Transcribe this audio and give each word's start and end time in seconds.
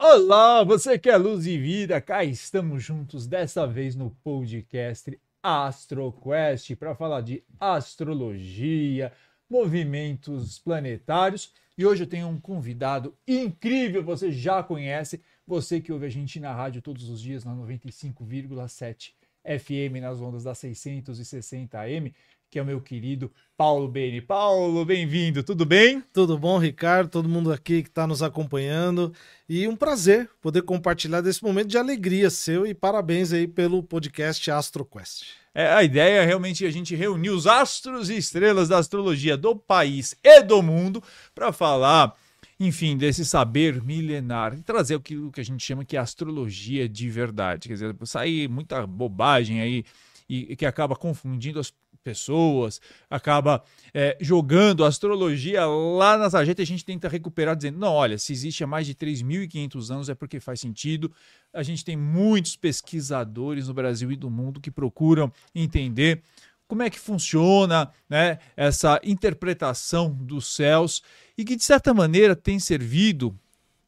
Olá, 0.00 0.62
você 0.62 0.96
que 0.96 1.10
é 1.10 1.16
luz 1.16 1.44
e 1.44 1.58
vida, 1.58 2.00
cá 2.00 2.22
estamos 2.22 2.84
juntos 2.84 3.26
dessa 3.26 3.66
vez 3.66 3.96
no 3.96 4.10
podcast 4.22 5.20
AstroQuest 5.42 6.76
para 6.76 6.94
falar 6.94 7.20
de 7.20 7.42
astrologia, 7.58 9.12
movimentos 9.50 10.60
planetários. 10.60 11.52
E 11.76 11.84
hoje 11.84 12.04
eu 12.04 12.06
tenho 12.06 12.28
um 12.28 12.38
convidado 12.38 13.12
incrível, 13.26 14.04
você 14.04 14.30
já 14.30 14.62
conhece, 14.62 15.20
você 15.44 15.80
que 15.80 15.92
ouve 15.92 16.06
a 16.06 16.10
gente 16.10 16.38
na 16.38 16.54
rádio 16.54 16.80
todos 16.80 17.10
os 17.10 17.20
dias 17.20 17.44
na 17.44 17.52
95,7 17.56 19.14
FM 19.44 20.00
nas 20.00 20.20
ondas 20.20 20.44
da 20.44 20.54
660 20.54 21.76
AM 21.76 22.14
que 22.50 22.58
é 22.58 22.62
o 22.62 22.66
meu 22.66 22.80
querido 22.80 23.30
Paulo 23.56 23.86
Beni. 23.88 24.22
Paulo, 24.22 24.84
bem-vindo, 24.84 25.42
tudo 25.42 25.66
bem? 25.66 26.02
Tudo 26.12 26.38
bom, 26.38 26.58
Ricardo, 26.58 27.10
todo 27.10 27.28
mundo 27.28 27.52
aqui 27.52 27.82
que 27.82 27.88
está 27.88 28.06
nos 28.06 28.22
acompanhando. 28.22 29.12
E 29.48 29.68
um 29.68 29.76
prazer 29.76 30.30
poder 30.40 30.62
compartilhar 30.62 31.20
desse 31.20 31.42
momento 31.42 31.68
de 31.68 31.76
alegria 31.76 32.30
seu 32.30 32.66
e 32.66 32.72
parabéns 32.72 33.32
aí 33.32 33.46
pelo 33.46 33.82
podcast 33.82 34.50
AstroQuest. 34.50 35.26
É, 35.54 35.68
a 35.72 35.82
ideia 35.82 36.22
é 36.22 36.24
realmente 36.24 36.64
a 36.64 36.70
gente 36.70 36.94
reunir 36.94 37.30
os 37.30 37.46
astros 37.46 38.08
e 38.08 38.16
estrelas 38.16 38.68
da 38.68 38.78
astrologia 38.78 39.36
do 39.36 39.54
país 39.54 40.14
e 40.22 40.42
do 40.42 40.62
mundo 40.62 41.02
para 41.34 41.52
falar 41.52 42.14
enfim, 42.60 42.96
desse 42.96 43.24
saber 43.24 43.80
milenar 43.84 44.52
e 44.52 44.62
trazer 44.62 44.96
aquilo 44.96 45.30
que 45.30 45.40
a 45.40 45.44
gente 45.44 45.64
chama 45.64 45.84
que 45.84 45.96
é 45.96 46.00
astrologia 46.00 46.88
de 46.88 47.08
verdade. 47.08 47.68
Quer 47.68 47.74
dizer, 47.74 47.96
sair 48.04 48.48
muita 48.48 48.84
bobagem 48.84 49.60
aí 49.60 49.84
e, 50.28 50.52
e 50.52 50.56
que 50.56 50.66
acaba 50.66 50.94
confundindo 50.94 51.58
as 51.58 51.72
pessoas, 52.08 52.80
acaba 53.10 53.62
é, 53.92 54.16
jogando 54.18 54.82
astrologia 54.82 55.66
lá 55.66 56.16
na 56.16 56.30
sarjeta 56.30 56.62
e 56.62 56.64
a 56.64 56.66
gente 56.66 56.82
tenta 56.82 57.06
recuperar 57.06 57.54
dizendo, 57.54 57.78
não, 57.78 57.92
olha, 57.92 58.16
se 58.16 58.32
existe 58.32 58.64
há 58.64 58.66
mais 58.66 58.86
de 58.86 58.94
3.500 58.94 59.90
anos 59.90 60.08
é 60.08 60.14
porque 60.14 60.40
faz 60.40 60.58
sentido. 60.58 61.12
A 61.52 61.62
gente 61.62 61.84
tem 61.84 61.98
muitos 61.98 62.56
pesquisadores 62.56 63.68
no 63.68 63.74
Brasil 63.74 64.10
e 64.10 64.16
do 64.16 64.30
mundo 64.30 64.58
que 64.58 64.70
procuram 64.70 65.30
entender 65.54 66.22
como 66.66 66.82
é 66.82 66.88
que 66.88 66.98
funciona 66.98 67.90
né, 68.08 68.38
essa 68.56 68.98
interpretação 69.04 70.10
dos 70.10 70.54
céus 70.54 71.02
e 71.36 71.44
que, 71.44 71.56
de 71.56 71.62
certa 71.62 71.92
maneira, 71.92 72.34
tem 72.34 72.58
servido 72.58 73.38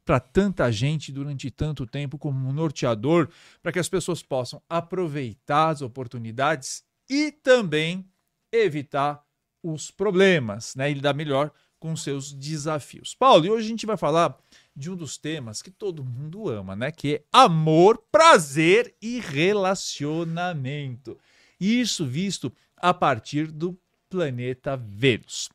para 0.04 0.20
tanta 0.20 0.70
gente 0.70 1.10
durante 1.10 1.50
tanto 1.50 1.86
tempo 1.86 2.18
como 2.18 2.46
um 2.46 2.52
norteador 2.52 3.30
para 3.62 3.72
que 3.72 3.78
as 3.78 3.88
pessoas 3.88 4.22
possam 4.22 4.60
aproveitar 4.68 5.70
as 5.70 5.80
oportunidades 5.80 6.82
e 7.08 7.32
também 7.32 8.09
evitar 8.52 9.22
os 9.62 9.90
problemas, 9.90 10.74
né? 10.74 10.90
E 10.90 10.94
lidar 10.94 11.14
melhor 11.14 11.50
com 11.78 11.96
seus 11.96 12.32
desafios. 12.32 13.14
Paulo, 13.14 13.46
e 13.46 13.50
hoje 13.50 13.66
a 13.66 13.68
gente 13.68 13.86
vai 13.86 13.96
falar 13.96 14.38
de 14.76 14.90
um 14.90 14.96
dos 14.96 15.16
temas 15.16 15.62
que 15.62 15.70
todo 15.70 16.04
mundo 16.04 16.48
ama, 16.48 16.76
né? 16.76 16.92
Que 16.92 17.16
é 17.16 17.22
amor, 17.32 18.02
prazer 18.12 18.94
e 19.00 19.18
relacionamento. 19.18 21.18
Isso 21.58 22.06
visto 22.06 22.52
a 22.76 22.92
partir 22.92 23.50
do 23.50 23.78
planeta 24.08 24.76
Vênus. 24.76 25.48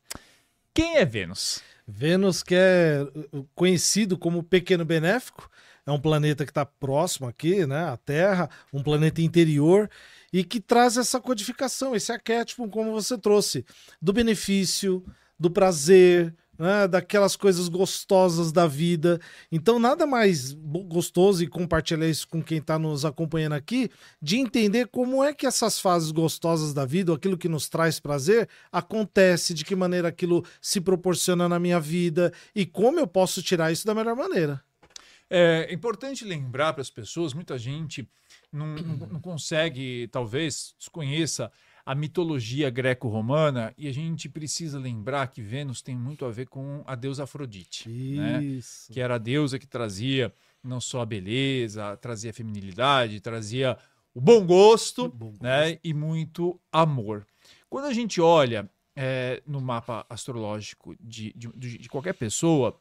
Quem 0.73 0.97
é 0.97 1.05
Vênus? 1.05 1.61
Vênus, 1.87 2.41
que 2.41 2.55
é 2.55 3.07
uh, 3.31 3.47
conhecido 3.53 4.17
como 4.17 4.41
pequeno 4.41 4.83
benéfico, 4.83 5.49
é 5.85 5.91
um 5.91 5.99
planeta 5.99 6.43
que 6.43 6.51
está 6.51 6.65
próximo 6.65 7.27
aqui, 7.27 7.65
né? 7.65 7.85
A 7.85 7.97
Terra, 7.97 8.49
um 8.73 8.81
planeta 8.81 9.21
interior 9.21 9.89
e 10.35 10.43
que 10.43 10.59
traz 10.59 10.97
essa 10.97 11.17
codificação, 11.17 11.95
esse 11.95 12.11
arquétipo, 12.11 12.67
como 12.67 12.91
você 12.91 13.17
trouxe, 13.17 13.63
do 14.01 14.11
benefício, 14.11 15.01
do 15.39 15.49
prazer, 15.49 16.35
né, 16.59 16.89
daquelas 16.89 17.37
coisas 17.37 17.69
gostosas 17.69 18.51
da 18.51 18.67
vida. 18.67 19.17
Então, 19.49 19.79
nada 19.79 20.05
mais 20.05 20.51
gostoso 20.51 21.41
e 21.41 21.47
compartilhar 21.47 22.09
isso 22.09 22.27
com 22.27 22.43
quem 22.43 22.57
está 22.57 22.77
nos 22.77 23.05
acompanhando 23.05 23.53
aqui, 23.53 23.89
de 24.21 24.35
entender 24.35 24.87
como 24.87 25.23
é 25.23 25.33
que 25.33 25.47
essas 25.47 25.79
fases 25.79 26.11
gostosas 26.11 26.73
da 26.73 26.85
vida, 26.85 27.13
aquilo 27.13 27.37
que 27.37 27.47
nos 27.47 27.69
traz 27.69 28.01
prazer, 28.01 28.49
acontece, 28.69 29.53
de 29.53 29.63
que 29.63 29.73
maneira 29.73 30.09
aquilo 30.09 30.43
se 30.61 30.81
proporciona 30.81 31.47
na 31.47 31.57
minha 31.57 31.79
vida 31.79 32.33
e 32.53 32.65
como 32.65 32.99
eu 32.99 33.07
posso 33.07 33.41
tirar 33.41 33.71
isso 33.71 33.87
da 33.87 33.95
melhor 33.95 34.17
maneira. 34.17 34.61
É 35.37 35.73
importante 35.73 36.23
lembrar 36.23 36.73
para 36.73 36.81
as 36.81 36.89
pessoas, 36.89 37.33
muita 37.33 37.57
gente 37.57 38.07
não, 38.51 38.75
não, 38.75 39.19
consegue, 39.19 40.07
talvez, 40.11 40.73
desconheça 40.79 41.51
a 41.85 41.93
mitologia 41.93 42.69
greco-romana 42.69 43.73
e 43.77 43.87
a 43.87 43.93
gente 43.93 44.29
precisa 44.29 44.79
lembrar 44.79 45.27
que 45.27 45.41
Vênus 45.41 45.81
tem 45.81 45.95
muito 45.95 46.25
a 46.25 46.31
ver 46.31 46.47
com 46.47 46.83
a 46.87 46.95
deusa 46.95 47.25
Afrodite, 47.25 47.89
né? 47.89 48.39
que 48.91 48.99
era 48.99 49.15
a 49.15 49.19
deusa 49.19 49.59
que 49.59 49.67
trazia 49.67 50.33
não 50.63 50.81
só 50.81 51.01
a 51.01 51.05
beleza, 51.05 51.95
trazia 51.97 52.31
a 52.31 52.33
feminilidade, 52.33 53.19
trazia 53.19 53.77
o 54.13 54.21
bom 54.21 54.45
gosto, 54.45 55.09
bom 55.09 55.33
né? 55.41 55.71
gosto. 55.71 55.79
e 55.83 55.93
muito 55.93 56.59
amor. 56.71 57.27
Quando 57.69 57.85
a 57.85 57.93
gente 57.93 58.19
olha 58.19 58.69
é, 58.95 59.43
no 59.45 59.59
mapa 59.59 60.05
astrológico 60.09 60.95
de, 60.99 61.33
de, 61.35 61.77
de 61.77 61.89
qualquer 61.89 62.13
pessoa, 62.13 62.79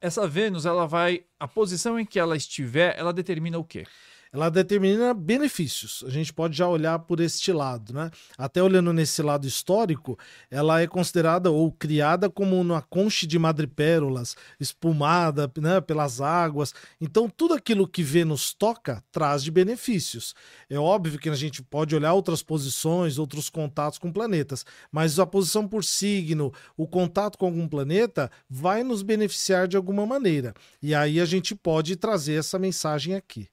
essa 0.00 0.26
Vênus, 0.26 0.66
ela 0.66 0.86
vai. 0.86 1.24
A 1.38 1.46
posição 1.46 1.98
em 1.98 2.06
que 2.06 2.18
ela 2.18 2.36
estiver, 2.36 2.98
ela 2.98 3.12
determina 3.12 3.58
o 3.58 3.64
quê? 3.64 3.84
Ela 4.32 4.50
determina 4.50 5.14
benefícios. 5.14 6.04
A 6.06 6.10
gente 6.10 6.32
pode 6.32 6.56
já 6.56 6.68
olhar 6.68 6.98
por 7.00 7.20
este 7.20 7.52
lado, 7.52 7.92
né? 7.92 8.10
Até 8.36 8.62
olhando 8.62 8.92
nesse 8.92 9.22
lado 9.22 9.46
histórico, 9.46 10.18
ela 10.50 10.80
é 10.80 10.86
considerada 10.86 11.50
ou 11.50 11.72
criada 11.72 12.28
como 12.28 12.60
uma 12.60 12.82
concha 12.82 13.26
de 13.26 13.38
madrepérolas, 13.38 14.36
espumada 14.60 15.50
né, 15.58 15.80
pelas 15.80 16.20
águas. 16.20 16.74
Então, 17.00 17.28
tudo 17.28 17.54
aquilo 17.54 17.88
que 17.88 18.02
Vênus 18.02 18.52
toca 18.52 19.02
traz 19.10 19.42
de 19.42 19.50
benefícios. 19.50 20.34
É 20.68 20.78
óbvio 20.78 21.18
que 21.18 21.28
a 21.28 21.34
gente 21.34 21.62
pode 21.62 21.94
olhar 21.94 22.12
outras 22.12 22.42
posições, 22.42 23.18
outros 23.18 23.48
contatos 23.48 23.98
com 23.98 24.12
planetas, 24.12 24.64
mas 24.90 25.18
a 25.18 25.26
posição 25.26 25.66
por 25.66 25.84
signo, 25.84 26.52
o 26.76 26.86
contato 26.86 27.38
com 27.38 27.46
algum 27.46 27.68
planeta 27.68 28.30
vai 28.48 28.82
nos 28.82 29.02
beneficiar 29.02 29.66
de 29.68 29.76
alguma 29.76 30.06
maneira. 30.06 30.54
E 30.82 30.94
aí 30.94 31.20
a 31.20 31.24
gente 31.24 31.54
pode 31.54 31.96
trazer 31.96 32.34
essa 32.34 32.58
mensagem 32.58 33.14
aqui. 33.14 33.48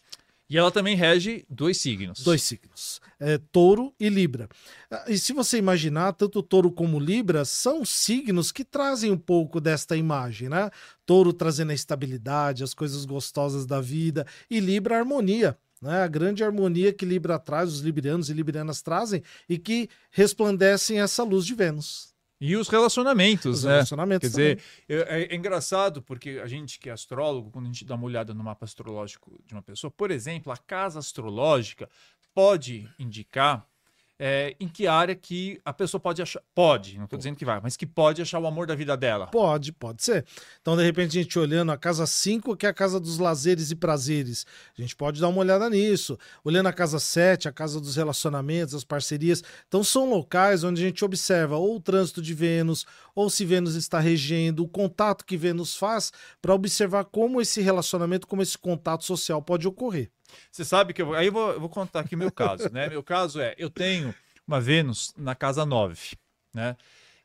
E 0.50 0.57
ela 0.57 0.72
também 0.72 0.95
rege 0.95 1.44
dois 1.50 1.78
signos. 1.78 2.23
Dois 2.23 2.44
signos. 2.44 3.01
É, 3.19 3.39
touro 3.51 3.94
e 4.00 4.09
Libra. 4.09 4.47
Ah, 4.91 5.06
e 5.07 5.17
se 5.17 5.33
você 5.33 5.57
imaginar, 5.57 6.13
tanto 6.13 6.44
Touro 6.44 6.72
como 6.72 7.00
Libra 7.00 7.44
são 7.45 7.83
signos 7.83 8.51
que 8.51 8.63
trazem 8.63 9.11
um 9.11 9.17
pouco 9.17 9.59
desta 9.59 9.97
imagem, 9.97 10.50
né? 10.50 10.69
Touro 11.05 11.34
trazendo 11.34 11.72
a 11.72 11.73
estabilidade, 11.73 12.63
as 12.63 12.73
coisas 12.73 13.05
gostosas 13.05 13.66
da 13.66 13.81
vida, 13.81 14.28
e 14.50 14.59
Libra 14.59 14.95
a 14.95 15.00
harmonia. 15.00 15.57
Né? 15.81 16.03
A 16.03 16.07
grande 16.07 16.44
harmonia 16.44 16.94
que 16.94 17.05
Libra 17.05 17.39
traz, 17.39 17.72
os 17.72 17.79
librianos 17.81 18.29
e 18.29 18.34
librianas 18.34 18.81
trazem, 18.81 19.23
e 19.50 19.57
que 19.57 19.89
resplandecem 20.11 21.02
essa 21.02 21.23
luz 21.23 21.46
de 21.46 21.55
Vênus. 21.55 22.15
E 22.46 22.56
os 22.56 22.68
relacionamentos, 22.70 23.59
os 23.59 23.64
né? 23.64 23.74
Relacionamentos 23.74 24.30
Quer 24.30 24.58
dizer, 24.58 24.64
é, 24.88 25.24
é, 25.24 25.36
engraçado 25.36 26.02
porque 26.02 26.42
a 26.44 26.47
gente 26.47 26.80
que 26.80 26.90
é 26.90 26.94
astrólogo, 26.94 27.50
quando 27.50 27.66
a 27.66 27.68
gente 27.68 27.84
dá 27.84 27.96
uma 27.96 28.06
olhada 28.06 28.34
no 28.34 28.44
mapa 28.44 28.66
astrológico 28.66 29.42
de 29.46 29.53
uma 29.53 29.64
pessoa, 29.64 29.90
por 29.90 30.12
exemplo, 30.12 30.52
a 30.52 30.58
casa 30.58 31.00
astrológica 31.00 31.90
pode 32.34 32.88
indicar 33.00 33.68
é, 34.17 34.56
em 34.59 34.67
que 34.67 34.88
área 34.88 35.16
que 35.16 35.59
a 35.66 35.73
pessoa 35.73 36.00
pode 36.00 36.22
achar. 36.22 36.41
Pode, 36.53 36.97
não 36.97 37.06
estou 37.06 37.17
dizendo 37.17 37.35
que 37.35 37.46
vai, 37.46 37.59
mas 37.62 37.76
que 37.76 37.85
pode 37.85 38.22
achar 38.22 38.40
o 38.40 38.47
amor 38.47 38.66
da 38.66 38.76
vida 38.76 38.96
dela. 38.96 39.28
Pode, 39.28 39.73
pode 39.73 40.03
ser. 40.03 40.26
Então, 40.62 40.78
de 40.78 40.84
repente, 40.84 41.17
a 41.17 41.22
gente 41.22 41.38
olhando 41.38 41.72
a 41.72 41.78
casa 41.78 42.06
5, 42.06 42.56
que 42.56 42.66
é 42.66 42.70
a 42.70 42.73
casa 42.73 43.00
dos 43.00 43.20
lazeres 43.20 43.72
e 43.72 43.76
prazeres, 43.76 44.46
a 44.78 44.82
gente 44.82 44.96
pode 44.96 45.20
dar 45.20 45.28
uma 45.28 45.40
olhada 45.40 45.70
nisso. 45.70 46.17
Olhando 46.44 46.67
a 46.67 46.73
casa 46.73 47.00
7, 47.00 47.47
a 47.47 47.52
casa 47.52 47.79
dos 47.79 47.96
relacionamentos, 47.96 48.73
as 48.73 48.84
parcerias. 48.84 49.44
Então, 49.67 49.84
são 49.84 50.09
locais 50.09 50.64
onde 50.64 50.82
a 50.82 50.85
gente 50.85 51.03
observa 51.03 51.58
ou 51.58 51.76
o 51.76 51.82
trânsito 51.82 52.22
de 52.22 52.34
Vênus, 52.34 52.85
ou 53.14 53.29
se 53.29 53.46
Vênus 53.46 53.76
está 53.76 54.00
regendo, 54.00 54.64
o 54.64 54.68
contato 54.68 55.26
que 55.26 55.38
Vênus 55.38 55.76
faz, 55.76 56.11
para 56.41 56.53
observar 56.53 57.06
como 57.06 57.41
esse 57.41 57.61
relacionamento, 57.61 58.28
como 58.28 58.41
esse 58.41 58.58
contato 58.58 59.03
social 59.03 59.41
pode 59.41 59.68
ocorrer. 59.68 60.09
Você 60.51 60.66
sabe 60.66 60.93
que 60.93 61.01
eu, 61.01 61.13
aí 61.13 61.27
eu 61.27 61.31
vou, 61.31 61.51
eu 61.51 61.59
vou 61.59 61.69
contar 61.69 62.01
aqui 62.01 62.16
meu 62.16 62.31
caso, 62.31 62.69
né? 62.72 62.89
Meu 62.89 63.03
caso 63.03 63.39
é, 63.39 63.55
eu 63.57 63.69
tenho 63.69 64.13
uma 64.47 64.61
Vênus 64.61 65.13
na 65.17 65.35
casa 65.35 65.66
9, 65.66 66.17
né? 66.53 66.75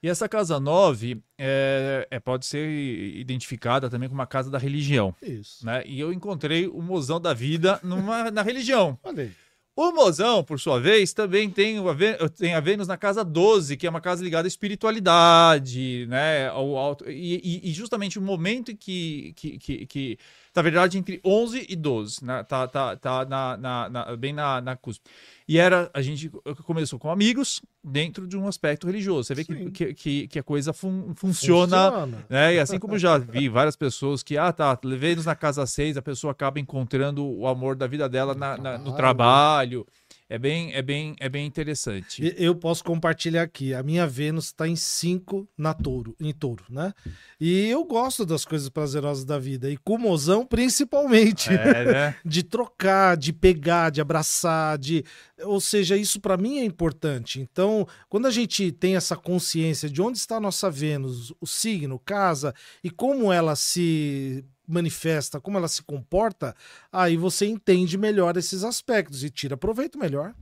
E 0.03 0.09
essa 0.09 0.27
casa 0.27 0.59
9 0.59 1.23
é, 1.37 2.09
é, 2.11 2.19
pode 2.19 2.47
ser 2.47 2.67
identificada 2.67 3.91
também 3.91 4.09
como 4.09 4.19
uma 4.19 4.27
casa 4.27 4.51
da 4.51 4.57
religião. 4.57 5.15
Isso. 5.21 5.65
Né? 5.65 5.83
E 5.85 6.01
eu 6.01 6.11
encontrei 6.11 6.67
o 6.67 6.81
mozão 6.81 7.21
da 7.21 7.35
vida 7.35 7.79
numa, 7.83 8.31
na 8.31 8.41
religião. 8.41 8.99
Olha 9.03 9.31
O 9.77 9.93
mozão, 9.93 10.43
por 10.43 10.59
sua 10.59 10.81
vez, 10.81 11.13
também 11.13 11.51
tem, 11.51 11.79
uma, 11.79 11.95
tem 12.35 12.55
a 12.55 12.61
Vênus 12.61 12.89
na 12.89 12.97
casa 12.97 13.23
12, 13.23 13.77
que 13.77 13.87
é 13.87 13.91
uma 13.91 14.01
casa 14.01 14.25
ligada 14.25 14.47
à 14.47 14.49
espiritualidade, 14.49 16.07
né? 16.09 16.49
Ao, 16.49 16.77
ao, 16.79 16.97
e, 17.07 17.69
e, 17.69 17.73
justamente 17.73 18.19
o 18.19 18.23
momento 18.23 18.73
em 18.73 18.77
que, 18.77 19.35
que, 19.37 19.59
que, 19.59 19.87
que 19.87 20.19
Na 20.55 20.63
verdade, 20.63 20.99
entre 20.99 21.21
11 21.25 21.67
e 21.69 21.77
12, 21.77 22.25
né? 22.25 22.43
tá, 22.43 22.67
tá, 22.67 22.97
tá 22.97 23.25
na, 23.25 23.57
na, 23.57 23.89
na, 23.89 24.17
bem 24.17 24.33
na, 24.33 24.61
na 24.61 24.77
cuspe. 24.77 25.09
E 25.47 25.59
era, 25.59 25.91
a 25.95 26.03
gente 26.03 26.29
começou 26.65 26.99
com 26.99 27.11
amigos 27.11 27.63
dentro 27.83 28.27
de 28.27 28.37
um 28.37 28.47
aspecto 28.49 28.87
religioso. 28.87 29.25
Você 29.25 29.35
vê 29.35 29.45
que, 29.45 29.71
que, 29.71 29.95
que, 29.95 30.29
que, 30.29 30.39
a 30.39 30.43
coisa 30.43 30.73
fun, 30.73 31.13
funciona, 31.15 31.91
funciona. 31.91 32.27
Né? 32.29 32.55
E 32.55 32.59
assim 32.59 32.79
como 32.79 32.99
já 32.99 33.17
vi 33.19 33.49
várias 33.49 33.77
pessoas 33.77 34.23
que, 34.23 34.37
ah, 34.37 34.53
tá, 34.53 34.79
levei-nos 34.85 35.27
na 35.27 35.35
casa 35.35 35.65
seis, 35.67 35.97
a 35.97 36.03
pessoa 36.03 36.33
acaba 36.33 36.59
encontrando 36.59 37.25
o 37.25 37.47
amor 37.47 37.77
da 37.77 37.87
vida 37.87 38.09
dela 38.09 38.35
na, 38.35 38.57
na, 38.57 38.79
no 38.79 38.95
trabalho. 38.95 39.87
É 40.31 40.39
bem, 40.39 40.73
é 40.73 40.81
bem, 40.81 41.17
é 41.19 41.29
bem 41.29 41.45
interessante. 41.45 42.33
Eu 42.39 42.55
posso 42.55 42.85
compartilhar 42.85 43.43
aqui. 43.43 43.75
A 43.75 43.83
minha 43.83 44.07
Vênus 44.07 44.45
está 44.45 44.69
em 44.69 44.77
5 44.77 45.49
na 45.59 45.75
touro, 45.75 46.15
em 46.21 46.33
touro, 46.33 46.63
né? 46.71 46.95
E 47.41 47.67
eu 47.67 47.83
gosto 47.83 48.25
das 48.25 48.45
coisas 48.45 48.69
prazerosas 48.69 49.25
da 49.25 49.41
vida. 49.41 49.69
E 49.69 49.77
com 49.77 49.97
o 49.97 49.99
mozão, 49.99 50.47
principalmente. 50.47 51.51
É, 51.51 51.85
né? 51.85 52.17
de 52.25 52.45
trocar, 52.45 53.17
de 53.17 53.33
pegar, 53.33 53.91
de 53.91 54.01
abraçar, 54.01 54.79
de. 54.79 55.05
Ou 55.43 55.61
seja, 55.61 55.97
isso 55.97 56.21
para 56.21 56.37
mim 56.37 56.61
é 56.61 56.65
importante. 56.65 57.41
Então, 57.41 57.85
quando 58.09 58.27
a 58.27 58.31
gente 58.31 58.71
tem 58.71 58.95
essa 58.95 59.17
consciência 59.17 59.91
de 59.91 60.01
onde 60.01 60.19
está 60.19 60.37
a 60.37 60.41
nossa 60.41 60.71
Vênus, 60.71 61.35
o 61.41 61.47
signo, 61.47 61.99
casa, 61.99 62.55
e 62.85 62.89
como 62.89 63.33
ela 63.33 63.57
se 63.57 64.45
manifesta, 64.71 65.41
como 65.41 65.59
ela 65.59 65.69
se 65.69 65.83
comporta, 65.83 66.55
aí 66.93 67.17
você 67.17 67.47
entende 67.47 67.99
melhor 67.99 68.37
esses 68.37 68.65
aspectos 68.65 69.25
e 69.25 69.31
tira 69.31 69.57
proveito 69.57 69.99
melhor. 69.99 70.35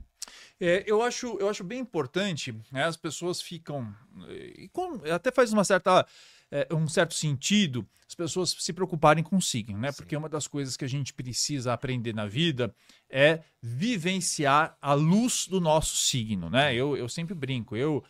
É, 0.59 0.83
eu, 0.85 1.01
acho, 1.01 1.37
eu 1.39 1.49
acho 1.49 1.63
bem 1.63 1.79
importante, 1.79 2.53
né, 2.71 2.83
as 2.83 2.97
pessoas 2.97 3.41
ficam. 3.41 3.93
E 4.29 4.69
com, 4.69 5.01
até 5.11 5.31
faz 5.31 5.53
uma 5.53 5.63
certa. 5.63 6.05
É, 6.51 6.67
um 6.73 6.87
certo 6.87 7.13
sentido 7.13 7.87
as 8.09 8.15
pessoas 8.15 8.55
se 8.57 8.73
preocuparem 8.73 9.23
com 9.23 9.37
o 9.37 9.41
signo, 9.41 9.77
né? 9.77 9.91
Sim. 9.91 9.97
Porque 9.97 10.17
uma 10.17 10.27
das 10.27 10.47
coisas 10.47 10.75
que 10.75 10.83
a 10.83 10.87
gente 10.87 11.13
precisa 11.13 11.73
aprender 11.73 12.11
na 12.11 12.25
vida 12.25 12.73
é 13.07 13.41
vivenciar 13.61 14.75
a 14.81 14.95
luz 14.95 15.45
do 15.47 15.61
nosso 15.61 15.95
signo, 15.95 16.49
né? 16.49 16.73
Eu, 16.73 16.97
eu 16.97 17.07
sempre 17.07 17.35
brinco, 17.35 17.77
eu 17.77 18.03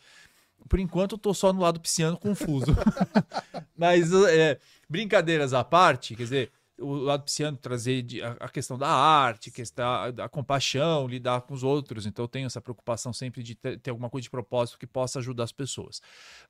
por 0.68 0.78
enquanto 0.78 1.12
eu 1.12 1.18
tô 1.18 1.34
só 1.34 1.52
no 1.52 1.60
lado 1.60 1.80
pisciano 1.80 2.16
confuso. 2.16 2.74
Mas 3.76 4.10
é, 4.12 4.58
brincadeiras 4.90 5.54
à 5.54 5.62
parte, 5.62 6.16
quer 6.16 6.24
dizer, 6.24 6.52
o 6.76 6.94
lado 6.94 7.22
pisciano 7.22 7.56
trazer 7.56 8.04
a 8.40 8.48
questão 8.48 8.76
da 8.76 8.88
arte, 8.88 9.50
questão 9.50 10.12
da 10.12 10.28
compaixão, 10.28 11.06
lidar 11.06 11.42
com 11.42 11.54
os 11.54 11.62
outros. 11.62 12.06
Então 12.06 12.24
eu 12.24 12.28
tenho 12.28 12.46
essa 12.46 12.60
preocupação 12.60 13.12
sempre 13.12 13.42
de 13.42 13.54
ter, 13.54 13.90
alguma 13.90 14.10
coisa 14.10 14.24
de 14.24 14.30
propósito 14.30 14.78
que 14.78 14.86
possa 14.86 15.18
ajudar 15.18 15.44
as 15.44 15.52
pessoas. 15.52 16.00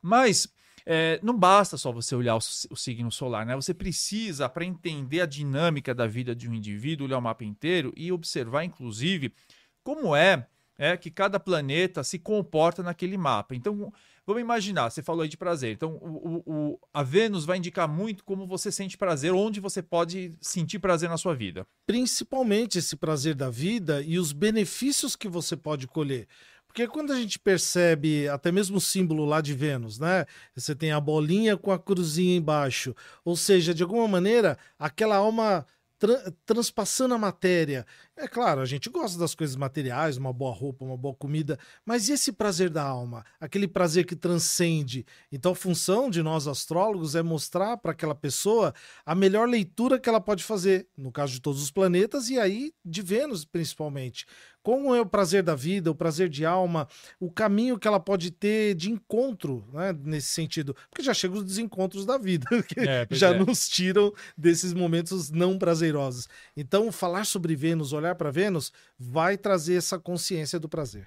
Mas 0.01 0.49
é, 0.87 1.21
não 1.23 1.37
basta 1.37 1.77
só 1.77 1.93
você 1.93 2.15
olhar 2.15 2.37
o, 2.37 2.39
o 2.71 2.77
signo 2.77 3.11
solar, 3.11 3.45
né? 3.45 3.55
Você 3.57 3.75
precisa, 3.75 4.49
para 4.49 4.65
entender 4.65 5.21
a 5.21 5.27
dinâmica 5.27 5.95
da 5.95 6.07
vida 6.07 6.35
de 6.35 6.49
um 6.49 6.55
indivíduo, 6.55 7.07
olhar 7.07 7.19
o 7.19 7.23
mapa 7.23 7.45
inteiro 7.45 7.93
e 7.97 8.11
observar, 8.11 8.65
inclusive, 8.65 9.35
como 9.83 10.15
é 10.17 10.47
é, 10.81 10.97
que 10.97 11.11
cada 11.11 11.39
planeta 11.39 12.03
se 12.03 12.19
comporta 12.19 12.83
naquele 12.83 13.19
mapa. 13.19 13.55
Então, 13.55 13.93
vamos 14.27 14.43
imaginar, 14.43 14.91
você 14.91 15.03
falou 15.03 15.23
aí 15.23 15.29
de 15.29 15.37
prazer. 15.37 15.73
Então, 15.73 15.93
o, 15.97 16.43
o, 16.47 16.81
a 16.93 17.03
Vênus 17.03 17.45
vai 17.45 17.59
indicar 17.59 17.89
muito 17.89 18.25
como 18.25 18.47
você 18.47 18.71
sente 18.71 18.97
prazer, 18.97 19.33
onde 19.33 19.61
você 19.61 19.83
pode 19.83 20.35
sentir 20.41 20.79
prazer 20.79 21.09
na 21.09 21.17
sua 21.17 21.35
vida. 21.35 21.67
Principalmente 21.87 22.79
esse 22.79 22.97
prazer 22.97 23.35
da 23.35 23.51
vida 23.51 24.03
e 24.03 24.19
os 24.19 24.33
benefícios 24.33 25.17
que 25.17 25.29
você 25.29 25.57
pode 25.57 25.87
colher. 25.87 26.27
Porque 26.67 26.87
quando 26.87 27.13
a 27.13 27.17
gente 27.17 27.37
percebe 27.37 28.29
até 28.29 28.53
mesmo 28.53 28.77
o 28.77 28.81
símbolo 28.81 29.25
lá 29.25 29.41
de 29.41 29.53
Vênus, 29.53 29.99
né? 29.99 30.25
Você 30.55 30.73
tem 30.73 30.93
a 30.93 31.01
bolinha 31.01 31.57
com 31.57 31.73
a 31.73 31.79
cruzinha 31.79 32.37
embaixo. 32.37 32.95
Ou 33.25 33.37
seja, 33.37 33.75
de 33.75 33.83
alguma 33.83 34.07
maneira, 34.07 34.57
aquela 34.79 35.17
alma 35.17 35.67
tra 35.99 36.33
transpassando 36.47 37.15
a 37.15 37.19
matéria. 37.19 37.85
É 38.21 38.29
claro, 38.29 38.61
a 38.61 38.67
gente 38.67 38.91
gosta 38.91 39.19
das 39.19 39.35
coisas 39.35 39.57
materiais, 39.57 40.19
uma 40.19 40.31
boa 40.31 40.55
roupa, 40.55 40.85
uma 40.85 40.97
boa 40.97 41.15
comida, 41.15 41.59
mas 41.87 42.11
e 42.11 42.13
esse 42.13 42.31
prazer 42.31 42.69
da 42.69 42.83
alma? 42.83 43.25
Aquele 43.41 43.67
prazer 43.67 44.05
que 44.05 44.15
transcende. 44.15 45.07
Então, 45.33 45.53
a 45.53 45.55
função 45.55 46.11
de 46.11 46.23
nós 46.23 46.47
astrólogos 46.47 47.15
é 47.15 47.23
mostrar 47.23 47.79
para 47.79 47.93
aquela 47.93 48.15
pessoa 48.15 48.75
a 49.07 49.15
melhor 49.15 49.49
leitura 49.49 49.99
que 49.99 50.07
ela 50.07 50.21
pode 50.21 50.45
fazer, 50.45 50.87
no 50.99 51.11
caso 51.11 51.33
de 51.33 51.41
todos 51.41 51.63
os 51.63 51.71
planetas 51.71 52.29
e 52.29 52.39
aí 52.39 52.75
de 52.85 53.01
Vênus 53.01 53.47
principalmente 53.47 54.27
como 54.63 54.95
é 54.95 55.01
o 55.01 55.07
prazer 55.07 55.43
da 55.43 55.55
vida, 55.55 55.91
o 55.91 55.95
prazer 55.95 56.29
de 56.29 56.45
alma, 56.45 56.87
o 57.19 57.31
caminho 57.31 57.79
que 57.79 57.89
ela 57.89 57.99
pode 57.99 58.31
ter 58.31 58.75
de 58.75 58.91
encontro, 58.91 59.67
né, 59.73 59.95
nesse 60.05 60.29
sentido. 60.29 60.77
Porque 60.91 61.03
já 61.03 61.15
chegam 61.15 61.39
os 61.39 61.45
desencontros 61.45 62.05
da 62.05 62.19
vida, 62.19 62.47
que 62.65 62.81
é, 62.81 63.07
já 63.11 63.31
é. 63.31 63.39
nos 63.39 63.69
tiram 63.69 64.13
desses 64.37 64.73
momentos 64.73 65.31
não 65.31 65.59
prazerosos. 65.59 66.29
Então, 66.57 66.93
falar 66.93 67.25
sobre 67.25 67.57
Vênus, 67.57 67.93
olhar 67.93 68.10
para 68.15 68.31
Vênus, 68.31 68.73
vai 68.99 69.37
trazer 69.37 69.75
essa 69.75 69.99
consciência 69.99 70.59
do 70.59 70.69
prazer. 70.69 71.07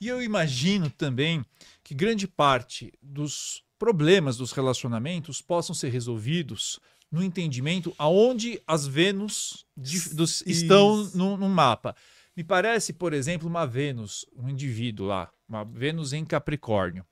E 0.00 0.08
eu 0.08 0.22
imagino 0.22 0.90
também 0.90 1.44
que 1.82 1.94
grande 1.94 2.26
parte 2.26 2.92
dos 3.00 3.62
problemas 3.78 4.36
dos 4.36 4.52
relacionamentos 4.52 5.40
possam 5.40 5.74
ser 5.74 5.90
resolvidos 5.90 6.80
no 7.10 7.22
entendimento 7.22 7.94
aonde 7.96 8.60
as 8.66 8.86
Vênus 8.86 9.64
de, 9.76 10.14
dos, 10.14 10.42
estão 10.46 11.04
no, 11.14 11.36
no 11.36 11.48
mapa. 11.48 11.94
Me 12.36 12.42
parece, 12.42 12.92
por 12.92 13.12
exemplo, 13.12 13.48
uma 13.48 13.66
Vênus, 13.66 14.26
um 14.36 14.48
indivíduo 14.48 15.06
lá, 15.06 15.30
uma 15.48 15.64
Vênus 15.64 16.12
em 16.12 16.24
Capricórnio. 16.24 17.04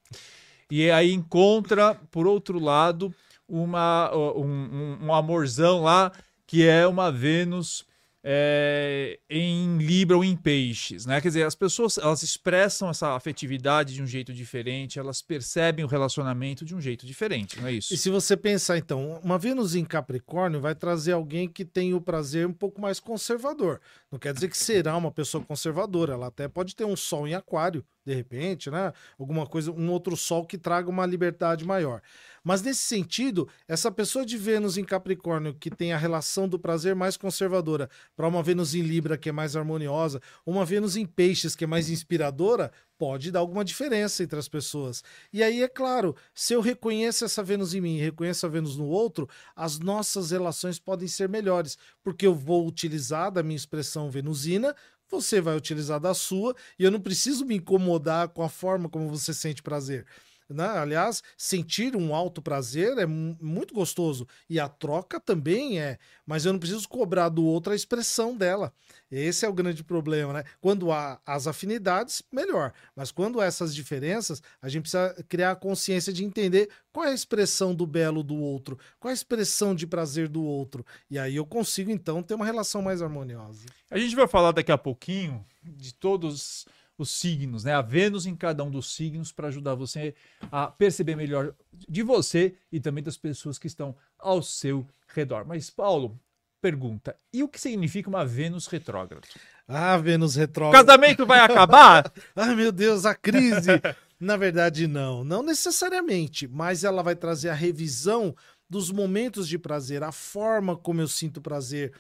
E 0.71 0.91
aí 0.91 1.13
encontra, 1.13 1.95
por 2.11 2.27
outro 2.27 2.59
lado, 2.59 3.15
uma, 3.47 4.11
um, 4.15 4.45
um, 4.45 4.99
um 5.07 5.15
amorzão 5.15 5.83
lá, 5.83 6.11
que 6.47 6.67
é 6.67 6.87
uma 6.87 7.13
Vênus 7.13 7.85
é, 8.25 9.19
em 9.29 9.79
Libra 9.79 10.17
ou 10.17 10.25
em 10.25 10.37
Peixes, 10.37 11.07
né? 11.07 11.21
Quer 11.21 11.29
dizer, 11.29 11.43
as 11.45 11.55
pessoas 11.55 11.99
elas 11.99 12.23
expressam 12.23 12.89
essa 12.89 13.17
afetividade 13.17 13.95
de 13.95 14.03
um 14.03 14.07
jeito 14.07 14.33
diferente, 14.33 14.99
elas 14.99 15.21
percebem 15.21 15.85
o 15.85 15.89
relacionamento 15.89 16.65
de 16.65 16.75
um 16.75 16.81
jeito 16.81 17.05
diferente, 17.05 17.61
não 17.61 17.67
é 17.67 17.73
isso? 17.73 17.93
E 17.93 17.97
se 17.97 18.11
você 18.11 18.37
pensar, 18.37 18.79
então, 18.79 19.21
uma 19.25 19.39
Vênus 19.39 19.75
em 19.75 19.85
Capricórnio 19.85 20.61
vai 20.61 20.75
trazer 20.75 21.13
alguém 21.13 21.49
que 21.49 21.65
tem 21.65 21.95
o 21.95 22.01
prazer 22.01 22.47
um 22.47 22.53
pouco 22.53 22.81
mais 22.81 23.01
conservador. 23.01 23.81
Não 24.11 24.19
quer 24.19 24.33
dizer 24.33 24.49
que 24.49 24.57
será 24.57 24.97
uma 24.97 25.11
pessoa 25.11 25.43
conservadora, 25.45 26.13
ela 26.15 26.29
até 26.29 26.47
pode 26.47 26.77
ter 26.77 26.85
um 26.85 26.97
Sol 26.97 27.27
em 27.27 27.35
Aquário, 27.35 27.85
de 28.05 28.15
repente, 28.15 28.71
né? 28.71 28.93
Alguma 29.19 29.47
coisa, 29.47 29.73
um 29.73 29.91
outro 29.91 30.17
Sol 30.17 30.47
que 30.47 30.59
traga 30.59 30.89
uma 30.89 31.07
liberdade 31.07 31.65
maior. 31.65 32.01
Mas 32.43 32.63
nesse 32.63 32.81
sentido, 32.81 33.49
essa 33.69 33.91
pessoa 33.91 34.27
de 34.27 34.37
Vênus 34.37 34.77
em 34.77 34.85
Capricórnio, 34.85 35.55
que 35.55 35.71
tem 35.71 35.93
a 35.93 35.99
relação 35.99 36.49
do 36.49 36.59
prazer 36.59 36.95
mais 36.95 37.17
conservadora, 37.17 37.89
para 38.17 38.27
uma 38.27 38.43
Vênus 38.43 38.75
em 38.75 38.83
Libra, 38.83 39.17
que 39.17 39.29
é 39.29 39.33
mais 39.33 39.55
harmoniosa, 39.55 40.21
uma 40.45 40.65
Vênus 40.65 40.97
em 40.97 41.07
Peixes, 41.07 41.55
que 41.55 41.65
é 41.65 41.67
mais 41.67 41.89
inspiradora, 41.89 42.73
pode 42.99 43.31
dar 43.31 43.41
alguma 43.41 43.65
diferença 43.65 44.23
entre 44.23 44.39
as 44.39 44.49
pessoas. 44.49 45.03
E 45.33 45.43
aí, 45.43 45.63
é 45.63 45.69
claro, 45.69 46.17
se 46.35 46.53
eu 46.53 46.61
reconheço 46.61 47.25
essa 47.25 47.43
Vênus 47.43 47.75
em 47.75 47.81
mim 47.81 47.97
e 47.97 48.01
reconheço 48.01 48.45
a 48.45 48.49
Vênus 48.49 48.77
no 48.77 48.87
outro, 48.87 49.29
as 49.55 49.79
nossas 49.79 50.31
relações 50.31 50.79
podem 50.79 51.09
ser 51.09 51.29
melhores, 51.29 51.79
porque 52.03 52.27
eu 52.27 52.35
vou 52.35 52.67
utilizar 52.67 53.31
da 53.31 53.43
minha 53.43 53.57
expressão 53.57 54.11
venusina 54.11 54.75
você 55.11 55.43
vai 55.43 55.55
utilizar 55.55 56.01
da 56.01 56.15
sua 56.15 56.57
e 56.79 56.85
eu 56.85 56.91
não 56.91 56.99
preciso 56.99 57.45
me 57.45 57.57
incomodar 57.57 58.31
com 58.31 58.43
a 58.43 58.49
forma 58.49 58.89
como 58.89 59.11
você 59.11 59.35
sente 59.35 59.63
prazer. 59.63 60.07
Né? 60.49 60.67
Aliás, 60.67 61.23
sentir 61.37 61.97
um 61.97 62.15
alto 62.15 62.43
prazer 62.43 62.99
é 62.99 63.07
muito 63.07 63.75
gostoso 63.75 64.27
e 64.49 64.61
a 64.61 64.69
troca 64.69 65.19
também 65.19 65.81
é, 65.81 65.99
mas 66.27 66.45
eu 66.45 66.53
não 66.53 66.61
preciso 66.61 66.89
cobrar 66.89 67.29
do 67.29 67.45
outro 67.45 67.73
a 67.73 67.77
expressão 67.77 68.37
dela. 68.37 68.73
Esse 69.11 69.45
é 69.45 69.49
o 69.49 69.53
grande 69.53 69.85
problema, 69.85 70.33
né? 70.33 70.45
Quando 70.61 70.91
há 70.91 71.21
as 71.27 71.47
afinidades, 71.47 72.23
melhor, 72.33 72.73
mas 72.97 73.11
quando 73.11 73.41
há 73.41 73.45
essas 73.45 73.75
diferenças, 73.75 74.43
a 74.61 74.69
gente 74.69 74.83
precisa 74.83 75.15
criar 75.29 75.51
a 75.51 75.57
consciência 75.57 76.13
de 76.13 76.25
entender 76.25 76.71
qual 76.93 77.07
é 77.07 77.11
a 77.11 77.15
expressão 77.15 77.75
do 77.75 77.87
belo 77.87 78.23
do 78.23 78.37
outro, 78.37 78.79
qual 78.99 79.11
é 79.11 79.13
a 79.13 79.15
expressão 79.15 79.75
de 79.75 79.87
prazer 79.87 80.29
do 80.29 80.43
outro, 80.43 80.85
e 81.11 81.19
aí 81.19 81.37
eu 81.37 81.45
consigo 81.45 81.91
então 81.91 82.23
ter 82.23 82.35
uma 82.35 82.47
relação 82.47 82.83
mais 82.83 83.03
harmoniosa. 83.03 83.67
A 83.91 83.99
gente 83.99 84.17
vai 84.17 84.27
falar 84.27 84.53
daqui 84.53 84.73
a 84.73 84.79
pouquinho 84.79 85.45
de 85.63 85.95
todos 85.95 86.67
os 86.99 87.11
signos, 87.11 87.65
né? 87.65 87.75
A 87.75 87.83
Vênus 87.83 88.27
em 88.27 88.37
cada 88.37 88.63
um 88.63 88.71
dos 88.71 88.95
signos 88.95 89.33
para 89.33 89.49
ajudar 89.49 89.75
você 89.75 90.15
a 90.51 90.67
perceber 90.67 91.17
melhor 91.17 91.55
de 91.73 92.03
você 92.03 92.55
e 92.71 92.81
também 92.81 93.03
das 93.03 93.17
pessoas 93.17 93.59
que 93.59 93.67
estão 93.67 93.97
ao 94.19 94.43
seu 94.43 94.87
redor. 95.09 95.45
Mas 95.47 95.71
Paulo 95.71 96.19
pergunta: 96.61 97.17
e 97.33 97.43
o 97.43 97.49
que 97.49 97.61
significa 97.61 98.09
uma 98.09 98.25
Vênus 98.25 98.67
retrógrada? 98.67 99.27
Ah, 99.67 99.97
Vênus 99.97 100.37
retrógrada. 100.37 100.85
Casamento 100.85 101.27
vai 101.27 101.41
acabar? 101.41 102.13
Ai, 102.37 102.55
meu 102.55 102.71
Deus, 102.71 103.05
a 103.05 103.15
crise. 103.15 103.81
Na 104.21 104.37
verdade, 104.37 104.87
não, 104.87 105.25
não 105.25 105.43
necessariamente, 105.43 106.47
mas 106.47 106.85
ela 106.85 107.03
vai 107.03 107.17
trazer 107.17 107.49
a 107.49 107.55
revisão 107.55 108.37
dos 108.71 108.91
momentos 108.91 109.49
de 109.49 109.59
prazer, 109.59 110.05
a 110.05 110.13
forma 110.13 110.77
como 110.77 111.01
eu 111.01 111.09
sinto 111.09 111.43
prazer, 111.43 111.93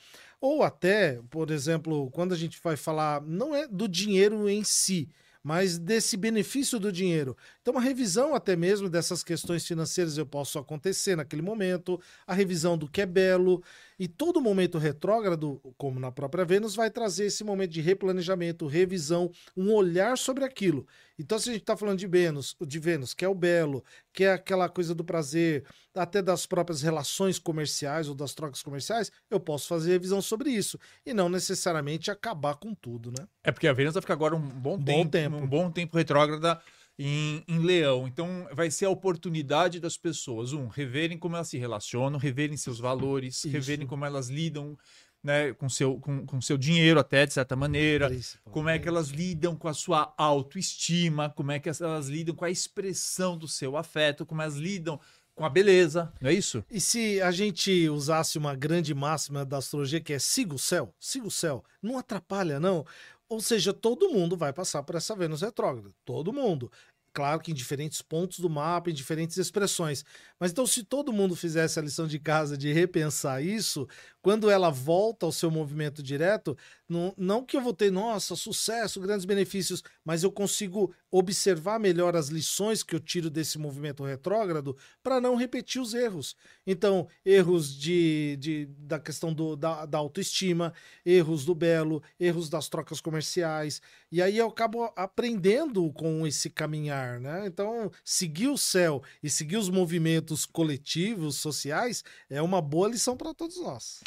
ou 0.42 0.64
até, 0.64 1.20
por 1.30 1.52
exemplo, 1.52 2.10
quando 2.10 2.34
a 2.34 2.36
gente 2.36 2.60
vai 2.60 2.76
falar, 2.76 3.22
não 3.22 3.54
é 3.54 3.68
do 3.68 3.86
dinheiro 3.86 4.48
em 4.48 4.64
si, 4.64 5.08
mas 5.40 5.78
desse 5.78 6.16
benefício 6.16 6.80
do 6.80 6.90
dinheiro. 6.90 7.36
Então, 7.60 7.74
uma 7.74 7.80
revisão 7.80 8.34
até 8.34 8.56
mesmo 8.56 8.90
dessas 8.90 9.22
questões 9.22 9.64
financeiras 9.64 10.18
eu 10.18 10.26
posso 10.26 10.58
acontecer 10.58 11.14
naquele 11.14 11.42
momento, 11.42 12.00
a 12.26 12.34
revisão 12.34 12.76
do 12.76 12.88
que 12.88 13.00
é 13.02 13.06
belo. 13.06 13.62
E 14.02 14.08
todo 14.08 14.40
momento 14.40 14.78
retrógrado, 14.78 15.60
como 15.78 16.00
na 16.00 16.10
própria 16.10 16.44
Vênus, 16.44 16.74
vai 16.74 16.90
trazer 16.90 17.26
esse 17.26 17.44
momento 17.44 17.70
de 17.70 17.80
replanejamento, 17.80 18.66
revisão, 18.66 19.30
um 19.56 19.72
olhar 19.72 20.18
sobre 20.18 20.42
aquilo. 20.42 20.84
Então, 21.16 21.38
se 21.38 21.50
a 21.50 21.52
gente 21.52 21.62
está 21.62 21.76
falando 21.76 22.00
de 22.00 22.08
Vênus, 22.08 22.56
de 22.66 22.80
Vênus, 22.80 23.14
que 23.14 23.24
é 23.24 23.28
o 23.28 23.34
belo, 23.34 23.84
que 24.12 24.24
é 24.24 24.32
aquela 24.32 24.68
coisa 24.68 24.92
do 24.92 25.04
prazer, 25.04 25.64
até 25.94 26.20
das 26.20 26.46
próprias 26.46 26.82
relações 26.82 27.38
comerciais 27.38 28.08
ou 28.08 28.14
das 28.16 28.34
trocas 28.34 28.60
comerciais, 28.60 29.12
eu 29.30 29.38
posso 29.38 29.68
fazer 29.68 29.92
revisão 29.92 30.20
sobre 30.20 30.50
isso. 30.50 30.80
E 31.06 31.14
não 31.14 31.28
necessariamente 31.28 32.10
acabar 32.10 32.56
com 32.56 32.74
tudo, 32.74 33.12
né? 33.16 33.24
É 33.44 33.52
porque 33.52 33.68
a 33.68 33.72
Vênus 33.72 33.94
vai 33.94 34.00
ficar 34.00 34.14
agora 34.14 34.34
um 34.34 34.40
bom, 34.40 34.76
Bom 34.78 34.84
tempo, 34.84 35.10
tempo. 35.12 35.36
um 35.36 35.46
bom 35.46 35.70
tempo 35.70 35.96
retrógrada 35.96 36.60
em, 36.98 37.42
em 37.48 37.58
Leão. 37.58 38.06
Então 38.06 38.46
vai 38.52 38.70
ser 38.70 38.86
a 38.86 38.90
oportunidade 38.90 39.80
das 39.80 39.96
pessoas, 39.96 40.52
um, 40.52 40.68
reverem 40.68 41.18
como 41.18 41.36
elas 41.36 41.48
se 41.48 41.58
relacionam, 41.58 42.18
reverem 42.18 42.56
seus 42.56 42.78
valores, 42.78 43.36
Isso. 43.36 43.48
reverem 43.48 43.86
como 43.86 44.04
elas 44.04 44.28
lidam 44.28 44.76
né, 45.22 45.52
com 45.52 45.68
seu, 45.68 45.98
com, 45.98 46.26
com 46.26 46.40
seu 46.40 46.58
dinheiro 46.58 46.98
até, 46.98 47.24
de 47.24 47.32
certa 47.32 47.54
maneira. 47.54 48.10
Como 48.50 48.68
é 48.68 48.78
que 48.78 48.88
elas 48.88 49.08
lidam 49.08 49.54
com 49.54 49.68
a 49.68 49.74
sua 49.74 50.12
autoestima, 50.18 51.30
como 51.30 51.52
é 51.52 51.60
que 51.60 51.68
elas 51.68 52.08
lidam 52.08 52.34
com 52.34 52.44
a 52.44 52.50
expressão 52.50 53.38
do 53.38 53.46
seu 53.46 53.76
afeto, 53.76 54.26
como 54.26 54.42
elas 54.42 54.56
lidam 54.56 54.98
com 55.34 55.46
a 55.46 55.48
beleza, 55.48 56.12
não 56.20 56.28
é 56.28 56.34
isso? 56.34 56.62
E 56.70 56.80
se 56.80 57.20
a 57.22 57.30
gente 57.30 57.88
usasse 57.88 58.36
uma 58.36 58.54
grande 58.54 58.92
máxima 58.94 59.44
da 59.44 59.58
astrologia 59.58 60.00
que 60.00 60.12
é 60.12 60.18
siga 60.18 60.54
o 60.54 60.58
céu, 60.58 60.94
siga 61.00 61.26
o 61.26 61.30
céu, 61.30 61.64
não 61.80 61.96
atrapalha, 61.96 62.60
não. 62.60 62.84
Ou 63.32 63.40
seja, 63.40 63.72
todo 63.72 64.10
mundo 64.10 64.36
vai 64.36 64.52
passar 64.52 64.82
por 64.82 64.94
essa 64.94 65.16
Vênus 65.16 65.40
retrógrada. 65.40 65.90
Todo 66.04 66.34
mundo. 66.34 66.70
Claro 67.14 67.40
que 67.40 67.50
em 67.50 67.54
diferentes 67.54 68.02
pontos 68.02 68.38
do 68.40 68.50
mapa, 68.50 68.90
em 68.90 68.92
diferentes 68.92 69.38
expressões. 69.38 70.04
Mas 70.38 70.50
então, 70.50 70.66
se 70.66 70.84
todo 70.84 71.14
mundo 71.14 71.34
fizesse 71.34 71.78
a 71.78 71.82
lição 71.82 72.06
de 72.06 72.18
casa 72.18 72.58
de 72.58 72.70
repensar 72.74 73.42
isso, 73.42 73.88
quando 74.22 74.48
ela 74.48 74.70
volta 74.70 75.26
ao 75.26 75.32
seu 75.32 75.50
movimento 75.50 76.02
direto, 76.02 76.56
não, 76.88 77.12
não 77.16 77.44
que 77.44 77.56
eu 77.56 77.60
vou 77.60 77.74
ter, 77.74 77.90
nossa, 77.90 78.36
sucesso, 78.36 79.00
grandes 79.00 79.24
benefícios, 79.24 79.82
mas 80.04 80.22
eu 80.22 80.30
consigo 80.30 80.94
observar 81.10 81.80
melhor 81.80 82.14
as 82.14 82.28
lições 82.28 82.82
que 82.82 82.94
eu 82.94 83.00
tiro 83.00 83.28
desse 83.28 83.58
movimento 83.58 84.04
retrógrado 84.04 84.76
para 85.02 85.20
não 85.20 85.34
repetir 85.34 85.80
os 85.80 85.92
erros. 85.92 86.36
Então, 86.66 87.08
erros 87.24 87.74
de, 87.74 88.36
de, 88.38 88.66
da 88.78 89.00
questão 89.00 89.32
do, 89.34 89.56
da, 89.56 89.84
da 89.86 89.98
autoestima, 89.98 90.72
erros 91.04 91.44
do 91.44 91.54
belo, 91.54 92.02
erros 92.20 92.48
das 92.48 92.68
trocas 92.68 93.00
comerciais. 93.00 93.82
E 94.10 94.22
aí 94.22 94.38
eu 94.38 94.46
acabo 94.46 94.84
aprendendo 94.94 95.90
com 95.92 96.26
esse 96.26 96.48
caminhar, 96.48 97.18
né? 97.18 97.46
Então, 97.46 97.90
seguir 98.04 98.48
o 98.48 98.58
céu 98.58 99.02
e 99.22 99.28
seguir 99.28 99.56
os 99.56 99.68
movimentos 99.68 100.46
coletivos, 100.46 101.36
sociais, 101.36 102.04
é 102.30 102.40
uma 102.40 102.60
boa 102.60 102.88
lição 102.88 103.16
para 103.16 103.34
todos 103.34 103.58
nós. 103.60 104.00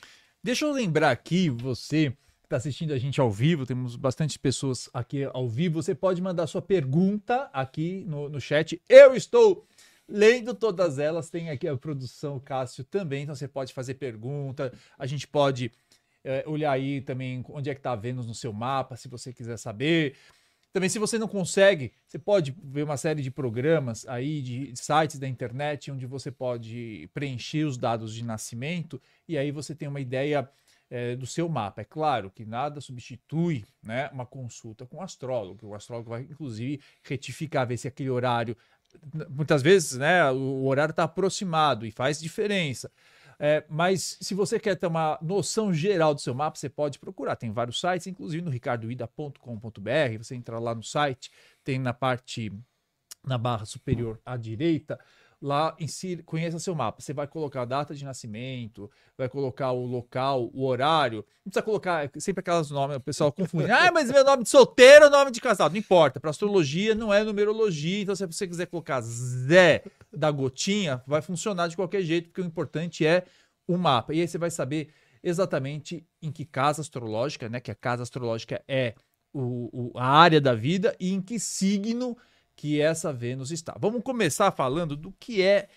Deixa 0.46 0.64
eu 0.64 0.72
lembrar 0.72 1.10
aqui, 1.10 1.50
você 1.50 2.12
que 2.12 2.46
está 2.46 2.58
assistindo 2.58 2.94
a 2.94 3.00
gente 3.00 3.20
ao 3.20 3.32
vivo, 3.32 3.66
temos 3.66 3.96
bastante 3.96 4.38
pessoas 4.38 4.88
aqui 4.94 5.28
ao 5.34 5.50
vivo. 5.50 5.82
Você 5.82 5.96
pode 5.96 6.22
mandar 6.22 6.46
sua 6.46 6.62
pergunta 6.62 7.50
aqui 7.52 8.06
no, 8.08 8.30
no 8.30 8.40
chat. 8.40 8.80
Eu 8.88 9.16
estou 9.16 9.66
lendo 10.08 10.54
todas 10.54 11.00
elas. 11.00 11.32
Tem 11.32 11.50
aqui 11.50 11.68
a 11.68 11.76
produção 11.76 12.40
Cássio 12.40 12.84
também, 12.84 13.24
então 13.24 13.34
você 13.34 13.48
pode 13.48 13.74
fazer 13.74 13.96
pergunta. 13.96 14.72
A 15.00 15.08
gente 15.08 15.28
pode 15.28 15.72
é, 16.24 16.44
olhar 16.46 16.74
aí 16.74 17.02
também 17.02 17.44
onde 17.50 17.72
é 17.72 17.74
que 17.74 17.80
está 17.80 17.96
Vênus 17.96 18.28
no 18.28 18.36
seu 18.36 18.54
mapa, 18.54 18.96
se 18.96 19.08
você 19.08 19.34
quiser 19.34 19.58
saber. 19.58 20.16
Também, 20.76 20.90
se 20.90 21.00
você 21.00 21.18
não 21.18 21.30
consegue, 21.30 21.94
você 22.06 22.20
pode 22.20 22.54
ver 22.62 22.84
uma 22.84 22.98
série 22.98 23.22
de 23.22 23.32
programas 23.32 24.06
aí, 24.10 24.42
de 24.42 24.74
sites 24.76 25.18
da 25.18 25.26
internet, 25.26 25.90
onde 25.90 26.06
você 26.06 26.30
pode 26.30 27.10
preencher 27.14 27.64
os 27.64 27.78
dados 27.78 28.14
de 28.14 28.26
nascimento 28.26 29.02
e 29.26 29.38
aí 29.38 29.52
você 29.52 29.74
tem 29.74 29.88
uma 29.88 30.02
ideia 30.02 30.52
é, 30.90 31.16
do 31.16 31.26
seu 31.26 31.48
mapa. 31.48 31.80
É 31.80 31.86
claro 31.86 32.30
que 32.30 32.44
nada 32.44 32.82
substitui 32.82 33.64
né, 33.82 34.10
uma 34.12 34.26
consulta 34.26 34.86
com 34.86 34.98
o 34.98 35.02
astrólogo. 35.02 35.68
O 35.68 35.74
astrólogo 35.74 36.10
vai, 36.10 36.24
inclusive, 36.24 36.82
retificar, 37.04 37.66
ver 37.66 37.78
se 37.78 37.88
aquele 37.88 38.10
horário. 38.10 38.58
Muitas 39.30 39.62
vezes 39.62 39.98
né, 39.98 40.30
o 40.30 40.66
horário 40.66 40.92
está 40.92 41.06
aproximado 41.06 41.86
e 41.86 41.92
faz 41.92 42.20
diferença. 42.20 42.92
É, 43.40 43.64
mas 43.70 44.18
se 44.22 44.34
você 44.34 44.60
quer 44.60 44.76
ter 44.76 44.88
uma 44.88 45.18
noção 45.22 45.74
geral 45.74 46.14
do 46.14 46.22
seu 46.22 46.34
mapa, 46.34 46.58
você 46.58 46.70
pode 46.70 47.00
procurar. 47.00 47.36
Tem 47.36 47.52
vários 47.52 47.80
sites, 47.80 48.08
inclusive 48.08 48.42
no 48.44 48.52
ricardoida.com.br. 48.52 50.18
Você 50.18 50.36
entra 50.36 50.60
lá 50.60 50.74
no 50.74 50.84
site, 50.84 51.32
tem 51.64 51.80
na 51.80 51.94
parte, 51.94 52.52
na 53.24 53.38
barra 53.38 53.66
superior 53.66 54.20
à 54.26 54.38
direita, 54.38 55.00
lá 55.46 55.76
em 55.80 55.86
si, 55.86 56.18
conheça 56.26 56.58
seu 56.58 56.74
mapa. 56.74 57.00
Você 57.00 57.14
vai 57.14 57.28
colocar 57.28 57.62
a 57.62 57.66
data 57.66 57.94
de 57.94 58.04
nascimento, 58.04 58.90
vai 59.16 59.30
colocar 59.30 59.72
o 59.72 59.86
local, 59.86 60.50
o 60.52 60.66
horário. 60.66 61.18
Não 61.46 61.52
precisa 61.52 61.62
colocar 61.62 62.10
sempre 62.18 62.40
aquelas 62.40 62.72
nomes, 62.72 62.98
o 62.98 63.00
pessoal 63.00 63.32
confunde. 63.32 63.70
ah, 63.70 63.92
mas 63.94 64.12
meu 64.12 64.26
nome 64.26 64.42
de 64.42 64.50
solteiro 64.50 65.06
ou 65.06 65.12
nome 65.12 65.30
de 65.30 65.40
casado? 65.40 65.74
Não 65.74 65.78
importa. 65.78 66.20
Para 66.20 66.32
astrologia 66.32 66.96
não 66.96 67.14
é 67.14 67.24
numerologia. 67.24 68.02
Então, 68.02 68.16
se 68.16 68.26
você 68.26 68.48
quiser 68.48 68.66
colocar 68.66 69.02
Zé 69.02 69.84
da 70.12 70.32
Gotinha, 70.32 71.04
vai 71.06 71.22
funcionar 71.22 71.68
de 71.68 71.76
qualquer 71.76 72.02
jeito, 72.02 72.30
porque 72.30 72.42
o 72.42 72.46
importante 72.46 73.06
é 73.06 73.24
o 73.68 73.78
mapa. 73.78 74.16
E 74.16 74.22
aí 74.22 74.28
você 74.28 74.40
vai 74.40 74.50
saber 74.50 74.90
exatamente 75.22 76.08
em 76.24 76.32
que 76.32 76.44
casa 76.44 76.82
astrológica, 76.82 77.48
né? 77.48 77.60
Que 77.60 77.70
a 77.70 77.76
casa 77.76 78.02
astrológica 78.02 78.64
é 78.68 78.96
o, 79.32 79.92
o, 79.94 80.00
a 80.00 80.08
área 80.08 80.42
da 80.42 80.56
vida 80.56 80.96
e 81.00 81.14
em 81.14 81.22
que 81.22 81.40
signo 81.40 82.18
que 82.56 82.82
essa 82.82 83.12
Vênus 83.12 83.52
está. 83.52 83.76
Vamos 83.80 84.04
começar 84.04 84.52
falando 84.52 84.96
do 84.96 85.12
que 85.20 85.42
é, 85.42 85.68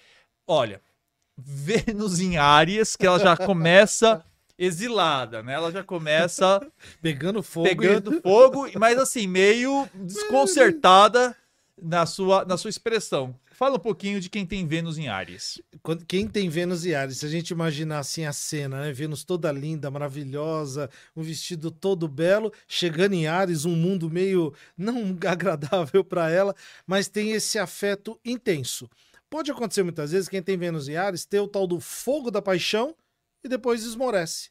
olha, 0.46 0.80
Vênus 1.36 2.20
em 2.20 2.36
Áries, 2.36 2.96
que 2.96 3.06
ela 3.06 3.18
já 3.18 3.36
começa 3.36 4.24
exilada, 4.58 5.42
né? 5.42 5.54
Ela 5.54 5.70
já 5.70 5.84
começa 5.84 6.60
pegando 7.00 7.42
fogo, 7.42 7.68
pegando 7.68 8.20
fogo, 8.20 8.68
mas 8.78 8.98
assim 8.98 9.26
meio 9.26 9.88
desconcertada 9.94 11.36
na 11.80 12.06
sua 12.06 12.44
na 12.44 12.56
sua 12.56 12.70
expressão. 12.70 13.34
Fala 13.58 13.74
um 13.74 13.80
pouquinho 13.80 14.20
de 14.20 14.30
quem 14.30 14.46
tem 14.46 14.64
Vênus 14.68 14.98
em 14.98 15.08
Ares. 15.08 15.60
Quem 16.06 16.28
tem 16.28 16.48
Vênus 16.48 16.86
em 16.86 16.94
Ares, 16.94 17.18
se 17.18 17.26
a 17.26 17.28
gente 17.28 17.50
imaginar 17.50 17.98
assim 17.98 18.24
a 18.24 18.32
cena, 18.32 18.82
né? 18.82 18.92
Vênus 18.92 19.24
toda 19.24 19.50
linda, 19.50 19.90
maravilhosa, 19.90 20.88
um 21.16 21.22
vestido 21.22 21.68
todo 21.68 22.06
belo, 22.06 22.52
chegando 22.68 23.14
em 23.14 23.26
Ares, 23.26 23.64
um 23.64 23.74
mundo 23.74 24.08
meio 24.08 24.54
não 24.76 25.18
agradável 25.26 26.04
para 26.04 26.30
ela, 26.30 26.54
mas 26.86 27.08
tem 27.08 27.32
esse 27.32 27.58
afeto 27.58 28.16
intenso. 28.24 28.88
Pode 29.28 29.50
acontecer 29.50 29.82
muitas 29.82 30.12
vezes 30.12 30.28
quem 30.28 30.40
tem 30.40 30.56
Vênus 30.56 30.88
em 30.88 30.94
Ares 30.94 31.24
ter 31.24 31.40
o 31.40 31.48
tal 31.48 31.66
do 31.66 31.80
fogo 31.80 32.30
da 32.30 32.40
paixão 32.40 32.94
e 33.42 33.48
depois 33.48 33.82
esmorece. 33.82 34.50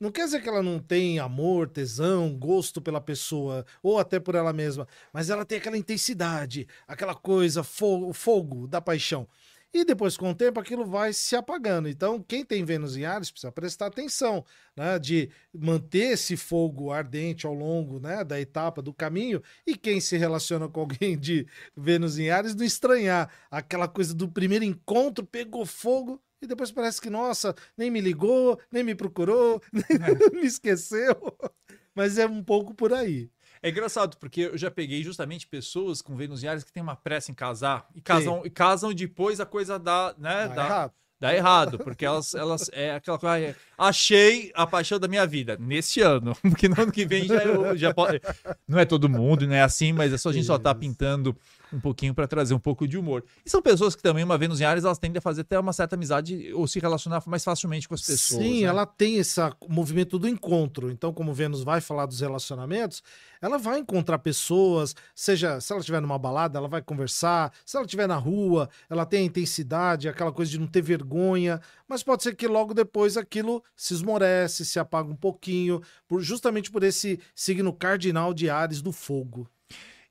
Não 0.00 0.10
quer 0.10 0.24
dizer 0.24 0.42
que 0.42 0.48
ela 0.48 0.62
não 0.62 0.78
tem 0.78 1.18
amor, 1.18 1.68
tesão, 1.68 2.36
gosto 2.36 2.80
pela 2.82 3.00
pessoa, 3.00 3.64
ou 3.82 3.98
até 3.98 4.18
por 4.18 4.34
ela 4.34 4.52
mesma, 4.52 4.86
mas 5.12 5.30
ela 5.30 5.44
tem 5.44 5.58
aquela 5.58 5.78
intensidade, 5.78 6.66
aquela 6.86 7.14
coisa, 7.14 7.62
fogo, 7.62 8.12
fogo 8.12 8.66
da 8.66 8.80
paixão. 8.80 9.28
E 9.74 9.84
depois, 9.84 10.16
com 10.16 10.30
o 10.30 10.34
tempo, 10.34 10.60
aquilo 10.60 10.86
vai 10.86 11.12
se 11.12 11.34
apagando. 11.34 11.88
Então, 11.88 12.22
quem 12.22 12.44
tem 12.44 12.64
Vênus 12.64 12.96
em 12.96 13.04
Ares 13.04 13.32
precisa 13.32 13.50
prestar 13.50 13.86
atenção, 13.86 14.44
né? 14.76 15.00
De 15.00 15.28
manter 15.52 16.12
esse 16.12 16.36
fogo 16.36 16.92
ardente 16.92 17.44
ao 17.44 17.52
longo 17.52 17.98
né, 17.98 18.22
da 18.22 18.40
etapa 18.40 18.80
do 18.80 18.94
caminho. 18.94 19.42
E 19.66 19.76
quem 19.76 20.00
se 20.00 20.16
relaciona 20.16 20.68
com 20.68 20.78
alguém 20.78 21.18
de 21.18 21.44
Vênus 21.76 22.20
em 22.20 22.30
Ares, 22.30 22.54
não 22.54 22.64
estranhar 22.64 23.28
aquela 23.50 23.88
coisa 23.88 24.14
do 24.14 24.28
primeiro 24.28 24.64
encontro, 24.64 25.26
pegou 25.26 25.66
fogo, 25.66 26.22
e 26.44 26.48
depois 26.48 26.70
parece 26.70 27.00
que, 27.00 27.10
nossa, 27.10 27.54
nem 27.76 27.90
me 27.90 28.00
ligou, 28.00 28.58
nem 28.70 28.82
me 28.82 28.94
procurou, 28.94 29.60
nem 29.72 29.84
me 30.40 30.46
esqueceu. 30.46 31.16
Mas 31.94 32.18
é 32.18 32.26
um 32.26 32.42
pouco 32.42 32.74
por 32.74 32.92
aí. 32.92 33.30
É 33.62 33.70
engraçado, 33.70 34.16
porque 34.18 34.42
eu 34.42 34.58
já 34.58 34.70
peguei 34.70 35.02
justamente 35.02 35.46
pessoas 35.46 36.02
com 36.02 36.14
Ares 36.46 36.64
que 36.64 36.72
têm 36.72 36.82
uma 36.82 36.96
pressa 36.96 37.30
em 37.30 37.34
casar 37.34 37.86
e 37.94 38.00
casam, 38.00 38.42
e 38.44 38.50
casam 38.50 38.92
depois 38.92 39.40
a 39.40 39.46
coisa 39.46 39.78
dá, 39.78 40.14
né? 40.18 40.48
Dá 40.48 40.54
dá, 40.54 40.64
errado. 40.66 40.92
dá 41.20 41.34
errado, 41.34 41.78
porque 41.78 42.04
elas, 42.04 42.34
elas 42.34 42.68
é 42.72 42.94
aquela 42.94 43.18
coisa. 43.18 43.56
Achei 43.78 44.50
a 44.54 44.66
paixão 44.66 44.98
da 44.98 45.08
minha 45.08 45.26
vida 45.26 45.56
nesse 45.58 46.02
ano, 46.02 46.36
porque 46.42 46.68
no 46.68 46.78
ano 46.78 46.92
que 46.92 47.06
vem 47.06 47.26
já, 47.26 47.42
eu- 47.42 47.74
já 47.76 47.94
pode. 47.94 48.20
Não 48.68 48.78
é 48.78 48.84
todo 48.84 49.08
mundo, 49.08 49.46
não 49.46 49.54
é 49.54 49.62
assim, 49.62 49.92
mas 49.94 50.12
é 50.12 50.18
só 50.18 50.28
a 50.28 50.32
gente 50.32 50.46
só 50.46 50.58
tá 50.58 50.74
pintando 50.74 51.34
um 51.72 51.80
pouquinho 51.80 52.14
para 52.14 52.26
trazer 52.26 52.54
um 52.54 52.58
pouco 52.58 52.86
de 52.86 52.98
humor. 52.98 53.24
E 53.44 53.50
são 53.50 53.62
pessoas 53.62 53.94
que 53.94 54.02
também, 54.02 54.24
uma 54.24 54.38
Vênus 54.38 54.60
em 54.60 54.64
Ares, 54.64 54.84
elas 54.84 54.98
tendem 54.98 55.18
a 55.18 55.20
fazer 55.20 55.42
até 55.42 55.58
uma 55.58 55.72
certa 55.72 55.96
amizade 55.96 56.52
ou 56.52 56.66
se 56.66 56.78
relacionar 56.78 57.22
mais 57.26 57.44
facilmente 57.44 57.88
com 57.88 57.94
as 57.94 58.02
pessoas. 58.02 58.42
Sim, 58.42 58.62
né? 58.62 58.68
ela 58.68 58.86
tem 58.86 59.16
esse 59.16 59.40
movimento 59.68 60.18
do 60.18 60.28
encontro. 60.28 60.90
Então, 60.90 61.12
como 61.12 61.32
Vênus 61.32 61.62
vai 61.62 61.80
falar 61.80 62.06
dos 62.06 62.20
relacionamentos, 62.20 63.02
ela 63.40 63.58
vai 63.58 63.78
encontrar 63.78 64.18
pessoas, 64.18 64.94
seja 65.14 65.60
se 65.60 65.72
ela 65.72 65.80
estiver 65.80 66.00
numa 66.00 66.18
balada, 66.18 66.58
ela 66.58 66.68
vai 66.68 66.80
conversar, 66.80 67.52
se 67.64 67.76
ela 67.76 67.84
estiver 67.84 68.08
na 68.08 68.16
rua, 68.16 68.68
ela 68.88 69.04
tem 69.04 69.20
a 69.20 69.24
intensidade, 69.24 70.08
aquela 70.08 70.32
coisa 70.32 70.50
de 70.50 70.58
não 70.58 70.66
ter 70.66 70.80
vergonha, 70.82 71.60
mas 71.86 72.02
pode 72.02 72.22
ser 72.22 72.34
que 72.34 72.48
logo 72.48 72.72
depois 72.72 73.16
aquilo 73.16 73.62
se 73.76 73.92
esmorece, 73.94 74.64
se 74.64 74.78
apaga 74.78 75.10
um 75.10 75.16
pouquinho, 75.16 75.82
por, 76.08 76.22
justamente 76.22 76.70
por 76.70 76.82
esse 76.82 77.20
signo 77.34 77.72
cardinal 77.72 78.32
de 78.32 78.48
Ares 78.48 78.80
do 78.80 78.92
fogo. 78.92 79.48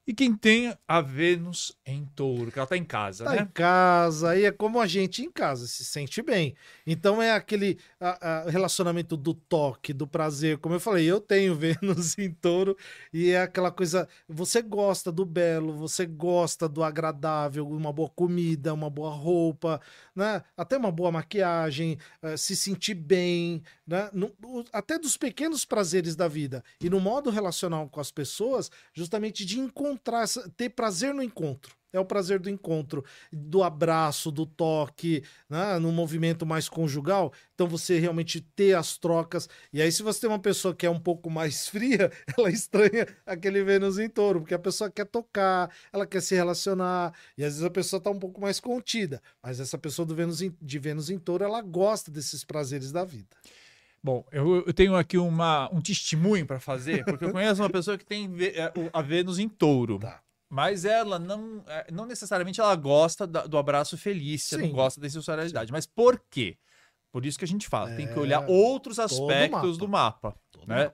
E 0.05 0.13
quem 0.13 0.35
tem 0.35 0.75
a 0.85 0.99
Vênus 0.99 1.73
em 1.85 2.05
touro, 2.13 2.51
que 2.51 2.59
ela 2.59 2.67
tá 2.67 2.75
em 2.75 2.83
casa, 2.83 3.23
Tá 3.23 3.35
né? 3.35 3.41
em 3.43 3.45
casa, 3.45 4.31
aí 4.31 4.43
é 4.43 4.51
como 4.51 4.81
a 4.81 4.85
gente 4.85 5.21
em 5.23 5.31
casa, 5.31 5.65
se 5.65 5.85
sente 5.85 6.21
bem. 6.21 6.55
Então 6.85 7.21
é 7.21 7.31
aquele 7.31 7.77
a- 8.01 8.41
a- 8.45 8.49
relacionamento 8.49 9.15
do 9.15 9.33
toque, 9.33 9.93
do 9.93 10.05
prazer. 10.05 10.57
Como 10.57 10.75
eu 10.75 10.79
falei, 10.81 11.05
eu 11.05 11.21
tenho 11.21 11.55
Vênus 12.03 12.17
em 12.17 12.29
touro 12.31 12.75
e 13.13 13.29
é 13.29 13.43
aquela 13.43 13.71
coisa. 13.71 14.05
Você 14.27 14.61
gosta 14.61 15.09
do 15.09 15.23
belo, 15.25 15.71
você 15.77 16.05
gosta 16.05 16.67
do 16.67 16.83
agradável, 16.83 17.65
uma 17.65 17.93
boa 17.93 18.09
comida, 18.09 18.73
uma 18.73 18.89
boa 18.89 19.11
roupa, 19.11 19.79
né? 20.13 20.43
Até 20.57 20.75
uma 20.75 20.91
boa 20.91 21.13
maquiagem, 21.13 21.97
eh, 22.21 22.35
se 22.35 22.57
sentir 22.57 22.95
bem, 22.95 23.63
né? 23.87 24.09
Até 24.73 24.99
dos 24.99 25.15
pequenos 25.15 25.63
prazeres 25.63 26.13
da 26.17 26.27
vida. 26.27 26.61
E 26.81 26.89
no 26.89 26.99
modo 26.99 27.29
relacional 27.29 27.87
com 27.87 28.01
as 28.01 28.11
pessoas, 28.11 28.69
justamente 28.93 29.45
de 29.45 29.59
encontrar, 29.59 29.92
essa- 30.21 30.49
ter 30.55 30.69
prazer 30.69 31.13
no 31.13 31.23
encontro. 31.23 31.75
É 31.95 31.99
o 31.99 32.05
prazer 32.05 32.39
do 32.39 32.49
encontro, 32.49 33.05
do 33.31 33.61
abraço, 33.61 34.31
do 34.31 34.47
toque, 34.47 35.23
né? 35.47 35.77
no 35.77 35.91
movimento 35.91 36.43
mais 36.43 36.67
conjugal. 36.67 37.31
Então 37.53 37.67
você 37.67 37.99
realmente 37.99 38.41
ter 38.41 38.75
as 38.75 38.97
trocas. 38.97 39.47
E 39.71 39.79
aí, 39.79 39.91
se 39.91 40.01
você 40.01 40.21
tem 40.21 40.29
uma 40.31 40.39
pessoa 40.39 40.73
que 40.73 40.87
é 40.87 40.89
um 40.89 40.99
pouco 40.99 41.29
mais 41.29 41.67
fria, 41.69 42.11
ela 42.35 42.49
estranha 42.49 43.05
aquele 43.27 43.63
Vênus 43.63 43.99
em 43.99 44.09
touro, 44.09 44.39
porque 44.41 44.55
a 44.55 44.59
pessoa 44.59 44.89
quer 44.89 45.05
tocar, 45.05 45.71
ela 45.93 46.07
quer 46.07 46.21
se 46.23 46.33
relacionar, 46.33 47.13
e 47.37 47.43
às 47.43 47.53
vezes 47.53 47.63
a 47.63 47.69
pessoa 47.69 47.99
está 47.99 48.09
um 48.09 48.17
pouco 48.17 48.41
mais 48.41 48.59
contida. 48.59 49.21
Mas 49.43 49.59
essa 49.59 49.77
pessoa 49.77 50.03
do 50.03 50.15
Vênus 50.15 50.41
em- 50.41 50.57
de 50.59 50.79
Vênus 50.79 51.11
em 51.11 51.19
touro, 51.19 51.43
ela 51.43 51.61
gosta 51.61 52.09
desses 52.09 52.43
prazeres 52.43 52.91
da 52.91 53.05
vida. 53.05 53.37
Bom, 54.03 54.25
eu, 54.31 54.65
eu 54.65 54.73
tenho 54.73 54.95
aqui 54.95 55.17
uma, 55.17 55.69
um 55.73 55.79
testemunho 55.81 56.45
para 56.45 56.59
fazer, 56.59 57.05
porque 57.05 57.23
eu 57.25 57.31
conheço 57.31 57.61
uma 57.61 57.69
pessoa 57.69 57.97
que 57.97 58.05
tem 58.05 58.29
é, 58.41 58.71
a 58.91 59.01
Vênus 59.01 59.39
em 59.39 59.47
touro. 59.47 59.97
Tá. 59.99 60.19
Mas 60.49 60.83
ela 60.85 61.17
não, 61.17 61.63
é, 61.67 61.87
não 61.91 62.05
necessariamente 62.05 62.59
ela 62.59 62.75
gosta 62.75 63.25
da- 63.25 63.47
do 63.47 63.57
abraço 63.57 63.97
Felícia, 63.97 64.57
não 64.57 64.65
Sim. 64.67 64.71
gosta 64.73 64.99
da 65.01 65.09
sensualidade. 65.09 65.71
Mas 65.71 65.85
por 65.85 66.21
quê? 66.29 66.57
Por 67.11 67.25
isso 67.25 67.39
que 67.39 67.45
a 67.45 67.47
gente 67.47 67.67
fala, 67.67 67.95
tem 67.95 68.05
que 68.07 68.13
É, 68.13 68.19
olhar 68.19 68.45
outros 68.47 68.97
todo 68.97 69.05
aspectos 69.05 69.77
do 69.77 69.87
mapa. 69.87 70.35
Todo 70.51 70.67
né? 70.67 70.83
mundo. 70.83 70.93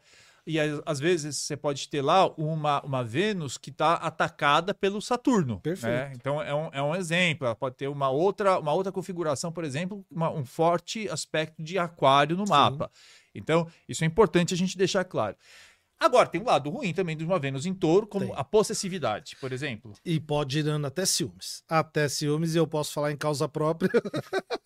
E 0.52 0.60
às, 0.84 1.00
vezes 1.00 1.38
você 1.38 1.56
pode 1.56 1.88
ter 1.90 2.02
lá 2.02 2.28
uma, 2.36 2.82
uma 2.82 3.04
Vênus 3.04 3.56
que 3.56 3.70
está 3.70 3.94
atacada 3.94 4.74
pelo 4.74 5.00
Saturno. 5.00 5.56
né? 5.56 5.60
Perfeito. 5.62 6.12
Então 6.16 6.42
é 6.42 6.56
um, 6.56 6.70
é 6.74 6.82
um 6.82 6.96
exemplo. 6.96 7.46
Ela 7.46 7.56
pode 7.56 7.76
ter 7.76 7.88
uma 7.88 8.10
outra, 8.10 8.58
uma 8.58 8.74
outra 8.74 8.92
configuração, 8.92 9.52
por 9.52 9.64
exemplo, 9.64 10.04
uma- 10.10 10.32
um 10.32 10.44
forte 10.44 11.08
aspecto 11.08 11.62
de 11.62 11.78
aquário 11.78 12.36
no 12.36 12.48
Sim. 12.48 12.52
mapa. 12.54 12.90
Então, 13.36 13.68
isso 13.88 14.04
é 14.04 14.08
importante 14.08 14.54
a 14.54 14.58
gente 14.58 14.76
deixar 14.76 15.04
claro. 15.06 15.36
Agora, 16.00 16.28
tem 16.30 16.42
um 16.42 16.46
lado 16.46 16.70
ruim 16.70 16.94
também 16.94 17.16
de 17.16 17.26
uma 17.26 17.38
Vênus 17.38 17.66
em 17.66 17.74
touro, 17.74 18.08
como 18.08 18.26
Tem. 18.28 18.34
a 18.36 18.44
possessividade, 18.44 19.36
por 19.36 19.52
exemplo. 19.52 19.94
E 20.04 20.18
pode 20.20 20.60
ir 20.60 20.64
dando 20.64 20.88
até 20.88 21.06
ciúmes. 21.06 21.62
Até 21.68 22.08
ciúmes, 22.08 22.56
e 22.56 22.58
eu 22.58 22.66
posso 22.66 22.94
falar 22.94 23.12
em 23.12 23.18
causa 23.18 23.48
própria. 23.50 23.90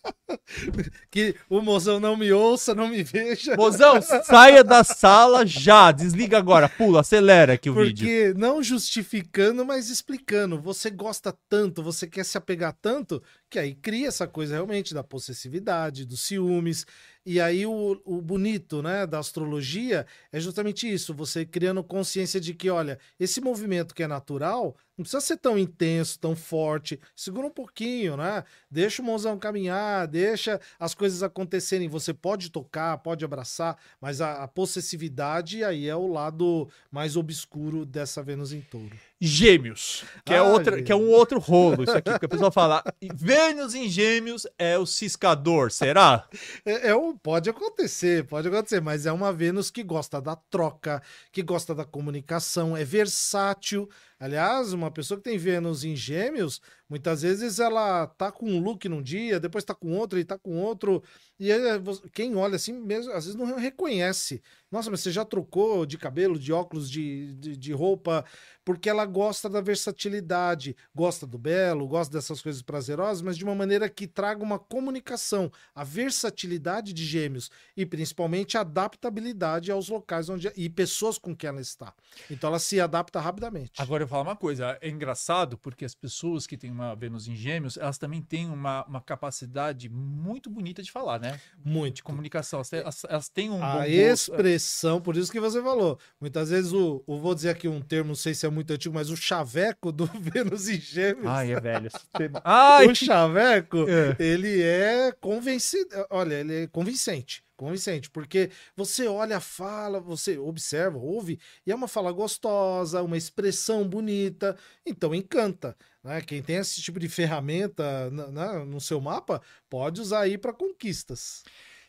que 1.10 1.34
o 1.48 1.60
mozão 1.60 1.98
não 2.00 2.16
me 2.16 2.32
ouça, 2.32 2.74
não 2.74 2.88
me 2.88 3.02
veja. 3.02 3.56
Mozão, 3.56 4.00
saia 4.00 4.62
da 4.62 4.84
sala 4.84 5.46
já. 5.46 5.92
Desliga 5.92 6.38
agora, 6.38 6.68
pula, 6.68 7.00
acelera 7.00 7.54
aqui 7.54 7.70
o 7.70 7.74
vídeo. 7.74 8.06
Porque 8.06 8.34
não 8.36 8.62
justificando, 8.62 9.64
mas 9.64 9.90
explicando. 9.90 10.60
Você 10.60 10.90
gosta 10.90 11.36
tanto, 11.48 11.82
você 11.82 12.06
quer 12.06 12.24
se 12.24 12.38
apegar 12.38 12.76
tanto, 12.80 13.22
que 13.50 13.58
aí 13.58 13.74
cria 13.74 14.08
essa 14.08 14.26
coisa 14.26 14.54
realmente 14.54 14.94
da 14.94 15.02
possessividade, 15.02 16.04
dos 16.04 16.20
ciúmes. 16.20 16.86
E 17.26 17.40
aí 17.40 17.64
o, 17.64 18.00
o 18.04 18.20
bonito, 18.20 18.82
né, 18.82 19.06
da 19.06 19.18
astrologia 19.18 20.06
é 20.30 20.38
justamente 20.38 20.92
isso, 20.92 21.14
você 21.14 21.46
criando 21.46 21.82
consciência 21.82 22.38
de 22.38 22.52
que, 22.52 22.68
olha, 22.68 22.98
esse 23.18 23.40
movimento 23.40 23.94
que 23.94 24.02
é 24.02 24.06
natural, 24.06 24.76
não 24.96 25.02
precisa 25.02 25.20
ser 25.20 25.36
tão 25.38 25.58
intenso, 25.58 26.18
tão 26.18 26.36
forte. 26.36 27.00
Segura 27.16 27.46
um 27.46 27.50
pouquinho, 27.50 28.16
né? 28.16 28.44
Deixa 28.70 29.02
o 29.02 29.04
mozão 29.04 29.38
caminhar, 29.38 30.06
deixa 30.06 30.60
as 30.78 30.94
coisas 30.94 31.22
acontecerem. 31.22 31.88
Você 31.88 32.14
pode 32.14 32.50
tocar, 32.50 32.98
pode 32.98 33.24
abraçar, 33.24 33.76
mas 34.00 34.20
a, 34.20 34.44
a 34.44 34.48
possessividade 34.48 35.64
aí 35.64 35.88
é 35.88 35.96
o 35.96 36.06
lado 36.06 36.68
mais 36.90 37.16
obscuro 37.16 37.84
dessa 37.84 38.22
Vênus 38.22 38.52
em 38.52 38.60
touro. 38.60 38.96
Gêmeos, 39.20 40.04
que, 40.24 40.34
é 40.34 40.38
Ah, 40.38 40.42
outra, 40.42 40.82
que 40.82 40.92
é 40.92 40.96
um 40.96 41.08
outro 41.08 41.38
rolo, 41.38 41.84
isso 41.84 41.96
aqui, 41.96 42.10
porque 42.10 42.26
a 42.26 42.28
pessoa 42.28 42.50
fala, 42.50 42.82
Vênus 43.14 43.74
em 43.74 43.88
gêmeos 43.88 44.46
é 44.58 44.76
o 44.78 44.84
ciscador, 44.84 45.70
será? 45.70 46.28
É, 46.64 46.88
é 46.88 46.96
um- 46.96 47.16
pode 47.16 47.48
acontecer, 47.48 48.24
pode 48.26 48.48
acontecer, 48.48 48.80
mas 48.80 49.06
é 49.06 49.12
uma 49.12 49.32
Vênus 49.32 49.70
que 49.70 49.82
gosta 49.82 50.20
da 50.20 50.36
troca, 50.36 51.00
que 51.32 51.42
gosta 51.42 51.74
da 51.74 51.84
comunicação, 51.84 52.76
é 52.76 52.84
versátil. 52.84 53.88
Aliás, 54.18 54.72
uma 54.72 54.90
pessoa 54.90 55.18
que 55.18 55.24
tem 55.24 55.38
Vênus 55.38 55.84
em 55.84 55.94
Gêmeos, 55.96 56.60
muitas 56.88 57.22
vezes 57.22 57.58
ela 57.58 58.06
tá 58.06 58.30
com 58.30 58.46
um 58.50 58.60
look 58.60 58.88
num 58.88 59.02
dia, 59.02 59.40
depois 59.40 59.64
tá 59.64 59.74
com 59.74 59.92
outro 59.96 60.18
e 60.18 60.24
tá 60.24 60.38
com 60.38 60.56
outro. 60.60 61.02
E 61.38 61.50
aí, 61.52 61.78
vo- 61.78 62.00
quem 62.10 62.34
olha 62.36 62.56
assim 62.56 62.72
mesmo, 62.72 63.12
às 63.12 63.24
vezes 63.24 63.34
não 63.34 63.56
reconhece. 63.56 64.42
Nossa, 64.70 64.90
mas 64.90 65.00
você 65.00 65.12
já 65.12 65.24
trocou 65.24 65.86
de 65.86 65.96
cabelo, 65.96 66.38
de 66.38 66.52
óculos, 66.52 66.90
de, 66.90 67.34
de, 67.36 67.56
de 67.56 67.72
roupa, 67.72 68.24
porque 68.64 68.88
ela 68.90 69.06
gosta 69.06 69.48
da 69.48 69.60
versatilidade, 69.60 70.76
gosta 70.94 71.26
do 71.26 71.38
belo, 71.38 71.86
gosta 71.86 72.12
dessas 72.12 72.42
coisas 72.42 72.60
prazerosas, 72.60 73.22
mas 73.22 73.36
de 73.36 73.44
uma 73.44 73.54
maneira 73.54 73.88
que 73.88 74.06
traga 74.06 74.42
uma 74.42 74.58
comunicação, 74.58 75.50
a 75.74 75.84
versatilidade 75.84 76.92
de 76.92 77.04
gêmeos 77.04 77.50
e 77.76 77.86
principalmente 77.86 78.56
a 78.56 78.62
adaptabilidade 78.62 79.70
aos 79.70 79.88
locais 79.88 80.28
onde 80.28 80.50
e 80.56 80.68
pessoas 80.68 81.18
com 81.18 81.34
quem 81.36 81.48
ela 81.48 81.60
está. 81.60 81.94
Então 82.30 82.48
ela 82.48 82.58
se 82.58 82.80
adapta 82.80 83.20
rapidamente. 83.20 83.80
Agora 83.80 84.02
eu 84.02 84.06
vou 84.06 84.18
falar 84.18 84.30
uma 84.30 84.36
coisa, 84.36 84.76
é 84.80 84.88
engraçado 84.88 85.56
porque 85.58 85.84
as 85.84 85.94
pessoas 85.94 86.46
que 86.46 86.56
têm 86.56 86.70
uma 86.74 86.94
Vênus 86.96 87.28
em 87.28 87.36
gêmeos, 87.36 87.76
elas 87.76 87.96
também 87.98 88.20
têm 88.20 88.48
uma, 88.50 88.84
uma 88.86 89.00
capacidade 89.00 89.88
muito 89.88 90.50
bonita 90.50 90.82
de 90.82 90.90
falar, 90.90 91.20
né? 91.20 91.40
Muito 91.64 91.96
De 91.96 92.02
comunicação, 92.02 92.58
elas 92.58 92.68
têm, 92.68 92.80
elas- 92.80 93.04
elas 93.08 93.28
têm 93.28 93.50
um 93.50 93.58
bom 93.58 93.64
A 93.64 93.76
gosto. 93.86 93.88
expressão, 93.90 95.00
por 95.00 95.16
isso 95.16 95.30
que 95.30 95.40
você 95.40 95.62
falou. 95.62 95.98
Muitas 96.20 96.50
vezes 96.50 96.72
o, 96.72 97.02
o- 97.06 97.18
vou 97.20 97.34
dizer 97.34 97.50
aqui 97.50 97.68
um 97.68 97.80
termo, 97.80 98.08
não 98.08 98.14
sei 98.14 98.34
se 98.34 98.44
é 98.46 98.50
muito 98.50 98.72
antigo, 98.72 98.94
mas 98.94 99.08
o 99.10 99.16
chaveco 99.16 99.92
do 99.92 100.04
Vênus 100.20 100.68
em 100.68 100.80
Gêmeos. 100.80 101.26
Ai, 101.26 101.52
é 101.52 101.60
velho. 101.60 101.88
Ai, 102.44 102.86
o 102.88 102.94
chaveco, 102.94 103.86
É. 103.88 104.16
ele 104.22 104.60
é 104.62 105.12
convencido. 105.20 105.88
Olha, 106.10 106.34
ele 106.34 106.64
é 106.64 106.66
convincente. 106.66 107.42
Convincente, 107.56 108.10
porque 108.10 108.50
você 108.76 109.06
olha, 109.06 109.38
fala, 109.38 110.00
você 110.00 110.36
observa, 110.36 110.98
ouve, 110.98 111.38
e 111.64 111.70
é 111.70 111.74
uma 111.74 111.86
fala 111.86 112.10
gostosa, 112.10 113.00
uma 113.02 113.16
expressão 113.16 113.86
bonita, 113.88 114.56
então 114.84 115.14
encanta. 115.14 115.76
Né? 116.02 116.20
Quem 116.20 116.42
tem 116.42 116.56
esse 116.56 116.82
tipo 116.82 116.98
de 116.98 117.08
ferramenta 117.08 118.10
na- 118.10 118.64
no 118.64 118.80
seu 118.80 119.00
mapa 119.00 119.40
pode 119.70 120.00
usar 120.00 120.20
aí 120.22 120.36
para 120.36 120.52
conquistas. 120.52 121.44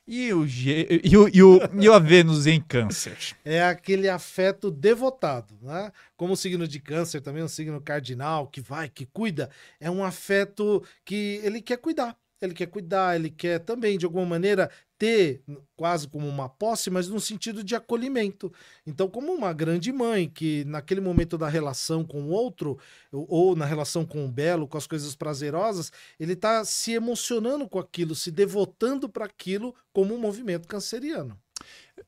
E 0.07 0.31
o, 0.31 0.45
e, 0.45 1.17
o, 1.17 1.27
e, 1.33 1.41
o, 1.41 1.59
e 1.81 1.87
a 1.89 1.97
Vênus 1.97 2.45
em 2.45 2.61
câncer? 2.61 3.17
É 3.43 3.63
aquele 3.63 4.07
afeto 4.07 4.69
devotado, 4.69 5.57
né? 5.63 5.91
Como 6.15 6.33
o 6.33 6.37
signo 6.37 6.67
de 6.67 6.79
câncer 6.79 7.21
também, 7.21 7.41
um 7.41 7.47
signo 7.47 7.81
cardinal, 7.81 8.47
que 8.47 8.61
vai, 8.61 8.87
que 8.87 9.07
cuida, 9.07 9.49
é 9.79 9.89
um 9.89 10.03
afeto 10.03 10.83
que 11.03 11.41
ele 11.43 11.59
quer 11.59 11.77
cuidar. 11.77 12.15
Ele 12.39 12.53
quer 12.53 12.67
cuidar, 12.67 13.15
ele 13.15 13.29
quer 13.31 13.59
também, 13.59 13.97
de 13.97 14.05
alguma 14.05 14.25
maneira, 14.25 14.69
ter 14.97 15.41
quase 15.75 16.07
como 16.07 16.27
uma 16.27 16.47
posse, 16.47 16.89
mas 16.89 17.07
no 17.07 17.19
sentido 17.19 17.63
de 17.63 17.75
acolhimento. 17.75 18.51
Então, 18.85 19.09
como 19.09 19.33
uma 19.33 19.51
grande 19.53 19.91
mãe 19.91 20.29
que 20.29 20.63
naquele 20.65 21.01
momento 21.01 21.37
da 21.37 21.49
relação 21.49 22.03
com 22.03 22.23
o 22.23 22.29
outro, 22.29 22.77
ou, 23.11 23.55
na 23.55 23.65
relação 23.65 24.05
com 24.05 24.25
o 24.25 24.31
belo, 24.31 24.67
com 24.67 24.77
as 24.77 24.87
coisas 24.87 25.15
prazerosas, 25.15 25.91
ele 26.19 26.33
está 26.33 26.63
se 26.63 26.93
emocionando 26.93 27.67
com 27.67 27.79
aquilo, 27.79 28.15
se 28.15 28.31
devotando 28.31 29.09
para 29.09 29.25
aquilo 29.25 29.75
como 29.91 30.13
um 30.13 30.19
movimento 30.19 30.67
canceriano. 30.67 31.37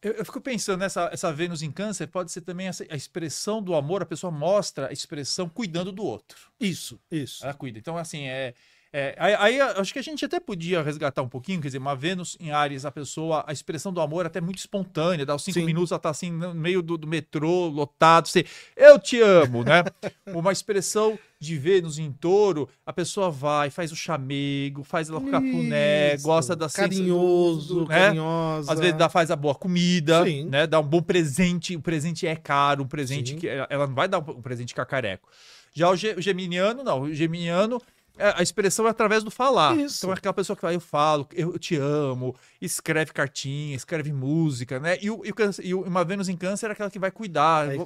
Eu, 0.01 0.13
eu 0.13 0.25
fico 0.25 0.41
pensando 0.41 0.79
nessa 0.79 1.09
essa 1.11 1.31
Vênus 1.31 1.61
em 1.61 1.71
câncer, 1.71 2.07
pode 2.07 2.31
ser 2.31 2.41
também 2.41 2.67
essa, 2.67 2.85
a 2.89 2.95
expressão 2.95 3.61
do 3.61 3.73
amor, 3.75 4.01
a 4.01 4.05
pessoa 4.05 4.31
mostra 4.31 4.89
a 4.89 4.93
expressão 4.93 5.49
cuidando 5.49 5.91
do 5.91 6.03
outro. 6.03 6.51
Isso, 6.59 6.99
isso. 7.09 7.43
Ela 7.43 7.53
cuida. 7.53 7.79
Então, 7.79 7.97
assim, 7.97 8.27
é. 8.27 8.53
É, 8.99 9.15
aí, 9.19 9.35
aí, 9.35 9.61
acho 9.61 9.93
que 9.93 9.99
a 9.99 10.01
gente 10.01 10.25
até 10.25 10.39
podia 10.39 10.81
resgatar 10.81 11.21
um 11.21 11.29
pouquinho, 11.29 11.61
quer 11.61 11.67
dizer, 11.67 11.77
uma 11.77 11.95
Vênus 11.95 12.35
em 12.39 12.49
Ares, 12.49 12.83
a 12.83 12.89
pessoa, 12.91 13.43
a 13.45 13.53
expressão 13.53 13.93
do 13.93 14.01
amor 14.01 14.25
é 14.25 14.27
até 14.27 14.41
muito 14.41 14.57
espontânea, 14.57 15.23
dá 15.23 15.35
os 15.35 15.43
cinco 15.43 15.59
Sim. 15.59 15.65
minutos, 15.65 15.91
ela 15.91 15.99
tá 15.99 16.09
assim, 16.09 16.31
no 16.31 16.55
meio 16.55 16.81
do, 16.81 16.97
do 16.97 17.05
metrô, 17.05 17.67
lotado, 17.67 18.27
você, 18.27 18.43
eu 18.75 18.97
te 18.97 19.21
amo, 19.21 19.63
né? 19.63 19.83
uma 20.33 20.51
expressão 20.51 21.19
de 21.39 21.55
Vênus 21.59 21.99
em 21.99 22.11
touro, 22.11 22.67
a 22.83 22.91
pessoa 22.91 23.29
vai, 23.29 23.69
faz 23.69 23.91
o 23.91 23.95
chamego, 23.95 24.83
faz 24.83 25.09
ela 25.09 25.21
ficar 25.21 25.41
funé, 25.41 26.15
Isso. 26.15 26.23
gosta 26.23 26.55
da 26.55 26.67
carinhoso, 26.67 27.81
né? 27.81 27.85
carinhosa. 27.87 28.73
Às 28.73 28.79
vezes 28.79 28.97
dá, 28.97 29.07
faz 29.09 29.29
a 29.29 29.35
boa 29.35 29.53
comida, 29.53 30.23
Sim. 30.25 30.45
né? 30.45 30.65
Dá 30.65 30.79
um 30.79 30.83
bom 30.87 31.03
presente. 31.03 31.75
O 31.75 31.81
presente 31.81 32.25
é 32.25 32.35
caro, 32.35 32.81
um 32.83 32.87
presente 32.87 33.33
Sim. 33.33 33.37
que 33.37 33.47
ela 33.47 33.67
ela 33.69 33.85
não 33.85 33.93
vai 33.93 34.07
dar 34.07 34.17
um 34.17 34.41
presente 34.41 34.73
cacareco. 34.73 35.29
Já 35.73 35.91
o, 35.91 35.95
ge- 35.95 36.15
o 36.17 36.21
geminiano, 36.21 36.83
não. 36.83 37.01
O 37.01 37.13
geminiano 37.13 37.79
é, 38.17 38.33
a 38.37 38.41
expressão 38.41 38.87
é 38.87 38.89
através 38.89 39.23
do 39.23 39.31
falar. 39.31 39.77
Isso. 39.77 39.97
Então 39.99 40.11
é 40.11 40.13
aquela 40.13 40.33
pessoa 40.33 40.55
que 40.55 40.61
fala, 40.61 40.73
eu 40.73 40.79
falo, 40.79 41.27
eu 41.33 41.59
te 41.59 41.75
amo, 41.75 42.35
escreve 42.61 43.11
cartinha, 43.11 43.75
escreve 43.75 44.11
música, 44.11 44.79
né? 44.79 44.97
E, 45.01 45.09
o, 45.09 45.21
e, 45.25 45.31
o 45.31 45.35
e 45.63 45.73
uma 45.73 46.03
Vênus 46.03 46.29
em 46.29 46.35
câncer 46.35 46.69
é 46.69 46.71
aquela 46.71 46.89
que 46.89 46.99
vai 46.99 47.11
cuidar. 47.11 47.69
É 47.71 47.77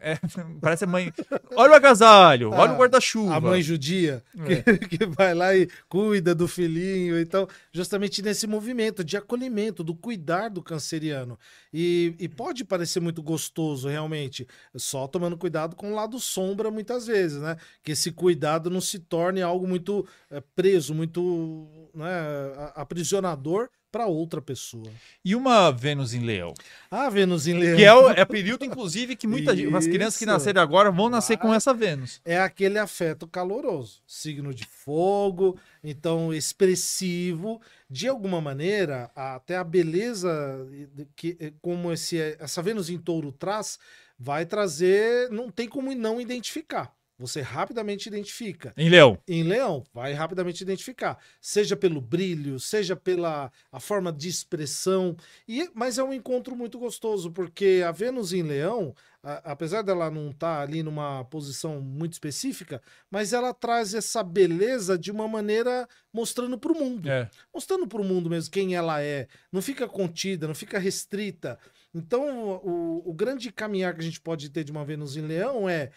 é, 0.00 0.18
parece 0.60 0.84
a 0.84 0.86
mãe. 0.86 1.12
Olha 1.54 1.72
o 1.72 1.74
agasalho, 1.74 2.50
olha 2.50 2.70
Ah, 2.70 2.74
o 2.74 2.78
guarda-chuva. 2.78 3.34
A 3.36 3.40
mãe 3.40 3.62
judia 3.62 4.22
É. 4.38 4.62
que, 4.62 4.78
que 4.98 5.06
vai 5.06 5.34
lá 5.34 5.54
e 5.54 5.68
cuida 5.88 6.34
do 6.34 6.46
filhinho. 6.46 7.18
Então, 7.18 7.48
justamente 7.72 8.22
nesse 8.22 8.46
movimento 8.46 9.02
de 9.04 9.16
acolhimento, 9.16 9.82
do 9.82 9.94
cuidar 9.94 10.48
do 10.48 10.62
canceriano. 10.62 11.38
E, 11.72 12.14
e 12.18 12.28
pode 12.28 12.64
parecer 12.64 13.00
muito 13.00 13.22
gostoso, 13.22 13.88
realmente, 13.88 14.46
só 14.74 15.06
tomando 15.06 15.36
cuidado 15.36 15.76
com 15.76 15.92
o 15.92 15.94
lado 15.94 16.18
sombra, 16.18 16.70
muitas 16.70 17.06
vezes, 17.06 17.40
né? 17.40 17.56
Que 17.82 17.92
esse 17.92 18.10
cuidado 18.12 18.70
não 18.70 18.80
se 18.80 18.98
torne 18.98 19.42
algo 19.46 19.66
muito 19.66 20.06
eh, 20.30 20.42
preso, 20.54 20.94
muito 20.94 21.66
né, 21.94 22.06
aprisionador 22.74 23.68
para 23.90 24.06
outra 24.06 24.42
pessoa. 24.42 24.92
E 25.24 25.34
uma 25.34 25.70
Vênus 25.70 26.12
em 26.12 26.20
Leão. 26.20 26.52
Ah, 26.90 27.08
Vênus 27.08 27.46
em 27.46 27.54
Leão. 27.54 27.76
Que 27.76 27.84
é 27.84 27.94
o 27.94 28.10
é 28.10 28.24
período, 28.26 28.64
inclusive, 28.64 29.16
que 29.16 29.26
muita 29.26 29.56
gente, 29.56 29.74
as 29.74 29.86
crianças 29.86 30.18
que 30.18 30.26
nascerem 30.26 30.60
agora 30.60 30.90
vão 30.90 31.08
nascer 31.08 31.38
com 31.38 31.48
Vai. 31.48 31.56
essa 31.56 31.72
Vênus. 31.72 32.20
é 32.22 32.38
aquele 32.38 32.78
afeto 32.78 33.26
caloroso, 33.26 34.02
signo 34.06 34.52
de 34.52 34.66
fogo, 34.66 35.58
então 35.82 36.32
expressivo, 36.32 37.58
de 37.88 38.06
alguma 38.06 38.40
maneira, 38.40 39.10
até 39.14 39.56
a 39.56 39.64
beleza 39.64 40.68
que 41.14 41.54
como 41.62 41.90
esse 41.90 42.18
essa 42.38 42.60
Vênus 42.60 42.90
em 42.90 42.98
Touro 42.98 43.32
traz, 43.32 43.78
vai 44.18 44.44
trazer, 44.44 45.30
não 45.30 45.50
tem 45.50 45.68
como 45.68 45.94
não 45.94 46.20
identificar. 46.20 46.95
Você 47.18 47.40
rapidamente 47.40 48.06
identifica. 48.08 48.74
Em 48.76 48.90
Leão. 48.90 49.18
Em 49.26 49.42
Leão, 49.42 49.82
vai 49.94 50.12
rapidamente 50.12 50.60
identificar, 50.60 51.18
seja 51.40 51.74
pelo 51.74 52.00
brilho, 52.00 52.60
seja 52.60 52.94
pela 52.94 53.50
a 53.72 53.80
forma 53.80 54.12
de 54.12 54.28
expressão. 54.28 55.16
E, 55.48 55.70
mas 55.74 55.96
é 55.96 56.02
um 56.04 56.12
encontro 56.12 56.54
muito 56.54 56.78
gostoso, 56.78 57.30
porque 57.30 57.82
a 57.86 57.90
Vênus 57.90 58.34
em 58.34 58.42
Leão, 58.42 58.94
a- 59.22 59.52
apesar 59.52 59.80
dela 59.80 60.10
não 60.10 60.30
estar 60.30 60.60
ali 60.60 60.82
numa 60.82 61.24
posição 61.24 61.80
muito 61.80 62.12
específica, 62.12 62.82
mas 63.10 63.32
ela 63.32 63.54
traz 63.54 63.94
essa 63.94 64.22
beleza 64.22 64.98
de 64.98 65.10
uma 65.10 65.26
maneira 65.26 65.88
mostrando 66.12 66.58
para 66.58 66.72
o 66.72 66.74
mundo 66.78 67.08
É. 67.10 67.28
mostrando 67.52 67.86
para 67.88 68.00
o 68.00 68.04
mundo 68.04 68.28
mesmo 68.28 68.50
quem 68.52 68.74
ela 68.74 69.02
é, 69.02 69.26
não 69.50 69.62
fica 69.62 69.88
contida, 69.88 70.46
não 70.46 70.54
fica 70.54 70.78
restrita. 70.78 71.58
Então, 71.94 72.60
o, 72.62 73.02
o 73.08 73.14
grande 73.14 73.50
caminhar 73.50 73.94
que 73.94 74.00
a 74.00 74.04
gente 74.04 74.20
pode 74.20 74.50
ter 74.50 74.64
de 74.64 74.70
uma 74.70 74.84
Vênus 74.84 75.16
em 75.16 75.22
Leão 75.22 75.66
é 75.66 75.90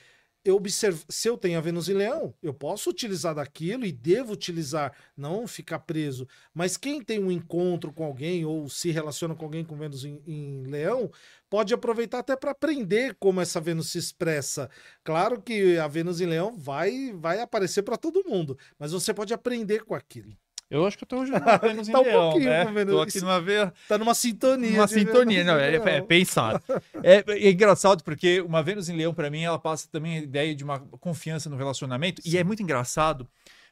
eu 0.50 0.56
observo, 0.56 1.04
se 1.08 1.28
eu 1.28 1.38
tenho 1.38 1.58
a 1.58 1.62
Vênus 1.62 1.90
em 1.90 1.94
Leão, 1.94 2.34
eu 2.42 2.54
posso 2.54 2.90
utilizar 2.90 3.36
daquilo 3.36 3.86
e 3.86 3.92
devo 3.92 4.34
utilizar, 4.34 4.94
não 5.16 5.48
ficar 5.48 5.80
preso. 5.80 6.28
Mas 6.54 6.78
quem 6.78 7.02
tem 7.02 7.24
um 7.24 7.32
encontro 7.32 7.94
com 7.94 8.04
alguém 8.04 8.46
ou 8.46 8.68
se 8.70 8.92
relaciona 8.92 9.36
com 9.36 9.46
alguém 9.46 9.64
com 9.64 9.78
Vênus 9.78 10.04
em, 10.06 10.22
em 10.26 10.64
Leão, 10.66 11.12
pode 11.50 11.74
aproveitar 11.74 12.20
até 12.20 12.36
para 12.36 12.52
aprender 12.52 13.16
como 13.20 13.42
essa 13.42 13.62
Vênus 13.62 13.92
se 13.92 13.98
expressa. 13.98 14.70
Claro 15.04 15.42
que 15.42 15.78
a 15.78 15.88
Vênus 15.88 16.22
em 16.22 16.26
Leão 16.26 16.58
vai 16.58 17.14
vai 17.14 17.40
aparecer 17.40 17.84
para 17.84 17.98
todo 17.98 18.28
mundo, 18.28 18.58
mas 18.78 18.92
você 18.92 19.14
pode 19.14 19.34
aprender 19.34 19.84
com 19.84 19.96
aquilo. 19.96 20.36
Eu 20.70 20.86
acho 20.86 20.98
que 20.98 21.04
eu 21.04 21.08
tô 21.08 21.18
hoje 21.22 21.32
numa 21.32 21.58
Vênus 21.58 21.90
em 21.90 21.92
Tá 21.92 22.00
um 22.00 22.04
Leão, 22.04 22.30
pouquinho 22.30 22.50
né? 22.50 22.66
Vênus. 22.66 22.94
Tô 22.94 23.02
aqui 23.02 23.22
numa 23.22 23.42
Vênus. 23.42 23.74
Tá 23.88 23.98
numa 23.98 24.14
sintonia. 24.14 24.80
Uma 24.80 24.88
sintonia, 24.88 25.44
não, 25.44 25.58
é, 25.58 25.76
é 25.76 26.02
pensado. 26.02 26.62
É, 27.02 27.24
é 27.28 27.50
engraçado 27.52 28.04
porque 28.04 28.42
uma 28.42 28.62
Vênus 28.62 28.90
em 28.90 28.96
Leão, 28.96 29.14
para 29.14 29.30
mim, 29.30 29.44
ela 29.44 29.58
passa 29.58 29.88
também 29.92 30.18
a 30.18 30.22
ideia 30.22 30.54
de 30.54 30.64
uma 30.64 30.80
confiança 31.00 31.50
no 31.50 31.56
relacionamento. 31.56 32.22
E 32.26 32.38
é 32.38 32.44
muito 32.44 32.62
engraçado 32.62 33.28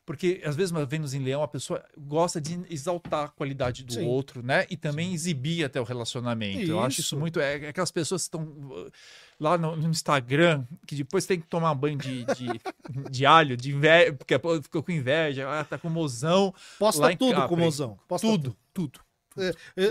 porque, 0.07 0.41
às 0.45 0.55
vezes, 0.55 0.71
uma 0.71 0.85
Vênus 0.85 1.13
em 1.13 1.19
Leão, 1.19 1.43
a 1.43 1.47
pessoa 1.49 1.83
gosta 1.97 2.39
de 2.39 2.57
exaltar 2.69 3.25
a 3.25 3.27
qualidade 3.27 3.83
do 3.83 3.91
Sim. 3.91 4.05
outro, 4.05 4.41
né? 4.41 4.65
E 4.69 4.77
também 4.77 5.13
exibir 5.13 5.65
até 5.65 5.81
o 5.81 5.83
relacionamento. 5.83 6.61
Eu 6.61 6.79
acho 6.79 7.01
isso 7.01 7.15
Isso. 7.15 7.19
muito. 7.19 7.41
É, 7.41 7.65
é 7.65 7.67
aquelas 7.67 7.91
pessoas 7.91 8.21
que 8.21 8.27
estão 8.27 8.43
uh, 8.43 8.89
lá 9.37 9.57
no, 9.57 9.75
no 9.75 9.89
Instagram, 9.89 10.63
que 10.85 10.95
depois 10.95 11.25
tem 11.25 11.41
que 11.41 11.45
tomar 11.47 11.75
banho 11.75 11.97
de, 11.97 12.23
de, 12.23 12.47
de 13.11 13.25
alho, 13.25 13.57
de 13.57 13.73
inveja, 13.73 14.13
porque 14.13 14.39
ficou 14.63 14.81
com 14.81 14.93
inveja, 14.93 15.45
ah, 15.45 15.65
tá 15.65 15.77
com 15.77 15.89
mozão. 15.89 16.55
Posta 16.79 17.11
em 17.11 17.17
tudo, 17.17 17.33
Capri. 17.33 17.49
Comozão. 17.49 17.99
Posta 18.07 18.25
Tudo, 18.25 18.55
tudo. 18.73 19.01
É, 19.01 19.06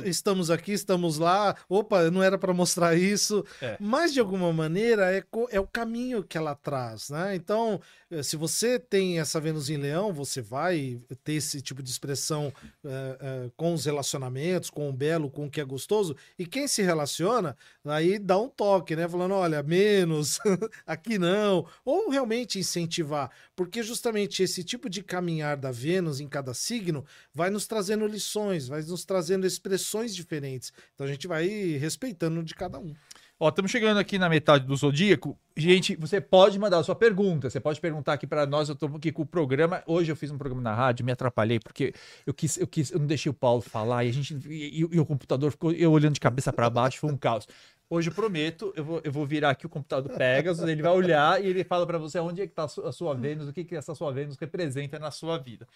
Estamos 0.05 0.51
aqui, 0.51 0.73
estamos 0.73 1.19
lá. 1.19 1.57
Opa, 1.69 2.11
não 2.11 2.23
era 2.23 2.39
para 2.39 2.53
mostrar 2.55 2.97
isso. 2.97 3.45
É. 3.61 3.77
Mas, 3.81 4.13
de 4.13 4.21
alguma 4.21 4.53
maneira, 4.53 5.13
é, 5.13 5.25
é 5.51 5.61
o 5.61 5.67
caminho 5.67 6.23
que 6.23 6.39
ela 6.39 6.55
traz, 6.55 7.11
né? 7.11 7.35
Então, 7.35 7.81
eh, 8.11 8.23
se 8.23 8.37
você 8.37 8.79
tem 8.79 9.19
essa 9.19 9.41
Vênus 9.41 9.69
em 9.69 9.77
Leão, 9.77 10.13
você 10.13 10.41
vai 10.41 11.01
ter 11.25 11.35
esse 11.35 11.61
tipo 11.61 11.83
de 11.83 11.91
expressão 11.91 12.53
eh, 12.85 13.19
eh, 13.21 13.51
com 13.57 13.75
os 13.75 13.85
relacionamentos, 13.85 14.71
com 14.71 14.89
o 14.89 14.93
belo, 14.93 15.31
com 15.31 15.47
o 15.47 15.51
que 15.51 15.61
é 15.61 15.65
gostoso. 15.65 16.17
E 16.39 16.47
quem 16.47 16.69
se 16.69 16.83
relaciona, 16.83 17.57
aí 17.85 18.19
dá 18.19 18.39
um 18.39 18.49
toque, 18.49 18.95
né? 18.95 19.09
Falando, 19.09 19.35
olha, 19.35 19.63
menos, 19.63 20.39
aqui 20.87 21.19
não. 21.19 21.67
Ou 21.85 22.11
realmente 22.11 22.59
incentivar. 22.59 23.31
Porque 23.55 23.83
justamente 23.83 24.43
esse 24.43 24.63
tipo 24.63 24.89
de 24.89 25.03
caminhar 25.03 25.57
da 25.57 25.71
Vênus 25.71 26.21
em 26.21 26.29
cada 26.29 26.55
signo 26.55 27.05
vai 27.35 27.51
nos 27.51 27.67
trazendo 27.67 28.07
lições, 28.07 28.69
vai 28.69 28.83
nos 28.83 29.05
trazendo 29.05 29.36
expressões 29.45 30.15
diferentes. 30.15 30.73
Então 30.95 31.07
a 31.07 31.11
gente 31.11 31.27
vai 31.27 31.47
respeitando 31.79 32.43
de 32.43 32.55
cada 32.55 32.79
um. 32.79 32.95
Ó, 33.39 33.51
estamos 33.51 33.71
chegando 33.71 33.99
aqui 33.99 34.19
na 34.19 34.31
metade 34.31 34.65
do 34.67 34.75
Zodíaco. 34.75 35.39
Gente, 35.55 35.95
você 35.95 36.23
pode 36.23 36.59
mandar 36.59 36.79
a 36.79 36.83
sua 36.83 36.95
pergunta. 36.95 37.51
Você 37.51 37.61
pode 37.61 37.79
perguntar 37.79 38.15
aqui 38.15 38.27
para 38.27 38.47
nós. 38.47 38.71
Eu 38.71 38.73
estou 38.73 38.89
aqui 38.97 39.13
com 39.13 39.23
o 39.23 39.27
programa. 39.27 39.83
Hoje 39.87 40.11
eu 40.11 40.17
fiz 40.17 40.31
um 40.31 40.39
programa 40.39 40.63
na 40.63 40.75
rádio, 40.75 41.05
me 41.05 41.13
atrapalhei, 41.13 41.61
porque 41.61 41.93
eu 42.27 42.33
quis, 42.33 42.57
eu 42.57 42.67
quis, 42.67 42.91
eu 42.91 42.99
não 42.99 43.07
deixei 43.07 43.29
o 43.29 43.35
Paulo 43.35 43.61
falar 43.61 44.05
e 44.05 44.09
a 44.09 44.13
gente. 44.13 44.35
E, 44.49 44.81
e- 44.83 44.89
e 44.91 44.99
o 45.01 45.05
computador 45.05 45.51
ficou 45.51 45.71
eu 45.73 45.93
olhando 45.93 46.15
de 46.15 46.21
cabeça 46.21 46.51
para 46.51 46.71
baixo, 46.71 46.99
foi 46.99 47.11
um 47.13 47.17
caos. 47.17 47.47
Hoje 47.91 48.09
eu 48.11 48.15
prometo, 48.15 48.73
eu 48.75 48.85
vou, 48.85 49.01
eu 49.05 49.13
vou 49.13 49.25
virar 49.27 49.51
aqui 49.51 49.65
o 49.67 49.69
computador 49.69 50.11
do 50.11 50.19
Pegasus, 50.19 50.67
ele 50.67 50.83
vai 50.83 50.91
olhar 50.93 51.45
e 51.45 51.47
ele 51.47 51.63
fala 51.63 51.87
para 51.87 51.99
você 51.99 52.19
onde 52.19 52.43
é 52.43 52.47
que 52.47 52.55
sua, 52.69 52.89
a 52.89 52.93
sua 52.93 53.15
Vênus, 53.15 53.47
o 53.47 53.53
que, 53.53 53.63
que 53.65 53.77
essa 53.77 53.95
sua 53.95 54.11
Vênus 54.13 54.37
representa 54.39 54.99
na 54.99 55.13
sua 55.13 55.39
vida. 55.39 55.69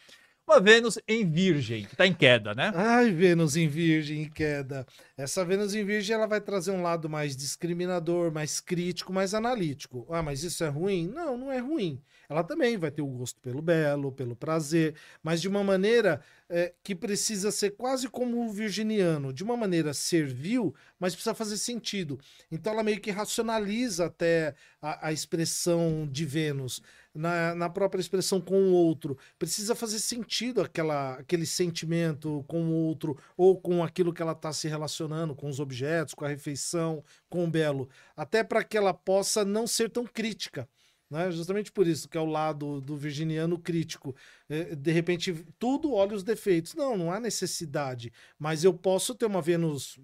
Uma 0.51 0.59
Vênus 0.59 0.99
em 1.07 1.25
Virgem, 1.31 1.85
que 1.85 1.93
está 1.93 2.05
em 2.05 2.13
queda, 2.13 2.53
né? 2.57 2.73
Ai, 2.75 3.13
Vênus 3.13 3.55
em 3.55 3.69
Virgem 3.69 4.23
em 4.23 4.29
queda. 4.29 4.85
Essa 5.17 5.45
Vênus 5.45 5.77
em 5.77 5.85
Virgem 5.85 6.17
ela 6.17 6.27
vai 6.27 6.41
trazer 6.41 6.73
um 6.73 6.83
lado 6.83 7.09
mais 7.09 7.37
discriminador, 7.37 8.33
mais 8.33 8.59
crítico, 8.59 9.13
mais 9.13 9.33
analítico. 9.33 10.05
Ah, 10.11 10.25
mas 10.25 10.43
isso 10.43 10.65
é 10.65 10.69
ruim? 10.69 11.07
Não, 11.07 11.39
não 11.39 11.53
é 11.53 11.59
ruim. 11.59 12.03
Ela 12.31 12.45
também 12.45 12.79
vai 12.79 12.93
ter 12.93 13.03
o 13.03 13.09
gosto 13.09 13.41
pelo 13.41 13.61
belo, 13.61 14.13
pelo 14.13 14.37
prazer, 14.37 14.95
mas 15.21 15.41
de 15.41 15.49
uma 15.49 15.65
maneira 15.65 16.21
é, 16.49 16.73
que 16.81 16.95
precisa 16.95 17.51
ser 17.51 17.71
quase 17.71 18.09
como 18.09 18.47
o 18.47 18.53
virginiano, 18.53 19.33
de 19.33 19.43
uma 19.43 19.57
maneira 19.57 19.93
servil, 19.93 20.73
mas 20.97 21.13
precisa 21.13 21.35
fazer 21.35 21.57
sentido. 21.57 22.21
Então 22.49 22.73
ela 22.73 22.85
meio 22.85 23.01
que 23.01 23.11
racionaliza 23.11 24.07
até 24.07 24.55
a, 24.81 25.09
a 25.09 25.13
expressão 25.13 26.09
de 26.09 26.25
Vênus 26.25 26.81
na, 27.13 27.53
na 27.57 27.69
própria 27.69 28.01
expressão 28.01 28.41
com 28.41 28.63
o 28.63 28.73
outro. 28.75 29.19
Precisa 29.37 29.75
fazer 29.75 29.99
sentido 29.99 30.61
aquela, 30.61 31.15
aquele 31.15 31.45
sentimento 31.45 32.45
com 32.47 32.63
o 32.63 32.73
outro, 32.73 33.19
ou 33.37 33.61
com 33.61 33.83
aquilo 33.83 34.13
que 34.13 34.23
ela 34.23 34.33
está 34.33 34.53
se 34.53 34.69
relacionando, 34.69 35.35
com 35.35 35.49
os 35.49 35.59
objetos, 35.59 36.15
com 36.15 36.25
a 36.25 36.29
refeição, 36.29 37.03
com 37.29 37.45
o 37.45 37.51
belo. 37.51 37.89
Até 38.17 38.45
para 38.45 38.63
que 38.63 38.77
ela 38.77 38.95
possa 38.95 39.45
não 39.45 39.67
ser 39.67 39.91
tão 39.91 40.05
crítica. 40.05 40.69
Né? 41.11 41.31
Justamente 41.33 41.73
por 41.73 41.87
isso, 41.89 42.09
que 42.09 42.17
é 42.17 42.21
o 42.21 42.25
lado 42.25 42.81
do 42.81 42.97
virginiano 42.97 43.59
crítico. 43.59 44.15
É, 44.49 44.77
De 44.77 44.93
repente, 44.93 45.45
tudo 45.59 45.93
olha 45.93 46.15
os 46.15 46.23
defeitos. 46.23 46.75
Não, 46.75 46.97
não 46.97 47.13
há 47.13 47.19
necessidade. 47.19 48.13
Mas 48.39 48.63
eu 48.63 48.73
posso 48.73 49.15
ter 49.15 49.27
uma 49.27 49.43
Vênus 49.43 49.99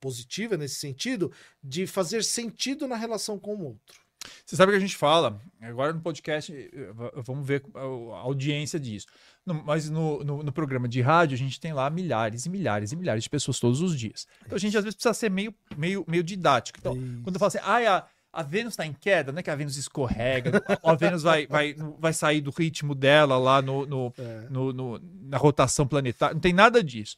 positiva 0.00 0.56
nesse 0.56 0.76
sentido, 0.76 1.30
de 1.62 1.86
fazer 1.86 2.24
sentido 2.24 2.88
na 2.88 2.96
relação 2.96 3.38
com 3.38 3.54
o 3.54 3.64
outro. 3.64 4.00
Você 4.44 4.56
sabe 4.56 4.72
que 4.72 4.78
a 4.78 4.80
gente 4.80 4.96
fala, 4.96 5.40
agora 5.60 5.92
no 5.92 6.00
podcast, 6.00 6.52
eh, 6.52 6.92
vamos 7.22 7.46
ver 7.46 7.62
a 7.76 7.80
audiência 8.18 8.80
disso. 8.80 9.06
No- 9.44 9.62
mas 9.62 9.88
no, 9.88 10.24
no, 10.24 10.42
no 10.42 10.52
programa 10.52 10.88
de 10.88 11.00
rádio, 11.00 11.36
a 11.36 11.38
gente 11.38 11.60
tem 11.60 11.72
lá 11.72 11.88
milhares 11.88 12.44
e 12.44 12.50
milhares 12.50 12.90
e 12.90 12.96
milhares 12.96 13.22
de 13.22 13.30
pessoas 13.30 13.60
todos 13.60 13.80
os 13.80 13.96
dias. 13.96 14.26
Então 14.44 14.56
a 14.56 14.58
gente 14.58 14.76
às 14.76 14.82
vezes 14.82 14.96
precisa 14.96 15.14
ser 15.14 15.30
meio, 15.30 15.54
meio, 15.76 16.04
meio 16.08 16.24
didático. 16.24 16.78
Então, 16.80 16.96
Isso. 16.96 17.22
quando 17.22 17.36
eu 17.36 17.38
falo 17.38 17.48
assim, 17.48 17.58
ah, 17.62 17.98
a, 17.98 18.06
a 18.40 18.42
Vênus 18.42 18.72
está 18.74 18.84
em 18.86 18.92
queda, 18.92 19.32
não 19.32 19.38
é 19.38 19.42
que 19.42 19.50
a 19.50 19.56
Vênus 19.56 19.76
escorrega, 19.76 20.62
a, 20.82 20.94
Vênus 20.94 21.22
vai, 21.22 21.46
vai, 21.46 21.74
vai 21.98 22.12
sair 22.12 22.40
do 22.40 22.50
ritmo 22.50 22.94
dela 22.94 23.38
lá 23.38 23.60
no, 23.62 23.86
no, 23.86 24.12
É. 24.18 24.46
no- 24.50 24.72
no- 24.72 25.00
na 25.22 25.36
rotação 25.38 25.86
planetária, 25.86 26.34
não 26.34 26.40
tem 26.40 26.52
nada 26.52 26.82
disso. 26.84 27.16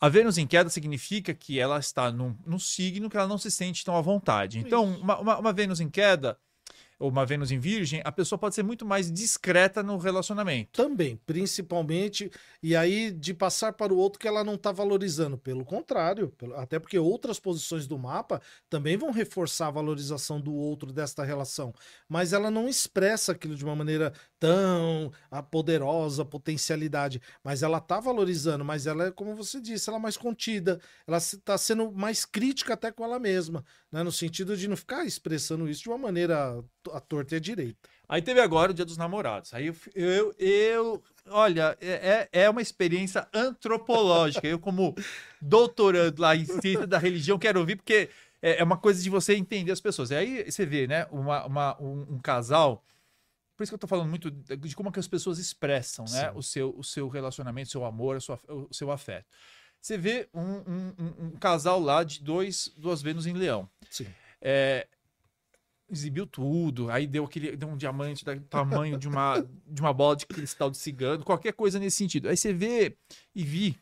A 0.00 0.08
Vênus 0.08 0.38
em 0.38 0.46
queda 0.46 0.70
significa 0.70 1.34
que 1.34 1.58
ela 1.60 1.78
está 1.78 2.10
num, 2.10 2.34
num 2.46 2.58
signo 2.58 3.10
que 3.10 3.16
ela 3.16 3.28
não 3.28 3.36
se 3.36 3.50
sente 3.50 3.84
tão 3.84 3.94
à 3.96 4.00
vontade. 4.00 4.58
Então, 4.58 4.84
uma, 4.84 5.18
uma, 5.18 5.38
uma 5.38 5.52
Vênus 5.52 5.78
em 5.80 5.90
queda, 5.90 6.38
ou 7.00 7.08
uma 7.08 7.24
Vênus 7.24 7.50
em 7.50 7.58
Virgem, 7.58 8.02
a 8.04 8.12
pessoa 8.12 8.38
pode 8.38 8.54
ser 8.54 8.62
muito 8.62 8.84
mais 8.84 9.10
discreta 9.10 9.82
no 9.82 9.96
relacionamento. 9.96 10.70
Também, 10.70 11.18
principalmente, 11.26 12.30
e 12.62 12.76
aí 12.76 13.10
de 13.10 13.32
passar 13.32 13.72
para 13.72 13.92
o 13.92 13.96
outro 13.96 14.18
que 14.20 14.28
ela 14.28 14.44
não 14.44 14.54
está 14.54 14.70
valorizando. 14.70 15.38
Pelo 15.38 15.64
contrário, 15.64 16.32
até 16.56 16.78
porque 16.78 16.98
outras 16.98 17.40
posições 17.40 17.86
do 17.86 17.98
mapa 17.98 18.40
também 18.68 18.98
vão 18.98 19.10
reforçar 19.10 19.68
a 19.68 19.70
valorização 19.70 20.38
do 20.38 20.52
outro 20.52 20.92
desta 20.92 21.24
relação. 21.24 21.72
Mas 22.06 22.34
ela 22.34 22.50
não 22.50 22.68
expressa 22.68 23.32
aquilo 23.32 23.56
de 23.56 23.64
uma 23.64 23.74
maneira 23.74 24.12
tão 24.40 25.12
a 25.30 25.42
poderosa 25.42 26.24
potencialidade, 26.24 27.20
mas 27.44 27.62
ela 27.62 27.78
tá 27.78 28.00
valorizando, 28.00 28.64
mas 28.64 28.86
ela 28.86 29.08
é, 29.08 29.10
como 29.10 29.36
você 29.36 29.60
disse, 29.60 29.88
ela 29.88 29.98
é 29.98 30.02
mais 30.02 30.16
contida, 30.16 30.80
ela 31.06 31.18
está 31.18 31.58
sendo 31.58 31.92
mais 31.92 32.24
crítica 32.24 32.72
até 32.72 32.90
com 32.90 33.04
ela 33.04 33.18
mesma, 33.18 33.62
né? 33.92 34.02
No 34.02 34.10
sentido 34.10 34.56
de 34.56 34.66
não 34.66 34.76
ficar 34.76 35.04
expressando 35.04 35.68
isso 35.68 35.82
de 35.82 35.90
uma 35.90 35.98
maneira 35.98 36.64
à 36.90 37.00
torta 37.00 37.34
e 37.34 37.36
à 37.36 37.40
direita. 37.40 37.88
Aí 38.08 38.22
teve 38.22 38.40
agora 38.40 38.72
o 38.72 38.74
Dia 38.74 38.84
dos 38.84 38.96
Namorados. 38.96 39.52
Aí 39.54 39.66
eu, 39.66 39.76
eu, 39.94 40.34
eu 40.38 41.02
olha, 41.28 41.76
é, 41.80 42.28
é, 42.32 42.44
é 42.44 42.50
uma 42.50 42.62
experiência 42.62 43.28
antropológica. 43.32 44.48
Eu, 44.48 44.58
como 44.58 44.96
doutorando 45.40 46.20
lá 46.20 46.34
em 46.34 46.44
ciência 46.44 46.86
da 46.86 46.98
religião, 46.98 47.38
quero 47.38 47.60
ouvir, 47.60 47.76
porque 47.76 48.08
é, 48.42 48.60
é 48.60 48.64
uma 48.64 48.78
coisa 48.78 49.02
de 49.02 49.10
você 49.10 49.34
entender 49.36 49.70
as 49.70 49.80
pessoas. 49.80 50.10
E 50.10 50.16
aí 50.16 50.50
você 50.50 50.66
vê, 50.66 50.86
né, 50.86 51.06
uma, 51.10 51.44
uma 51.44 51.80
um, 51.80 52.14
um 52.14 52.18
casal 52.18 52.82
por 53.60 53.64
isso 53.64 53.72
que 53.72 53.74
eu 53.74 53.78
tô 53.78 53.86
falando 53.86 54.08
muito 54.08 54.30
de 54.30 54.74
como 54.74 54.88
é 54.88 54.92
que 54.92 54.98
as 54.98 55.06
pessoas 55.06 55.38
expressam 55.38 56.06
né, 56.10 56.32
o, 56.34 56.42
seu, 56.42 56.74
o 56.78 56.82
seu 56.82 57.08
relacionamento, 57.10 57.68
o 57.68 57.70
seu 57.70 57.84
amor, 57.84 58.18
sua, 58.22 58.40
o 58.48 58.72
seu 58.72 58.90
afeto. 58.90 59.26
Você 59.78 59.98
vê 59.98 60.30
um, 60.32 60.40
um, 60.42 60.94
um, 61.26 61.30
casal 61.32 61.78
lá 61.78 62.02
de 62.02 62.22
dois, 62.22 62.72
duas 62.74 63.02
Vênus 63.02 63.26
em 63.26 63.34
Leão. 63.34 63.68
Sim. 63.90 64.06
É, 64.40 64.88
exibiu 65.90 66.26
tudo, 66.26 66.90
aí 66.90 67.06
deu 67.06 67.22
aquele 67.22 67.54
deu 67.54 67.68
um 67.68 67.76
diamante 67.76 68.24
do 68.24 68.40
tamanho 68.40 68.96
de 68.96 69.06
uma, 69.06 69.46
de 69.68 69.82
uma 69.82 69.92
bola 69.92 70.16
de 70.16 70.24
cristal 70.24 70.70
de 70.70 70.78
cigano, 70.78 71.22
qualquer 71.22 71.52
coisa 71.52 71.78
nesse 71.78 71.98
sentido. 71.98 72.30
Aí 72.30 72.38
você 72.38 72.54
vê 72.54 72.96
e 73.34 73.44
vi 73.44 73.78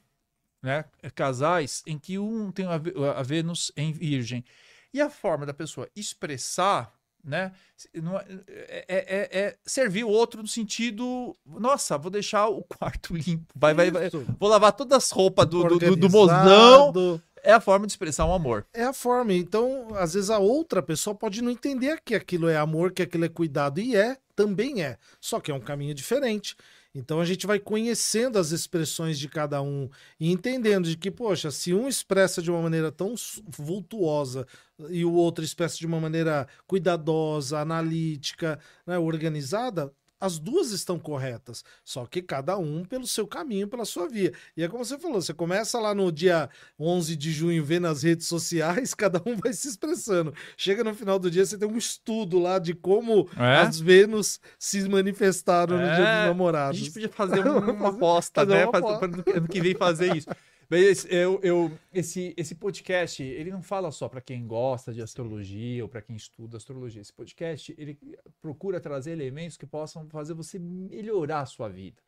né, 0.61 0.87
casais 1.15 1.85
em 1.87 2.01
que 2.01 2.19
um 2.19 2.51
tem 2.51 2.67
a, 2.67 2.81
a 3.17 3.23
Vênus 3.23 3.71
em 3.77 3.93
Virgem. 3.93 4.45
E 4.93 5.01
a 5.01 5.09
forma 5.09 5.47
da 5.47 5.55
pessoa 5.55 5.89
expressar 5.95 6.98
né? 7.25 7.53
É, 7.95 8.85
é, 8.89 8.97
é, 8.97 9.41
é, 9.41 9.57
servir 9.65 10.05
o 10.05 10.09
outro 10.09 10.43
no 10.43 10.49
sentido, 10.49 11.37
nossa, 11.47 11.99
vou 11.99 12.11
deixar 12.11 12.49
o 12.49 12.63
quarto 12.63 13.15
limpo, 13.17 13.47
vai, 13.55 13.75
vai, 13.75 13.91
vai, 13.91 14.11
vou 14.11 14.49
lavar 14.49 14.73
todas 14.73 15.05
as 15.05 15.11
roupas 15.11 15.47
do, 15.47 15.65
do, 15.65 15.79
do, 15.79 15.97
do 15.97 16.11
mozão. 16.11 17.21
É 17.43 17.53
a 17.53 17.61
forma 17.61 17.87
de 17.87 17.93
expressar 17.93 18.27
um 18.27 18.35
amor. 18.35 18.67
É 18.75 18.83
a 18.83 18.93
forma. 18.93 19.33
Então, 19.33 19.89
às 19.95 20.15
vezes 20.15 20.29
a 20.29 20.39
outra 20.39 20.83
pessoa 20.83 21.15
pode 21.15 21.41
não 21.41 21.51
entender 21.51 22.01
que 22.05 22.15
aquilo 22.15 22.49
é 22.49 22.57
amor, 22.57 22.93
que 22.93 23.03
aquilo 23.03 23.25
é 23.25 23.29
cuidado, 23.29 23.81
e 23.81 23.97
é, 23.97 24.17
também 24.35 24.83
é. 24.83 24.99
Só 25.21 25.41
que 25.41 25.51
é 25.51 25.55
um 25.55 25.61
caminho 25.61 25.95
diferente. 25.95 26.57
Então 26.99 27.21
a 27.21 27.25
gente 27.25 27.47
vai 27.47 27.61
conhecendo 27.61 28.41
as 28.41 28.51
expressões 28.51 29.21
de 29.21 29.29
cada 29.29 29.63
um 29.63 29.89
e 30.19 30.33
entendendo 30.33 30.89
de 30.89 30.97
que, 30.97 31.13
poxa, 31.13 31.49
se 31.49 31.73
um 31.73 31.87
expressa 31.87 32.43
de 32.43 32.51
uma 32.51 32.61
maneira 32.61 32.91
tão 32.91 33.15
vultuosa 33.57 34.45
e 34.91 35.05
o 35.05 35.13
outro 35.13 35.45
expressa 35.45 35.79
de 35.79 35.87
uma 35.87 36.01
maneira 36.01 36.49
cuidadosa, 36.67 37.61
analítica, 37.61 38.59
né, 38.85 38.99
organizada, 38.99 39.93
as 40.21 40.39
duas 40.39 40.71
estão 40.71 40.99
corretas, 40.99 41.65
só 41.85 42.05
que 42.07 42.21
cada 42.21 42.57
um 42.59 42.85
pelo 42.85 43.07
seu 43.07 43.27
caminho, 43.27 43.69
pela 43.69 43.85
sua 43.85 44.09
via. 44.09 44.33
E 44.57 44.63
é 44.63 44.69
como 44.69 44.85
você 44.85 44.99
falou, 44.99 45.21
você 45.21 45.33
começa 45.33 45.79
lá 45.79 45.95
no 45.95 46.11
dia 46.11 46.49
11 46.79 47.17
de 47.17 47.33
junho, 47.33 47.65
vê 47.65 47.79
nas 47.79 48.03
redes 48.03 48.27
sociais, 48.27 48.95
cada 48.95 49.23
um 49.25 49.37
vai 49.37 49.53
se 49.53 49.69
expressando. 49.69 50.35
Chega 50.57 50.83
no 50.83 50.95
final 50.95 51.19
do 51.19 51.31
dia, 51.31 51.45
você 51.45 51.57
tem 51.57 51.69
um 51.69 51.79
estudo 51.79 52.39
lá 52.39 52.59
de 52.59 52.75
como 52.75 53.29
é? 53.37 53.57
as 53.59 53.79
Vênus 53.79 54.41
se 54.59 54.89
manifestaram 54.89 55.79
é? 55.79 55.81
no 55.81 55.95
dia 55.95 56.05
dos 56.05 56.27
namorados. 56.27 56.81
A 56.81 56.85
gente 56.85 56.93
podia 56.93 57.09
fazer 57.09 57.41
uma 57.47 57.89
aposta, 57.89 58.45
né? 58.45 58.67
Uma 58.67 58.79
aposta. 58.79 59.07
Ano 59.35 59.49
que 59.49 59.61
vem 59.61 59.75
fazer 59.75 60.17
isso. 60.17 60.29
Mas 60.71 61.07
eu, 61.07 61.41
eu, 61.43 61.79
esse, 61.93 62.35
esse 62.37 62.55
podcast, 62.55 63.23
ele 63.23 63.51
não 63.51 63.63
fala 63.63 63.91
só 63.91 64.07
para 64.07 64.21
quem 64.21 64.47
gosta 64.47 64.93
de 64.93 65.01
astrologia 65.01 65.83
ou 65.83 65.89
para 65.89 66.03
quem 66.03 66.15
estuda 66.15 66.59
astrologia. 66.59 67.01
Esse 67.01 67.13
podcast, 67.13 67.75
ele 67.79 67.99
procura 68.41 68.79
trazer 68.79 69.13
elementos 69.13 69.57
que 69.57 69.67
possam 69.67 70.07
fazer 70.11 70.35
você 70.35 70.59
melhorar 70.59 71.41
a 71.41 71.47
sua 71.47 71.69
vida. 71.71 72.03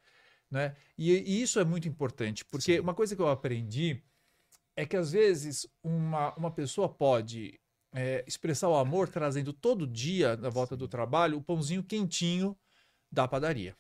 Né? 0.51 0.77
E, 0.99 1.11
e 1.11 1.43
isso 1.43 1.59
é 1.59 1.65
muito 1.65 1.89
importante, 1.89 2.45
porque 2.45 2.75
Sim. 2.75 2.81
uma 2.81 2.93
coisa 2.93 3.17
que 3.17 3.23
eu 3.23 3.29
aprendi 3.29 4.03
é 4.77 4.85
que 4.85 4.97
às 4.97 5.13
vezes 5.13 5.67
uma, 5.83 6.35
uma 6.35 6.51
pessoa 6.51 6.89
pode 6.89 7.59
é, 7.95 8.25
expressar 8.27 8.69
o 8.69 8.77
amor 8.77 9.09
trazendo 9.09 9.53
todo 9.53 9.87
dia, 9.87 10.37
na 10.37 10.51
volta 10.51 10.77
do 10.77 10.89
trabalho, 10.89 11.39
o 11.39 11.43
pãozinho 11.43 11.83
quentinho 11.83 12.57
da 13.11 13.27
padaria. 13.27 13.77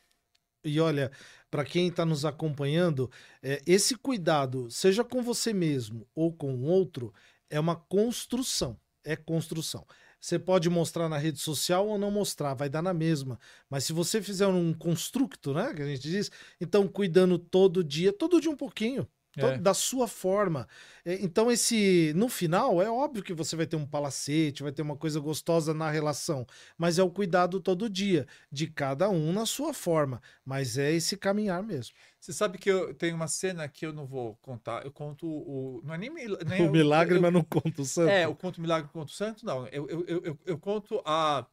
E 0.64 0.79
olha, 0.79 1.11
para 1.51 1.65
quem 1.65 1.89
está 1.89 2.05
nos 2.07 2.25
acompanhando, 2.25 3.11
é, 3.43 3.61
esse 3.67 3.97
cuidado, 3.97 4.71
seja 4.71 5.03
com 5.03 5.23
você 5.23 5.53
mesmo 5.53 6.07
ou 6.15 6.33
com 6.33 6.55
o 6.55 6.63
outro, 6.63 7.13
é 7.49 7.59
uma 7.59 7.77
construção. 7.77 8.79
É 9.05 9.17
construção. 9.17 9.87
Você 10.21 10.39
pode 10.39 10.69
mostrar 10.69 11.09
na 11.09 11.17
rede 11.17 11.39
social 11.39 11.89
ou 11.89 11.99
não 11.99 12.11
mostrar, 12.11 12.53
vai 12.53 12.69
dar 12.69 12.83
na 12.83 12.93
mesma. 12.93 13.41
Mas 13.69 13.85
se 13.85 13.93
você 13.93 14.21
fizer 14.21 14.47
um 14.47 14.75
construto, 14.75 15.55
né, 15.55 15.73
que 15.75 15.81
a 15.81 15.87
gente 15.87 16.03
diz, 16.03 16.31
então 16.61 16.87
cuidando 16.87 17.39
todo 17.39 17.83
dia, 17.83 18.13
todo 18.13 18.41
dia 18.41 18.51
um 18.51 18.57
pouquinho. 18.57 19.09
É. 19.37 19.59
da 19.59 19.73
sua 19.73 20.09
forma. 20.09 20.66
É, 21.05 21.14
então, 21.23 21.51
esse 21.53 22.12
no 22.16 22.29
final, 22.29 22.83
é 22.83 22.90
óbvio 22.90 23.23
que 23.23 23.33
você 23.33 23.55
vai 23.55 23.64
ter 23.64 23.77
um 23.77 23.87
palacete, 23.87 24.62
vai 24.62 24.73
ter 24.73 24.83
uma 24.83 24.97
coisa 24.97 25.21
gostosa 25.21 25.73
na 25.73 25.88
relação, 25.88 26.45
mas 26.77 26.99
é 26.99 27.03
o 27.03 27.11
cuidado 27.11 27.61
todo 27.61 27.88
dia, 27.88 28.27
de 28.51 28.66
cada 28.66 29.09
um 29.09 29.33
na 29.33 29.47
sua 29.47 29.73
forma. 29.73 30.21
Mas 30.45 30.77
é 30.77 30.93
esse 30.93 31.16
caminhar 31.16 31.62
mesmo. 31.62 31.95
Você 32.19 32.33
sabe 32.33 32.59
que 32.59 32.71
eu 32.71 32.93
tenho 32.93 33.14
uma 33.14 33.29
cena 33.29 33.69
que 33.69 33.87
eu 33.87 33.93
não 33.93 34.05
vou 34.05 34.37
contar. 34.43 34.85
Eu 34.85 34.90
conto 34.90 35.27
o. 35.27 35.81
Não 35.85 35.95
é 35.95 35.99
nem, 35.99 36.11
nem 36.47 36.69
o 36.69 36.71
milagre, 36.71 37.16
eu, 37.16 37.23
mas 37.23 37.33
não 37.33 37.45
conto 37.45 37.83
o 37.83 37.85
santo. 37.85 38.11
É, 38.11 38.25
eu 38.25 38.35
conto 38.35 38.59
o 38.59 38.61
milagre, 38.61 38.90
conto 38.93 39.09
o 39.09 39.14
santo, 39.14 39.47
não. 39.47 39.66
Eu, 39.69 39.88
eu, 39.88 40.05
eu, 40.07 40.38
eu, 40.45 40.59
conto 40.59 41.01
a, 41.05 41.47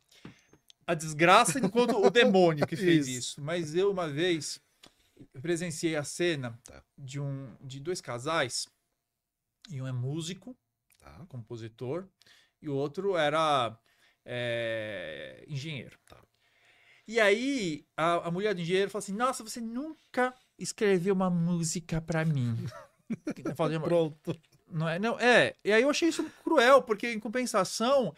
a 0.86 0.94
desgraça 0.96 1.60
e 1.60 1.70
conto 1.70 1.96
o 1.96 2.10
demônio 2.10 2.66
que 2.66 2.76
fez 2.76 3.08
isso. 3.08 3.20
isso. 3.20 3.42
Mas 3.42 3.76
eu, 3.76 3.92
uma 3.92 4.10
vez 4.10 4.60
eu 5.34 5.42
presenciei 5.42 5.96
a 5.96 6.04
cena 6.04 6.60
tá. 6.64 6.84
de, 6.98 7.20
um, 7.20 7.56
de 7.62 7.80
dois 7.80 8.02
casais, 8.02 8.68
e 9.70 9.82
um 9.82 9.88
é 9.88 9.92
músico, 9.92 10.56
tá. 11.00 11.26
compositor, 11.28 12.08
e 12.62 12.70
o 12.70 12.76
outro 12.76 13.18
era 13.18 13.78
é, 14.26 15.44
engenheiro. 15.48 15.98
Tá. 16.06 16.22
E 17.08 17.20
aí 17.20 17.86
a, 17.96 18.28
a 18.28 18.32
mulher 18.32 18.54
do 18.54 18.62
engenheiro 18.62 18.92
falou 18.92 19.04
assim: 19.04 19.14
Nossa, 19.14 19.44
você 19.44 19.62
nunca 19.62 20.34
escreveu 20.60 21.14
uma 21.14 21.30
música 21.30 22.02
para 22.02 22.26
mim. 22.26 22.56
Pronto. 23.88 24.38
Não 24.70 24.88
é, 24.88 25.00
não, 25.00 25.18
é. 25.18 25.56
E 25.64 25.72
aí 25.72 25.82
eu 25.82 25.90
achei 25.90 26.10
isso 26.10 26.30
cruel, 26.44 26.82
porque 26.82 27.14
em 27.14 27.20
compensação, 27.20 28.14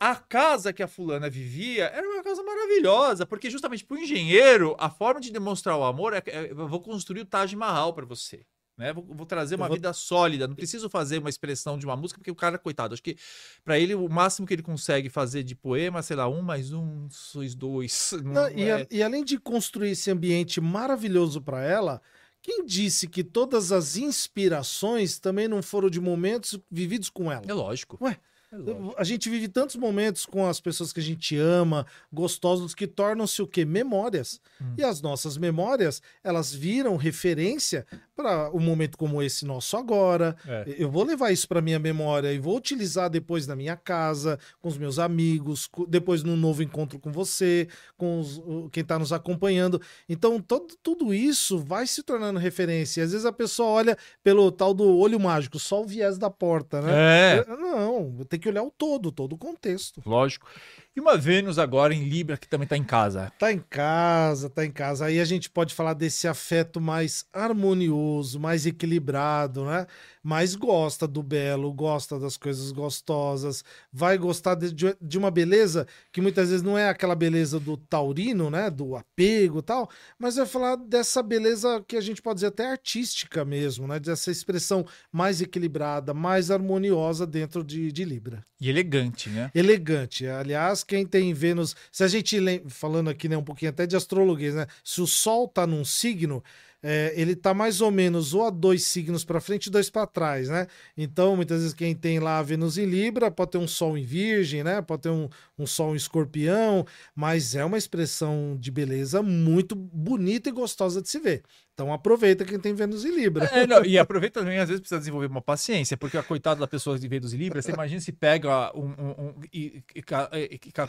a 0.00 0.16
casa 0.16 0.72
que 0.72 0.82
a 0.82 0.88
fulana 0.88 1.28
vivia 1.28 1.84
era 1.84 2.08
uma 2.08 2.22
casa 2.22 2.42
maravilhosa, 2.42 3.26
porque 3.26 3.50
justamente 3.50 3.84
para 3.84 3.98
o 3.98 4.00
engenheiro, 4.00 4.74
a 4.78 4.88
forma 4.88 5.20
de 5.20 5.30
demonstrar 5.30 5.76
o 5.76 5.84
amor 5.84 6.14
é, 6.14 6.22
é 6.26 6.50
eu 6.50 6.66
vou 6.66 6.80
construir 6.80 7.20
o 7.20 7.26
Taj 7.26 7.54
Mahal 7.54 7.92
para 7.92 8.06
você. 8.06 8.46
Né? 8.78 8.94
Vou, 8.94 9.04
vou 9.04 9.26
trazer 9.26 9.56
uma 9.56 9.68
vou... 9.68 9.76
vida 9.76 9.92
sólida. 9.92 10.48
Não 10.48 10.54
preciso 10.54 10.88
fazer 10.88 11.18
uma 11.18 11.28
expressão 11.28 11.76
de 11.76 11.84
uma 11.84 11.94
música, 11.94 12.18
porque 12.18 12.30
o 12.30 12.34
cara, 12.34 12.56
coitado, 12.58 12.94
acho 12.94 13.02
que 13.02 13.14
para 13.62 13.78
ele 13.78 13.94
o 13.94 14.08
máximo 14.08 14.46
que 14.46 14.54
ele 14.54 14.62
consegue 14.62 15.10
fazer 15.10 15.42
de 15.42 15.54
poema, 15.54 16.00
sei 16.00 16.16
lá, 16.16 16.26
um 16.26 16.40
mais 16.40 16.72
um, 16.72 17.06
sois 17.10 17.54
dois. 17.54 18.14
Não, 18.24 18.48
e, 18.48 18.70
a, 18.70 18.86
e 18.90 19.02
além 19.02 19.22
de 19.22 19.38
construir 19.38 19.90
esse 19.90 20.10
ambiente 20.10 20.62
maravilhoso 20.62 21.42
para 21.42 21.62
ela, 21.62 22.00
quem 22.40 22.64
disse 22.64 23.06
que 23.06 23.22
todas 23.22 23.70
as 23.70 23.98
inspirações 23.98 25.18
também 25.18 25.46
não 25.46 25.62
foram 25.62 25.90
de 25.90 26.00
momentos 26.00 26.58
vividos 26.70 27.10
com 27.10 27.30
ela? 27.30 27.44
É 27.46 27.52
lógico. 27.52 27.98
Ué, 28.00 28.18
é 28.52 28.56
a 28.96 29.04
gente 29.04 29.30
vive 29.30 29.48
tantos 29.48 29.76
momentos 29.76 30.26
com 30.26 30.46
as 30.46 30.60
pessoas 30.60 30.92
que 30.92 31.00
a 31.00 31.02
gente 31.02 31.36
ama, 31.36 31.86
gostosos, 32.12 32.74
que 32.74 32.86
tornam-se 32.86 33.40
o 33.40 33.46
quê? 33.46 33.64
Memórias. 33.64 34.40
Hum. 34.60 34.74
E 34.76 34.82
as 34.82 35.00
nossas 35.00 35.36
memórias, 35.36 36.02
elas 36.24 36.52
viram 36.52 36.96
referência 36.96 37.86
para 38.16 38.50
um 38.50 38.60
momento 38.60 38.98
como 38.98 39.22
esse 39.22 39.44
nosso 39.44 39.76
agora. 39.76 40.36
É. 40.46 40.64
Eu 40.76 40.90
vou 40.90 41.04
levar 41.04 41.30
isso 41.30 41.46
para 41.46 41.62
minha 41.62 41.78
memória 41.78 42.32
e 42.32 42.38
vou 42.38 42.56
utilizar 42.56 43.08
depois 43.08 43.46
na 43.46 43.54
minha 43.54 43.76
casa, 43.76 44.38
com 44.60 44.68
os 44.68 44.76
meus 44.76 44.98
amigos, 44.98 45.70
depois 45.88 46.22
num 46.22 46.36
novo 46.36 46.62
encontro 46.62 46.98
com 46.98 47.12
você, 47.12 47.68
com 47.96 48.20
os, 48.20 48.42
quem 48.72 48.82
está 48.82 48.98
nos 48.98 49.12
acompanhando. 49.12 49.80
Então, 50.08 50.40
todo, 50.40 50.74
tudo 50.82 51.14
isso 51.14 51.58
vai 51.58 51.86
se 51.86 52.02
tornando 52.02 52.38
referência. 52.38 53.04
Às 53.04 53.12
vezes 53.12 53.24
a 53.24 53.32
pessoa 53.32 53.68
olha 53.68 53.98
pelo 54.22 54.50
tal 54.50 54.74
do 54.74 54.98
olho 54.98 55.20
mágico, 55.20 55.58
só 55.58 55.82
o 55.82 55.86
viés 55.86 56.18
da 56.18 56.28
porta, 56.28 56.82
né? 56.82 56.92
É. 57.38 57.46
Não, 57.48 58.24
tem 58.28 58.39
que 58.40 58.48
olhar 58.48 58.62
o 58.62 58.70
todo, 58.70 59.12
todo 59.12 59.34
o 59.34 59.38
contexto. 59.38 60.02
Lógico. 60.04 60.48
E 60.96 61.00
uma 61.00 61.16
Vênus 61.16 61.56
agora 61.56 61.94
em 61.94 62.08
Libra 62.08 62.36
que 62.36 62.48
também 62.48 62.64
está 62.64 62.76
em 62.76 62.82
casa. 62.82 63.28
Está 63.32 63.52
em 63.52 63.60
casa, 63.60 64.48
está 64.48 64.64
em 64.64 64.72
casa. 64.72 65.04
Aí 65.04 65.20
a 65.20 65.24
gente 65.24 65.48
pode 65.48 65.72
falar 65.72 65.94
desse 65.94 66.26
afeto 66.26 66.80
mais 66.80 67.24
harmonioso, 67.32 68.40
mais 68.40 68.66
equilibrado, 68.66 69.64
né? 69.64 69.86
Mas 70.20 70.56
gosta 70.56 71.06
do 71.06 71.22
belo, 71.22 71.72
gosta 71.72 72.18
das 72.18 72.36
coisas 72.36 72.72
gostosas, 72.72 73.64
vai 73.92 74.18
gostar 74.18 74.56
de, 74.56 74.74
de 75.00 75.16
uma 75.16 75.30
beleza 75.30 75.86
que 76.12 76.20
muitas 76.20 76.50
vezes 76.50 76.62
não 76.62 76.76
é 76.76 76.88
aquela 76.88 77.14
beleza 77.14 77.60
do 77.60 77.76
taurino, 77.76 78.50
né? 78.50 78.68
Do 78.68 78.96
apego 78.96 79.60
e 79.60 79.62
tal, 79.62 79.88
mas 80.18 80.34
vai 80.34 80.44
falar 80.44 80.74
dessa 80.74 81.22
beleza 81.22 81.84
que 81.86 81.96
a 81.96 82.00
gente 82.00 82.20
pode 82.20 82.38
dizer 82.38 82.48
até 82.48 82.68
artística 82.68 83.44
mesmo, 83.44 83.86
né? 83.86 84.00
Dessa 84.00 84.32
expressão 84.32 84.84
mais 85.12 85.40
equilibrada, 85.40 86.12
mais 86.12 86.50
harmoniosa 86.50 87.24
dentro 87.28 87.62
de, 87.62 87.92
de 87.92 88.04
Libra. 88.04 88.44
E 88.60 88.68
elegante, 88.68 89.30
né? 89.30 89.50
Elegante. 89.54 90.26
Aliás, 90.26 90.79
quem 90.82 91.06
tem 91.06 91.32
Vênus, 91.32 91.74
se 91.90 92.04
a 92.04 92.08
gente 92.08 92.38
falando 92.68 93.10
aqui 93.10 93.28
né, 93.28 93.36
um 93.36 93.44
pouquinho 93.44 93.70
até 93.70 93.86
de 93.86 93.96
astrologia, 93.96 94.52
né? 94.52 94.66
Se 94.84 95.00
o 95.00 95.06
Sol 95.06 95.48
tá 95.48 95.66
num 95.66 95.84
signo, 95.84 96.42
é, 96.82 97.12
ele 97.14 97.36
tá 97.36 97.52
mais 97.52 97.80
ou 97.80 97.90
menos 97.90 98.32
ou 98.32 98.46
a 98.46 98.50
dois 98.50 98.84
signos 98.84 99.24
para 99.24 99.40
frente 99.40 99.66
e 99.66 99.70
dois 99.70 99.90
para 99.90 100.06
trás, 100.06 100.48
né? 100.48 100.66
Então, 100.96 101.36
muitas 101.36 101.60
vezes 101.60 101.74
quem 101.74 101.94
tem 101.94 102.18
lá 102.18 102.38
a 102.38 102.42
Vênus 102.42 102.78
em 102.78 102.86
Libra 102.86 103.30
pode 103.30 103.52
ter 103.52 103.58
um 103.58 103.68
Sol 103.68 103.98
em 103.98 104.02
Virgem, 104.02 104.64
né? 104.64 104.80
Pode 104.80 105.02
ter 105.02 105.10
um, 105.10 105.28
um 105.58 105.66
Sol 105.66 105.92
em 105.92 105.96
Escorpião, 105.96 106.86
mas 107.14 107.54
é 107.54 107.64
uma 107.64 107.78
expressão 107.78 108.56
de 108.58 108.70
beleza 108.70 109.22
muito 109.22 109.74
bonita 109.74 110.48
e 110.48 110.52
gostosa 110.52 111.02
de 111.02 111.08
se 111.08 111.18
ver. 111.18 111.42
Então 111.74 111.92
aproveita 111.92 112.44
quem 112.44 112.58
tem 112.58 112.74
Vênus 112.74 113.04
em 113.04 113.14
Libra. 113.14 113.46
É, 113.46 113.66
não, 113.66 113.84
e 113.84 113.98
aproveita 113.98 114.40
também, 114.40 114.58
às 114.58 114.68
vezes 114.68 114.80
precisa 114.80 114.98
desenvolver 114.98 115.26
uma 115.26 115.40
paciência, 115.40 115.96
porque 115.96 116.16
a 116.16 116.22
coitada 116.22 116.60
da 116.60 116.66
pessoa 116.66 116.98
de 116.98 117.08
Vênus 117.08 117.32
e 117.32 117.36
Libra, 117.36 117.62
você 117.62 117.72
imagina 117.72 118.00
se 118.00 118.12
pega 118.12 118.70
um, 118.76 118.86
um, 118.86 119.10
um 119.18 119.34
e, 119.52 119.82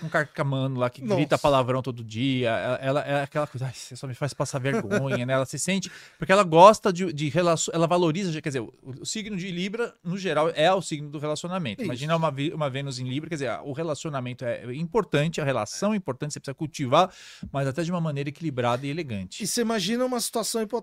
um 0.03 0.09
carcamano 0.09 0.79
lá 0.79 0.89
que 0.89 1.01
grita 1.01 1.35
Nossa. 1.35 1.37
palavrão 1.37 1.81
todo 1.81 2.03
dia, 2.03 2.49
ela, 2.81 3.01
é 3.01 3.23
aquela 3.23 3.47
coisa, 3.47 3.65
ai, 3.65 3.73
você 3.73 3.95
só 3.95 4.07
me 4.07 4.13
faz 4.13 4.33
passar 4.33 4.59
vergonha, 4.59 5.25
né? 5.25 5.33
Ela 5.33 5.45
se 5.45 5.57
sente, 5.57 5.91
porque 6.17 6.31
ela 6.31 6.43
gosta 6.43 6.91
de, 6.91 7.11
de 7.13 7.29
relação, 7.29 7.73
ela 7.73 7.87
valoriza, 7.87 8.41
quer 8.41 8.49
dizer, 8.49 8.61
o, 8.61 8.73
o 8.83 9.05
signo 9.05 9.37
de 9.37 9.49
Libra, 9.49 9.93
no 10.03 10.17
geral, 10.17 10.49
é 10.53 10.71
o 10.73 10.81
signo 10.81 11.09
do 11.09 11.19
relacionamento. 11.19 11.81
Isso. 11.81 11.87
Imagina 11.87 12.15
uma, 12.15 12.33
uma 12.53 12.69
Vênus 12.69 12.99
em 12.99 13.07
Libra, 13.07 13.29
quer 13.29 13.35
dizer, 13.35 13.59
o 13.63 13.71
relacionamento 13.71 14.43
é 14.43 14.73
importante, 14.75 15.39
a 15.39 15.45
relação 15.45 15.93
é 15.93 15.97
importante, 15.97 16.33
você 16.33 16.39
precisa 16.39 16.55
cultivar, 16.55 17.13
mas 17.51 17.67
até 17.67 17.83
de 17.83 17.91
uma 17.91 18.01
maneira 18.01 18.29
equilibrada 18.29 18.85
e 18.85 18.89
elegante. 18.89 19.43
E 19.43 19.47
você 19.47 19.61
imagina 19.61 20.05
uma 20.05 20.19
situação 20.19 20.61
hipotética, 20.61 20.80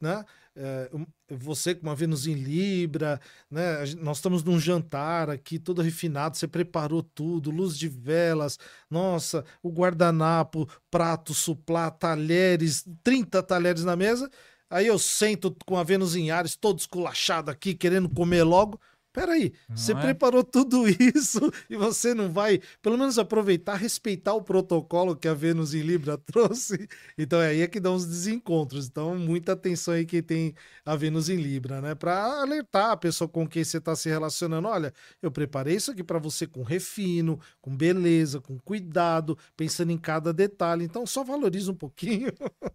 né? 0.00 0.24
É, 0.54 0.90
você 1.30 1.74
com 1.74 1.86
uma 1.86 1.94
Vênus 1.94 2.26
em 2.26 2.34
Libra, 2.34 3.20
né? 3.50 3.84
Nós 3.98 4.18
estamos 4.18 4.42
num 4.44 4.60
jantar 4.60 5.30
aqui, 5.30 5.58
todo 5.58 5.80
refinado, 5.80 6.36
você 6.36 6.46
preparou 6.46 7.02
tudo, 7.02 7.50
luz 7.50 7.76
de 7.78 7.88
velas, 7.88 8.58
nossa, 8.90 9.44
o 9.62 9.70
guardanapo, 9.70 10.68
prato, 10.90 11.32
suplá, 11.32 11.90
talheres, 11.90 12.84
30 13.02 13.42
talheres 13.42 13.84
na 13.84 13.96
mesa. 13.96 14.30
Aí 14.68 14.86
eu 14.86 14.98
sento 14.98 15.54
com 15.66 15.76
a 15.76 15.84
Vênus 15.84 16.16
em 16.16 16.30
Ares, 16.30 16.56
todo 16.56 16.78
esculachado 16.78 17.50
aqui, 17.50 17.74
querendo 17.74 18.08
comer 18.08 18.42
logo. 18.42 18.80
Peraí, 19.12 19.52
você 19.68 19.92
é? 19.92 19.94
preparou 19.94 20.42
tudo 20.42 20.84
isso 20.88 21.52
e 21.68 21.76
você 21.76 22.14
não 22.14 22.32
vai, 22.32 22.60
pelo 22.80 22.96
menos 22.96 23.18
aproveitar, 23.18 23.74
respeitar 23.76 24.32
o 24.34 24.42
protocolo 24.42 25.14
que 25.14 25.28
a 25.28 25.34
Vênus 25.34 25.74
em 25.74 25.82
Libra 25.82 26.16
trouxe? 26.26 26.88
Então 27.16 27.40
é 27.40 27.48
aí 27.48 27.60
é 27.62 27.66
que 27.66 27.80
dá 27.80 27.90
uns 27.90 28.06
desencontros. 28.06 28.86
Então, 28.86 29.16
muita 29.16 29.52
atenção 29.52 29.94
aí 29.94 30.04
quem 30.06 30.22
tem 30.22 30.54
a 30.84 30.96
Vênus 30.96 31.28
em 31.28 31.36
Libra, 31.36 31.80
né? 31.80 31.94
Para 31.94 32.40
alertar 32.40 32.90
a 32.90 32.96
pessoa 32.96 33.28
com 33.28 33.46
quem 33.46 33.62
você 33.64 33.78
está 33.78 33.94
se 33.94 34.08
relacionando. 34.08 34.68
Olha, 34.68 34.92
eu 35.20 35.30
preparei 35.30 35.76
isso 35.76 35.90
aqui 35.90 36.02
para 36.02 36.18
você 36.18 36.46
com 36.46 36.62
refino, 36.62 37.38
com 37.60 37.74
beleza, 37.76 38.40
com 38.40 38.58
cuidado, 38.58 39.36
pensando 39.56 39.92
em 39.92 39.98
cada 39.98 40.32
detalhe. 40.32 40.84
Então, 40.84 41.06
só 41.06 41.22
valoriza 41.22 41.70
um 41.70 41.74
pouquinho. 41.74 42.32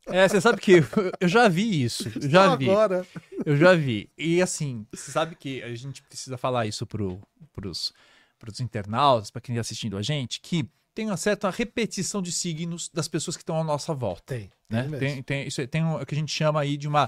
É, 0.08 0.28
você 0.28 0.40
sabe 0.40 0.60
que 0.62 0.74
eu, 0.74 0.84
eu 1.20 1.28
já 1.28 1.48
vi 1.48 1.84
isso, 1.84 2.10
eu 2.22 2.30
já 2.30 2.50
Só 2.50 2.58
vi. 2.58 2.70
agora. 2.70 3.06
Eu 3.46 3.56
já 3.56 3.74
vi. 3.76 4.10
E 4.18 4.42
assim, 4.42 4.86
você 4.94 5.12
sabe 5.12 5.36
que 5.36 5.62
a 5.64 5.74
gente 5.76 6.02
precisa 6.04 6.27
falar 6.36 6.66
isso 6.66 6.86
pro, 6.88 7.22
pros, 7.54 7.94
pros 8.40 8.60
internautas, 8.60 9.30
para 9.30 9.40
quem 9.40 9.54
está 9.54 9.62
assistindo 9.62 9.96
a 9.96 10.02
gente, 10.02 10.42
que 10.42 10.68
tem 10.96 11.06
uma 11.06 11.16
certa 11.18 11.48
repetição 11.52 12.24
de 12.24 12.32
signos 12.32 12.90
das 12.92 13.08
pessoas 13.08 13.38
que 13.38 13.44
estão 13.44 13.60
à 13.62 13.64
nossa 13.64 13.94
volta. 13.94 14.34
Tem, 14.34 14.50
Né? 14.68 14.82
tem. 14.90 15.00
Tem, 15.00 15.24
tem, 15.24 15.48
isso, 15.48 15.62
aí, 15.62 15.68
tem 15.68 15.84
um, 15.84 15.96
o 16.02 16.06
que 16.06 16.16
a 16.16 16.18
gente 16.18 16.32
chama 16.34 16.60
aí 16.60 16.76
de 16.76 16.88
uma 16.88 17.08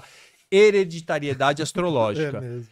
hereditariedade 0.50 1.60
É 1.60 1.64
astrológica. 1.64 2.40
mesmo. 2.40 2.68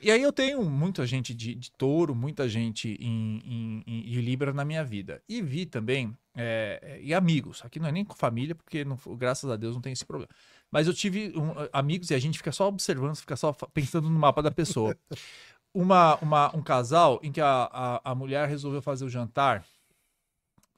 E 0.00 0.10
aí 0.10 0.20
eu 0.22 0.32
tenho 0.32 0.62
muita 0.68 1.06
gente 1.06 1.32
de, 1.32 1.54
de 1.54 1.70
touro, 1.72 2.14
muita 2.14 2.46
gente 2.48 2.88
em, 3.00 3.38
em, 3.44 3.82
em- 3.86 4.12
em 4.16 4.20
Libra 4.20 4.52
na 4.52 4.62
minha 4.64 4.84
vida. 4.84 5.22
E 5.26 5.40
vi 5.40 5.64
também, 5.64 6.14
é, 6.36 6.78
é, 6.82 7.00
e 7.02 7.14
amigos, 7.14 7.62
aqui 7.64 7.80
não 7.80 7.88
é 7.88 7.92
nem 7.92 8.04
com 8.04 8.14
família, 8.14 8.54
porque 8.54 8.84
não- 8.84 8.98
graças 9.16 9.50
a 9.50 9.56
Deus 9.56 9.74
não 9.74 9.80
tem 9.80 9.92
esse 9.94 10.04
problema. 10.04 10.28
Mas 10.70 10.86
eu 10.86 10.92
tive 10.92 11.32
um, 11.38 11.52
amigos 11.72 12.10
e 12.10 12.14
a 12.14 12.18
gente 12.18 12.36
fica 12.36 12.52
só 12.52 12.68
observando, 12.68 13.16
fica 13.16 13.34
só 13.36 13.52
pensando 13.72 14.10
no 14.10 14.18
mapa 14.18 14.42
da 14.42 14.50
pessoa. 14.50 14.94
Uma, 15.74 16.14
uma, 16.16 16.56
um 16.56 16.62
casal 16.62 17.18
em 17.22 17.32
que 17.32 17.40
a, 17.40 17.68
a, 17.70 18.12
a 18.12 18.14
mulher 18.14 18.48
resolveu 18.48 18.80
fazer 18.80 19.04
o 19.04 19.08
jantar. 19.08 19.64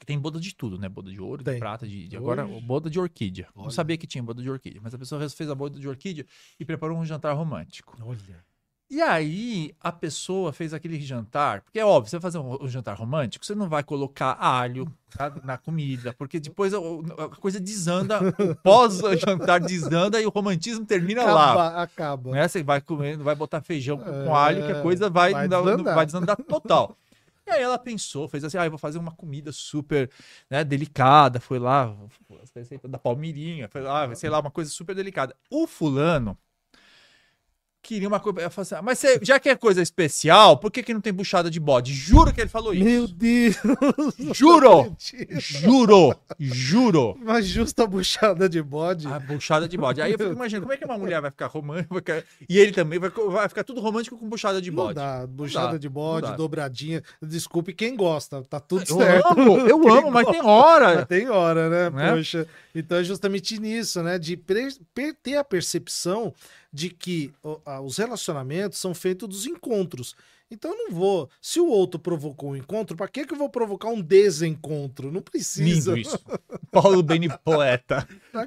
Tem 0.06 0.18
boda 0.18 0.40
de 0.40 0.54
tudo, 0.54 0.78
né? 0.78 0.88
Boda 0.88 1.11
de 1.11 1.20
ouro, 1.20 1.44
de 1.44 1.50
Tem. 1.50 1.59
prata, 1.59 1.87
de, 1.87 2.09
de 2.09 2.16
agora 2.16 2.46
boda 2.62 2.88
de 2.88 2.98
orquídea. 2.98 3.48
Não 3.54 3.64
Olha. 3.64 3.72
sabia 3.72 3.96
que 3.96 4.06
tinha 4.06 4.22
boda 4.22 4.40
de 4.40 4.48
orquídea, 4.48 4.80
mas 4.82 4.94
a 4.94 4.98
pessoa 4.98 5.28
fez 5.28 5.50
a 5.50 5.54
boda 5.54 5.78
de 5.78 5.88
orquídea 5.88 6.24
e 6.59 6.64
preparou 6.64 6.96
um 6.96 7.04
jantar 7.04 7.35
romântico. 7.35 7.96
Olha. 8.00 8.45
E 8.88 9.03
aí, 9.03 9.75
a 9.81 9.90
pessoa 9.90 10.53
fez 10.53 10.72
aquele 10.72 11.01
jantar, 11.01 11.61
porque 11.61 11.79
é 11.79 11.85
óbvio, 11.85 12.09
você 12.09 12.16
vai 12.18 12.22
fazer 12.22 12.38
um, 12.38 12.62
um 12.64 12.68
jantar 12.68 12.96
romântico, 12.96 13.44
você 13.44 13.53
não 13.55 13.68
vai 13.68 13.83
colocar 13.83 14.37
alho 14.40 14.87
tá, 15.11 15.33
na 15.42 15.59
comida, 15.59 16.12
porque 16.12 16.38
depois 16.38 16.72
a, 16.72 16.79
a 16.79 17.29
coisa 17.31 17.59
desanda, 17.59 18.20
o 18.38 18.55
pós-jantar 18.55 19.59
desanda 19.61 20.20
e 20.20 20.27
o 20.27 20.31
romantismo 20.31 20.87
termina 20.87 21.25
lá. 21.25 21.53
Acaba, 21.53 21.83
acaba. 21.83 22.31
Né? 22.31 22.46
Você 22.46 22.62
vai 22.62 22.81
comer, 22.81 23.16
vai 23.16 23.35
botar 23.35 23.61
feijão 23.61 23.99
com, 23.99 24.05
com 24.05 24.37
É, 24.37 24.38
alho, 24.38 24.64
que 24.66 24.72
a 24.72 24.83
coisa 24.83 25.11
vai, 25.11 25.33
vai 25.33 25.49
dar- 25.49 25.62
desandar. 25.62 25.94
vai 25.94 26.07
desandar 26.07 26.37
total. 26.37 26.96
E 27.44 27.51
aí 27.51 27.62
ela 27.62 27.79
pensou, 27.79 28.29
fez 28.29 28.44
assim, 28.44 28.59
ah, 28.59 28.66
eu 28.66 28.70
vou 28.70 28.79
fazer 28.79 28.99
uma 28.99 29.12
comida 29.12 29.51
super 29.51 30.09
né, 30.49 30.62
delicada, 30.62 31.40
foi 31.40 31.59
lá, 31.59 31.92
receita 32.55 32.88
da 32.88 32.99
palmirinha, 32.99 33.68
foi 33.68 33.83
lá, 33.83 34.12
sei 34.14 34.31
lá, 34.31 34.38
uma 34.40 34.51
coisa 34.51 34.70
super 34.70 34.94
delicada. 34.94 35.35
O 35.51 35.66
fulano 35.66 36.37
queria 37.87 38.09
uma 38.09 38.18
coisa, 38.18 38.46
assim, 38.46 38.75
ah, 38.75 38.83
mas 38.83 38.99
você, 38.99 39.20
já 39.22 39.38
que 39.38 39.49
é 39.49 39.55
coisa 39.55 39.81
especial, 39.81 40.57
por 40.59 40.72
que, 40.72 40.83
que 40.83 40.92
não 40.92 41.01
tem 41.01 41.12
buchada 41.12 41.49
de 41.49 41.61
bode? 41.61 41.92
Juro 41.92 42.33
que 42.35 42.40
ele 42.40 42.51
falou 42.51 42.75
isso. 42.75 42.85
Meu 42.85 43.07
Deus! 43.07 43.57
Juro! 44.35 44.96
Juro! 45.38 46.16
Juro! 46.38 47.12
Uma 47.22 47.40
justa 47.40 47.87
buchada 47.87 48.49
de 48.49 48.61
bode. 48.61 49.07
A 49.07 49.20
buchada 49.20 49.68
de 49.68 49.77
bode. 49.77 50.03
Aí 50.03 50.12
eu 50.12 50.18
fico 50.18 50.33
imaginando, 50.33 50.66
como 50.66 50.72
é 50.72 50.77
que 50.77 50.85
uma 50.85 50.99
mulher 50.99 51.20
vai 51.20 51.31
ficar 51.31 51.46
romântica 51.46 52.25
e 52.49 52.59
ele 52.59 52.72
também 52.72 52.99
vai, 52.99 53.11
vai 53.11 53.49
ficar 53.49 53.62
tudo 53.62 53.81
romântico 53.81 54.18
com 54.18 54.29
buchada 54.29 54.61
de 54.61 54.70
Não 54.70 54.77
bode? 54.77 54.94
dá, 54.94 55.27
buchada 55.27 55.72
dá, 55.72 55.79
de 55.79 55.88
bode, 55.88 56.29
não 56.29 56.37
dobradinha. 56.37 57.03
Desculpe 57.22 57.72
quem 57.72 57.94
gosta, 57.96 58.42
tá 58.42 58.59
tudo 58.59 58.85
Eu 58.88 58.96
certo. 58.99 59.29
amo, 59.40 59.59
eu 59.61 59.81
Quem 59.87 59.99
amo, 59.99 60.11
mas 60.11 60.27
tem 60.27 60.38
Mas 60.38 60.46
hora. 60.46 61.07
tem 61.07 61.29
hora, 61.29 61.70
né? 61.70 61.90
Né? 61.90 62.16
Poxa. 62.16 62.46
Então 62.75 62.99
é 62.99 63.05
justamente 63.05 63.59
nisso, 63.61 64.03
né? 64.03 64.18
De 64.18 64.37
ter 65.22 65.37
a 65.37 65.44
percepção 65.44 66.35
de 66.76 66.90
que 66.90 67.32
ah, 67.64 67.80
os 67.80 67.96
relacionamentos 67.96 68.78
são 68.78 68.94
feitos 68.94 69.26
dos 69.26 69.46
encontros. 69.46 70.14
Então 70.50 70.70
eu 70.70 70.76
não 70.76 70.90
vou. 70.92 71.28
Se 71.40 71.59
o 71.59 71.66
outro 71.66 71.98
provocou 71.98 72.50
um 72.50 72.56
encontro, 72.56 72.96
pra 72.96 73.09
que, 73.09 73.26
que 73.26 73.35
eu 73.35 73.38
vou 73.38 73.50
provocar 73.50 73.88
um 73.88 74.00
desencontro? 74.00 75.11
Não 75.11 75.20
precisa. 75.20 75.92
Lindo 75.92 75.98
isso. 75.98 76.18
Paulo 76.70 77.02
Beni 77.02 77.28
Poeta. 77.38 78.06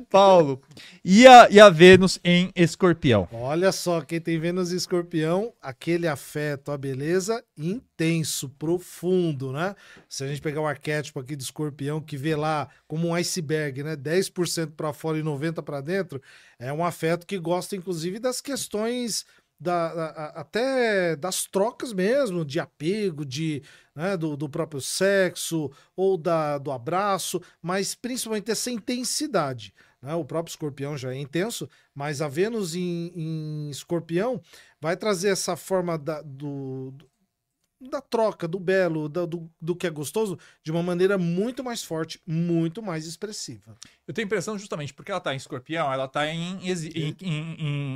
Paulo. 0.10 0.62
E 1.04 1.28
a, 1.28 1.50
e 1.50 1.60
a 1.60 1.70
Vênus 1.70 2.20
em 2.24 2.52
escorpião. 2.56 3.28
Olha 3.32 3.72
só, 3.72 4.02
quem 4.02 4.22
tem 4.22 4.40
Vênus 4.40 4.72
e 4.72 4.76
Escorpião, 4.76 5.54
aquele 5.62 6.08
afeto, 6.08 6.72
a 6.72 6.78
beleza 6.78 7.44
intenso, 7.58 8.50
profundo, 8.50 9.52
né? 9.52 9.76
Se 10.08 10.24
a 10.24 10.28
gente 10.28 10.42
pegar 10.42 10.62
o 10.62 10.68
arquétipo 10.68 11.20
aqui 11.20 11.36
do 11.36 11.42
Escorpião, 11.42 12.00
que 12.00 12.16
vê 12.16 12.36
lá 12.36 12.70
como 12.88 13.10
um 13.10 13.14
iceberg, 13.14 13.84
né? 13.84 13.96
10% 13.96 14.72
para 14.76 14.94
fora 14.94 15.18
e 15.18 15.24
90% 15.24 15.62
para 15.64 15.82
dentro, 15.82 16.22
é 16.58 16.72
um 16.72 16.84
afeto 16.84 17.28
que 17.28 17.38
gosta, 17.38 17.76
inclusive, 17.76 18.20
das 18.20 18.40
questões. 18.40 19.26
Da, 19.60 19.94
da- 19.94 20.26
até 20.36 21.16
das 21.18 21.44
trocas 21.46 21.92
mesmo, 21.92 22.46
de 22.46 22.62
apego, 22.62 23.26
de, 23.26 23.62
né, 23.94 24.16
do, 24.16 24.38
do 24.38 24.48
próprio 24.48 24.80
sexo 24.80 25.70
ou 25.98 26.18
da, 26.18 26.58
do 26.58 26.72
abraço, 26.72 27.42
mas 27.62 27.94
principalmente 27.94 28.50
essa 28.50 28.72
intensidade. 28.72 29.74
né? 30.02 30.14
O 30.16 30.24
próprio 30.24 30.52
escorpião 30.52 30.98
já 30.98 31.14
é 31.14 31.18
intenso, 31.20 31.70
mas 31.94 32.22
a 32.22 32.30
Vênus 32.30 32.74
em, 32.74 33.12
em 33.14 33.70
escorpião 33.70 34.42
vai 34.80 34.96
trazer 34.96 35.28
essa 35.28 35.58
forma 35.58 35.98
da, 35.98 36.22
do, 36.22 36.92
do- 36.92 37.10
da 37.90 38.00
troca, 38.02 38.48
do 38.48 38.60
belo, 38.62 39.10
da- 39.10 39.26
do, 39.26 39.50
do 39.60 39.76
que 39.76 39.88
é 39.88 39.90
gostoso, 39.90 40.38
de 40.64 40.72
uma 40.72 40.82
maneira 40.84 41.18
muito 41.18 41.64
mais 41.66 41.84
forte, 41.84 42.22
muito 42.26 42.82
mais 42.82 43.06
expressiva. 43.06 43.76
Eu 44.08 44.14
tenho 44.14 44.26
a 44.26 44.28
impressão, 44.28 44.58
justamente, 44.58 44.94
porque 44.94 45.12
ela 45.12 45.20
tá 45.20 45.34
em 45.34 45.38
escorpião, 45.38 45.92
ela 45.92 46.08
tá 46.08 46.28
em, 46.28 46.66
exi- 46.68 46.92
em- 46.96 47.16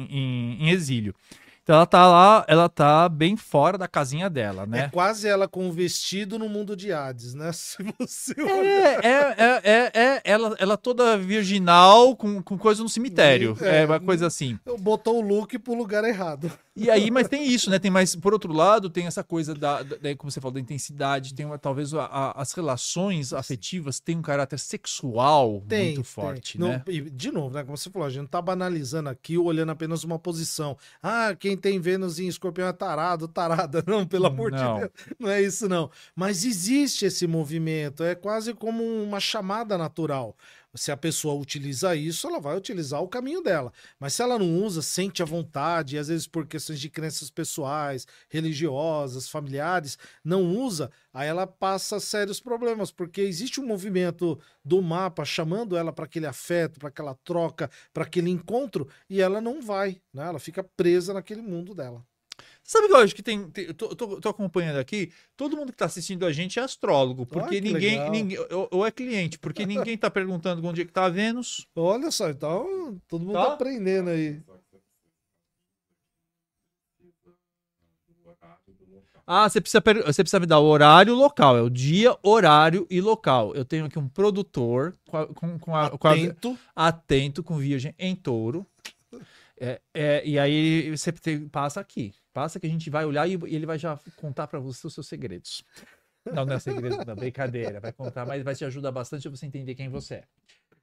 em- 0.10 0.58
em 0.66 0.70
exílio. 0.70 1.16
Então 1.64 1.76
ela 1.76 1.86
tá 1.86 2.06
lá, 2.08 2.46
ela 2.50 2.68
tá 2.68 3.08
bem 3.08 3.38
fora 3.38 3.78
da 3.78 3.88
casinha 3.88 4.30
dela, 4.30 4.64
É 4.64 4.68
né? 4.68 4.90
quase 4.92 5.28
ela 5.30 5.48
com 5.48 5.70
o 5.70 5.72
vestido 5.72 6.38
no 6.38 6.50
mundo 6.50 6.76
de 6.76 6.92
Hades, 6.92 7.34
né? 7.34 7.52
Se 7.56 7.78
você 7.98 8.34
olhar. 8.42 9.04
É, 9.04 9.08
é, 9.08 9.36
é, 9.38 9.62
é, 9.64 9.92
é 10.16 10.22
ela, 10.26 10.56
ela 10.60 10.76
toda 10.78 11.18
virginal 11.18 12.16
com, 12.18 12.42
com 12.42 12.58
coisa 12.58 12.84
no 12.84 12.90
cemitério. 12.90 13.58
É. 13.62 13.84
É 13.84 13.86
uma 13.86 14.00
coisa 14.00 14.28
assim. 14.28 14.60
Botou 14.80 15.18
o 15.20 15.22
look 15.22 15.58
pro 15.60 15.74
lugar 15.74 16.04
errado. 16.04 16.52
E 16.76 16.90
aí, 16.90 17.12
mas 17.12 17.28
tem 17.28 17.46
isso, 17.48 17.70
né? 17.70 17.78
Tem 17.84 17.92
mais, 17.92 18.16
por 18.16 18.34
outro 18.34 18.52
lado, 18.52 18.90
tem 18.90 19.06
essa 19.06 19.24
coisa 19.24 19.54
da, 19.54 19.84
da- 19.84 20.16
como 20.18 20.32
você 20.32 20.42
falou, 20.42 20.54
da 20.56 20.60
intensidade, 20.60 21.34
tem 21.36 21.46
uma, 21.46 21.58
talvez 21.58 21.94
a- 21.94 22.34
as 22.36 22.52
relações 22.54 23.32
afetivas 23.32 24.00
têm 24.00 24.18
um 24.18 24.22
caráter 24.24 24.58
sexual 24.58 25.62
Tem, 25.68 25.86
muito 25.86 25.96
tem. 25.98 26.04
forte, 26.04 26.60
Não, 26.60 26.70
né? 26.70 26.84
e, 26.88 27.02
de 27.02 27.32
novo, 27.32 27.54
né? 27.56 27.64
Como 27.64 27.78
você 27.78 27.90
falou, 27.92 28.08
a 28.08 28.10
gente 28.10 28.22
não 28.22 28.28
tá 28.28 28.42
banalizando 28.42 29.08
aqui 29.10 29.38
olhando 29.38 29.72
apenas 29.72 30.04
uma 30.04 30.18
posição. 30.18 30.76
Ah, 31.02 31.36
quem 31.40 31.53
quem 31.54 31.58
tem 31.58 31.80
Vênus 31.80 32.20
em 32.20 32.28
escorpião 32.28 32.68
é 32.68 32.74
tarado, 32.74 33.28
tarada. 33.28 33.84
Não, 33.88 34.06
pelo 34.06 34.26
amor 34.26 34.52
Não. 34.52 34.76
de 34.76 34.80
Deus. 34.80 34.92
Não 35.20 35.30
é 35.30 35.42
isso, 35.42 35.70
não. 35.70 35.90
Mas 36.16 36.44
existe 36.44 37.06
esse 37.06 37.28
movimento. 37.28 38.04
É 38.04 38.16
quase 38.16 38.54
como 38.54 38.84
uma 38.84 39.20
chamada 39.20 39.78
natural. 39.78 40.36
Se 40.76 40.92
a 40.92 40.98
pessoa 40.98 41.36
utiliza 41.36 41.96
isso, 41.96 42.28
ela 42.28 42.40
vai 42.40 42.58
utilizar 42.58 43.02
o 43.02 43.08
caminho 43.08 43.42
dela. 43.44 43.72
Mas 44.00 44.14
se 44.14 44.24
ela 44.24 44.40
não 44.40 44.64
usa, 44.64 44.82
sente 44.82 45.22
a 45.22 45.26
vontade, 45.26 45.96
e 45.96 46.00
às 46.00 46.08
vezes 46.08 46.26
por 46.26 46.48
questões 46.48 46.80
de 46.80 46.90
crenças 46.90 47.30
pessoais, 47.30 48.08
religiosas, 48.28 49.30
familiares, 49.30 49.98
não 50.24 50.44
usa, 50.56 50.92
aí 51.14 51.28
ela 51.28 51.46
passa 51.46 52.00
sérios 52.00 52.40
problemas, 52.40 52.92
porque 52.92 53.22
existe 53.22 53.62
um 53.62 53.68
movimento 53.68 54.40
do 54.66 54.82
mapa 54.82 55.24
chamando 55.24 55.78
ela 55.78 55.94
para 55.94 56.06
aquele 56.06 56.26
afeto, 56.26 56.80
para 56.80 56.90
aquela 56.90 57.14
troca, 57.24 57.70
para 57.94 58.04
aquele 58.04 58.30
encontro, 58.30 58.88
e 59.10 59.22
ela 59.22 59.40
não 59.40 59.62
vai, 59.62 60.02
né? 60.14 60.26
Ela 60.26 60.40
fica 60.40 60.64
presa 60.64 61.14
naquele 61.14 61.42
mundo 61.42 61.76
dela. 61.76 62.04
Sabe 62.66 62.88
que 62.88 62.94
eu 62.94 62.98
acho 62.98 63.14
que 63.14 63.22
tem. 63.22 63.50
tem- 63.52 63.66
eu 63.66 63.74
tô, 63.74 63.94
tô- 63.96 64.22
tô 64.22 64.30
acompanhando 64.30 64.78
aqui, 64.78 65.12
todo 65.36 65.58
mundo 65.58 65.72
que 65.74 65.78
tá 65.78 65.86
assistindo 65.86 66.26
a 66.26 66.32
gente 66.32 66.58
é 66.60 66.64
astrólogo, 66.64 67.26
porque 67.26 67.60
que 67.60 67.62
ninguém. 67.62 67.92
legal. 67.98 68.12
ninguém 68.12 68.38
ou, 68.52 68.70
ou 68.72 68.86
é 68.86 68.92
cliente, 68.92 69.38
porque 69.38 69.66
ninguém 69.66 69.98
tá 69.98 70.10
perguntando 70.10 70.66
onde 70.66 70.82
é 70.82 70.86
que 70.86 70.92
tá 70.92 71.06
a 71.06 71.10
Vênus. 71.10 71.68
Olha 71.76 72.10
só, 72.10 72.30
então 72.30 73.02
todo 73.08 73.26
mundo 73.26 73.34
Tá. 73.34 73.48
tá 73.48 73.54
aprendendo 73.54 74.10
aí. 74.10 74.42
Ah, 79.26 79.48
você 79.48 79.62
precisa, 79.62 79.82
você 80.06 80.22
precisa 80.24 80.40
me 80.40 80.46
dar 80.46 80.60
o 80.60 80.66
horário 80.66 81.14
local. 81.16 81.56
É 81.58 81.62
o 81.62 81.70
dia, 81.70 82.16
horário 82.22 82.86
e 82.90 83.00
local. 83.00 83.56
Eu 83.56 83.64
tenho 83.64 83.86
aqui 83.86 83.98
um 83.98 84.08
produtor 84.10 84.98
com 85.10 85.18
a- 85.18 85.28
com, 85.28 85.60
com 85.60 85.76
a, 85.76 85.90
com 85.98 86.08
a- 86.08 86.12
Atento. 86.12 86.58
atento 86.76 87.42
com 87.44 87.58
virgem 87.58 87.96
em 87.98 88.16
touro. 88.16 88.66
É, 89.60 89.82
é, 89.94 90.26
e 90.26 90.40
aí 90.40 90.90
você 90.96 91.12
tem- 91.12 91.48
passa 91.48 91.80
aqui. 91.80 92.14
Passa 92.34 92.60
que 92.60 92.66
a 92.66 92.70
gente 92.70 92.90
vai 92.90 93.06
olhar 93.06 93.28
e 93.28 93.34
ele 93.34 93.66
vai 93.66 93.78
já 93.78 94.00
contar 94.16 94.48
para 94.48 94.60
você 94.60 94.88
os 94.88 94.94
seus 94.94 95.08
segredos. 95.08 95.64
Não, 96.26 96.46
não 96.46 96.56
é 96.56 96.60
segredo, 96.60 97.06
não, 97.06 97.16
brincadeira. 97.16 97.80
Vai 97.80 97.92
contar, 97.92 98.26
mas 98.26 98.44
vai 98.44 98.56
te 98.56 98.66
ajudar 98.66 98.92
bastante 98.92 99.28
a 99.28 99.32
você 99.32 99.46
entender 99.46 99.76
quem 99.76 99.90
você 99.90 100.16
é. 100.16 100.24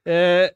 É, 0.05 0.55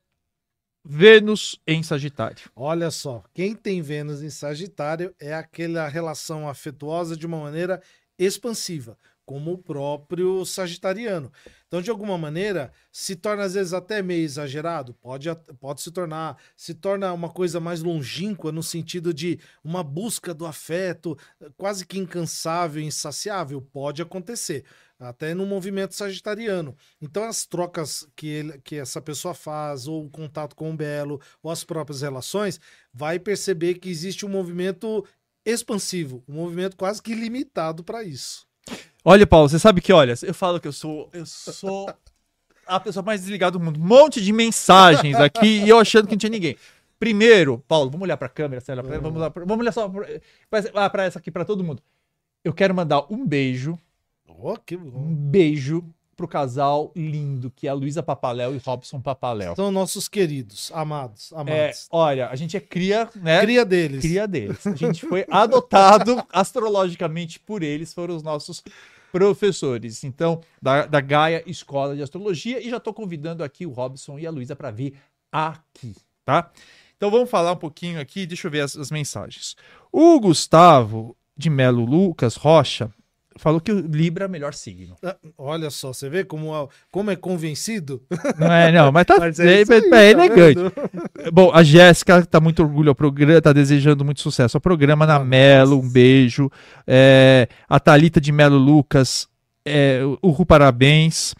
Vênus 0.87 1.59
em 1.65 1.81
Sagitário. 1.81 2.49
Olha 2.55 2.91
só, 2.91 3.23
quem 3.33 3.55
tem 3.55 3.81
Vênus 3.81 4.21
em 4.21 4.29
Sagitário 4.29 5.13
é 5.19 5.33
aquela 5.33 5.87
relação 5.87 6.47
afetuosa 6.47 7.17
de 7.17 7.25
uma 7.25 7.39
maneira 7.39 7.81
expansiva, 8.19 8.97
como 9.25 9.53
o 9.53 9.57
próprio 9.57 10.45
Sagitariano. 10.45 11.31
Então, 11.75 11.83
de 11.83 11.91
alguma 11.91 12.17
maneira, 12.17 12.71
se 12.89 13.17
torna 13.17 13.43
às 13.43 13.53
vezes 13.53 13.73
até 13.73 14.01
meio 14.01 14.23
exagerado, 14.23 14.93
pode, 14.93 15.27
pode 15.59 15.81
se 15.81 15.91
tornar, 15.91 16.37
se 16.55 16.73
torna 16.73 17.11
uma 17.11 17.27
coisa 17.27 17.59
mais 17.59 17.83
longínqua 17.83 18.49
no 18.49 18.63
sentido 18.63 19.13
de 19.13 19.41
uma 19.61 19.83
busca 19.83 20.33
do 20.33 20.45
afeto, 20.45 21.17
eh, 21.41 21.49
quase 21.57 21.85
que 21.85 21.99
incansável, 21.99 22.81
insaciável, 22.81 23.61
pode 23.61 24.01
acontecer. 24.01 24.63
Até 24.97 25.33
no 25.33 25.45
movimento 25.45 25.93
sagitariano. 25.95 26.77
Então, 27.01 27.25
as 27.25 27.45
trocas 27.45 28.07
que, 28.15 28.27
ele- 28.27 28.57
que 28.61 28.77
essa 28.77 29.01
pessoa 29.01 29.33
faz, 29.33 29.85
ou 29.85 30.05
o 30.05 30.09
contato 30.09 30.55
com 30.55 30.71
o 30.71 30.77
belo, 30.77 31.19
ou 31.43 31.51
as 31.51 31.65
próprias 31.65 32.01
relações, 32.01 32.57
vai 32.93 33.19
perceber 33.19 33.73
que 33.79 33.89
existe 33.89 34.25
um 34.25 34.29
movimento 34.29 35.05
expansivo, 35.45 36.23
um 36.25 36.35
movimento 36.35 36.77
quase 36.77 37.01
que 37.01 37.13
limitado 37.13 37.83
para 37.83 38.01
isso. 38.01 38.47
Olha, 39.07 39.27
Paulo, 39.27 39.47
você 39.47 39.59
sabe 39.59 39.81
que, 39.81 39.93
olha, 39.93 40.15
eu 40.23 40.33
falo 40.33 40.59
que 40.59 40.67
eu 40.67 40.73
sou, 40.73 41.09
eu 41.13 41.25
sou 41.27 41.87
a 42.65 42.79
pessoa 42.79 43.03
mais 43.03 43.21
desligada 43.21 43.51
do 43.57 43.63
mundo. 43.63 43.79
Um 43.79 43.85
monte 43.85 44.19
de 44.19 44.33
mensagens 44.33 45.15
aqui 45.15 45.59
e 45.63 45.69
eu 45.69 45.77
achando 45.77 46.07
que 46.07 46.13
não 46.15 46.17
tinha 46.19 46.29
ninguém. 46.31 46.55
Primeiro, 46.97 47.63
Paulo, 47.67 47.91
vamos 47.91 48.05
olhar 48.05 48.17
para 48.17 48.25
a 48.25 48.29
câmera, 48.29 48.61
pra- 48.61 48.97
vamos, 48.99 49.21
lá, 49.21 49.29
vamos 49.29 49.59
olhar 49.59 49.71
só 49.71 49.87
para 50.89 51.03
essa 51.03 51.19
aqui, 51.19 51.29
para 51.29 51.45
todo 51.45 51.63
mundo. 51.63 51.83
Eu 52.43 52.51
quero 52.53 52.73
mandar 52.73 53.05
um 53.11 53.25
beijo, 53.27 53.77
Oh, 54.27 54.55
que 54.57 54.75
bom. 54.75 54.99
um 54.99 55.13
beijo 55.15 55.83
pro 56.15 56.27
casal 56.27 56.91
lindo 56.95 57.51
que 57.53 57.67
é 57.67 57.69
a 57.69 57.73
Luísa 57.73 58.01
Papaléu 58.01 58.55
e 58.55 58.57
Robson 58.57 59.01
Papaléu. 59.01 59.55
São 59.55 59.69
nossos 59.71 60.07
queridos, 60.07 60.71
amados, 60.73 61.31
É, 61.31 61.35
amados. 61.35 61.87
olha, 61.91 62.29
a 62.29 62.35
gente 62.35 62.55
é 62.55 62.59
cria, 62.59 63.07
né? 63.15 63.41
Cria 63.41 63.65
deles. 63.65 64.01
cria 64.01 64.27
deles. 64.27 64.65
A 64.65 64.73
gente 64.75 65.05
foi 65.05 65.25
adotado 65.29 66.23
astrologicamente 66.31 67.39
por 67.39 67.61
eles, 67.61 67.93
foram 67.93 68.15
os 68.15 68.23
nossos 68.23 68.63
professores. 69.15 70.03
Então, 70.03 70.41
da, 70.61 70.85
da 70.85 70.99
Gaia 70.99 71.41
Escola 71.47 71.95
de 71.95 72.03
Astrologia. 72.03 72.61
E 72.61 72.69
já 72.69 72.75
estou 72.75 72.93
convidando 72.93 73.45
aqui 73.45 73.65
o 73.65 73.71
Robson 73.71 74.19
e 74.19 74.27
a 74.27 74.29
Luísa 74.29 74.57
para 74.57 74.69
vir 74.71 74.93
aqui, 75.31 75.95
tá? 76.25 76.51
Então 76.97 77.09
vamos 77.09 77.29
falar 77.29 77.53
um 77.53 77.57
pouquinho 77.57 78.01
aqui, 78.01 78.25
deixa 78.25 78.47
eu 78.47 78.51
ver 78.51 78.59
as, 78.59 78.75
as 78.75 78.91
mensagens. 78.91 79.55
O 79.89 80.19
Gustavo 80.19 81.15
de 81.35 81.49
Melo 81.49 81.85
Lucas 81.85 82.35
Rocha 82.35 82.91
falou 83.37 83.59
que 83.59 83.71
o 83.71 83.79
Libra 83.79 84.25
é 84.25 84.27
o 84.27 84.31
melhor 84.31 84.53
signo. 84.53 84.95
Ah, 85.03 85.15
Olha 85.37 85.69
só, 85.69 85.93
você 85.93 86.09
vê 86.09 86.23
como, 86.23 86.69
como 86.91 87.11
é 87.11 87.15
convencido? 87.15 88.01
Não 88.37 88.51
é, 88.51 88.71
não, 88.71 88.91
mas 88.91 89.05
tá, 89.05 89.17
Mas 89.19 89.39
é, 89.39 89.57
aí, 89.57 89.61
é 89.61 89.89
tá 89.89 90.03
elegante. 90.03 90.59
Bom, 91.31 91.51
a 91.53 91.63
Jéssica 91.63 92.25
tá 92.25 92.39
muito 92.39 92.63
orgulho 92.63 92.89
ao 92.89 92.95
programa, 92.95 93.41
tá 93.41 93.53
desejando 93.53 94.05
muito 94.05 94.21
sucesso 94.21 94.57
ao 94.57 94.61
programa. 94.61 95.05
Na 95.05 95.19
Melo, 95.19 95.79
um 95.79 95.89
beijo. 95.89 96.49
É, 96.87 97.47
a 97.67 97.79
Thalita 97.79 98.21
de 98.21 98.31
Melo 98.31 98.57
Lucas, 98.57 99.27
é, 99.65 100.01
o 100.21 100.29
Ru 100.29 100.45
parabéns. 100.45 101.33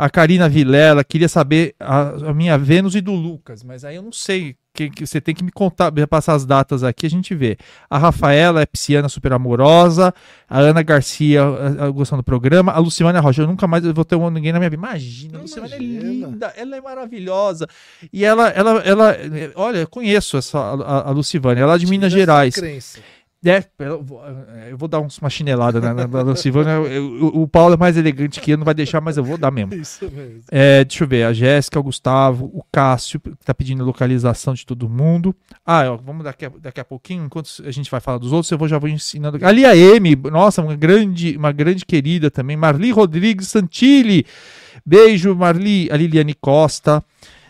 A 0.00 0.08
Karina 0.08 0.48
Vilela, 0.48 1.02
queria 1.02 1.28
saber 1.28 1.74
a, 1.80 2.28
a 2.30 2.32
minha 2.34 2.56
Vênus 2.56 2.94
e 2.94 3.00
do 3.00 3.12
Lucas, 3.12 3.64
mas 3.64 3.84
aí 3.84 3.96
eu 3.96 4.02
não 4.02 4.12
sei. 4.12 4.54
Que, 4.72 4.88
que 4.88 5.04
você 5.04 5.20
tem 5.20 5.34
que 5.34 5.42
me 5.42 5.50
contar, 5.50 5.90
passar 6.08 6.34
as 6.34 6.46
datas 6.46 6.84
aqui, 6.84 7.04
a 7.04 7.10
gente 7.10 7.34
vê. 7.34 7.56
A 7.90 7.98
Rafaela 7.98 8.62
é 8.62 8.66
pisciana 8.66 9.08
super 9.08 9.32
amorosa. 9.32 10.14
A 10.48 10.60
Ana 10.60 10.82
Garcia 10.84 11.42
a- 11.42 11.86
a- 11.86 11.90
gostando 11.90 12.22
do 12.22 12.24
programa. 12.24 12.70
A 12.70 12.78
Luciana 12.78 13.18
Rocha, 13.18 13.42
eu 13.42 13.48
nunca 13.48 13.66
mais 13.66 13.84
vou 13.84 14.04
ter 14.04 14.14
um- 14.14 14.30
ninguém 14.30 14.52
na 14.52 14.60
minha 14.60 14.70
vida. 14.70 14.80
Imagina, 14.80 15.38
a 15.38 15.42
Luciana 15.42 15.68
é 15.74 15.78
linda, 15.78 16.52
ela 16.56 16.76
é 16.76 16.80
maravilhosa. 16.80 17.66
E 18.12 18.24
ela, 18.24 18.50
ela, 18.50 18.70
ela, 18.82 19.10
eh, 19.14 19.50
olha, 19.56 19.78
eu 19.78 19.88
conheço 19.88 20.36
essa, 20.36 20.60
a, 20.60 21.08
a 21.08 21.10
Lucivânia, 21.10 21.62
ela 21.62 21.74
é 21.74 21.78
de 21.78 21.86
Minas 21.88 22.12
Gerais. 22.12 22.54
crença. 22.54 23.00
É, 23.44 23.62
eu 23.78 24.02
vou, 24.02 24.20
eu 24.68 24.76
vou 24.76 24.88
dar 24.88 24.98
uns- 25.00 25.18
uma 25.18 25.30
chinelada 25.30 25.80
na, 25.80 25.94
na, 25.94 26.08
na. 26.08 26.34
Eu- 26.88 27.04
o, 27.34 27.42
o 27.42 27.48
Paulo 27.48 27.74
é 27.74 27.76
mais 27.76 27.96
elegante 27.96 28.40
que 28.40 28.50
eu, 28.50 28.56
não 28.58 28.64
vai 28.64 28.74
deixar, 28.74 29.00
mas 29.00 29.16
eu 29.16 29.22
vou 29.22 29.38
dar 29.38 29.52
mesmo. 29.52 29.72
Isso 29.80 30.10
mesmo. 30.10 30.40
É, 30.50 30.84
deixa 30.84 31.04
eu 31.04 31.08
ver, 31.08 31.22
a 31.22 31.32
Jéssica, 31.32 31.78
o 31.78 31.82
Gustavo, 31.84 32.46
o 32.46 32.64
Cássio, 32.72 33.20
que 33.20 33.30
tá 33.44 33.54
pedindo 33.54 33.84
localização 33.84 34.54
de 34.54 34.66
todo 34.66 34.88
mundo. 34.88 35.32
Ah, 35.64 35.84
ó, 35.92 35.96
vamos 35.96 36.24
daqui 36.24 36.46
a, 36.46 36.52
daqui 36.60 36.80
a 36.80 36.84
pouquinho, 36.84 37.24
enquanto 37.24 37.48
a 37.64 37.70
gente 37.70 37.88
vai 37.88 38.00
falar 38.00 38.18
dos 38.18 38.32
outros, 38.32 38.50
eu 38.50 38.58
vou, 38.58 38.66
já 38.66 38.76
vou 38.76 38.88
ensinando. 38.88 39.38
Ali 39.46 39.64
a 39.64 39.76
M, 39.76 40.16
nossa, 40.32 40.60
uma 40.60 40.74
grande, 40.74 41.36
uma 41.36 41.52
grande 41.52 41.86
querida 41.86 42.32
também. 42.32 42.56
Marli 42.56 42.90
Rodrigues 42.90 43.46
Santilli. 43.48 44.26
Beijo, 44.84 45.34
Marli. 45.36 45.88
A 45.92 45.96
Liliane 45.96 46.34
Costa. 46.34 47.04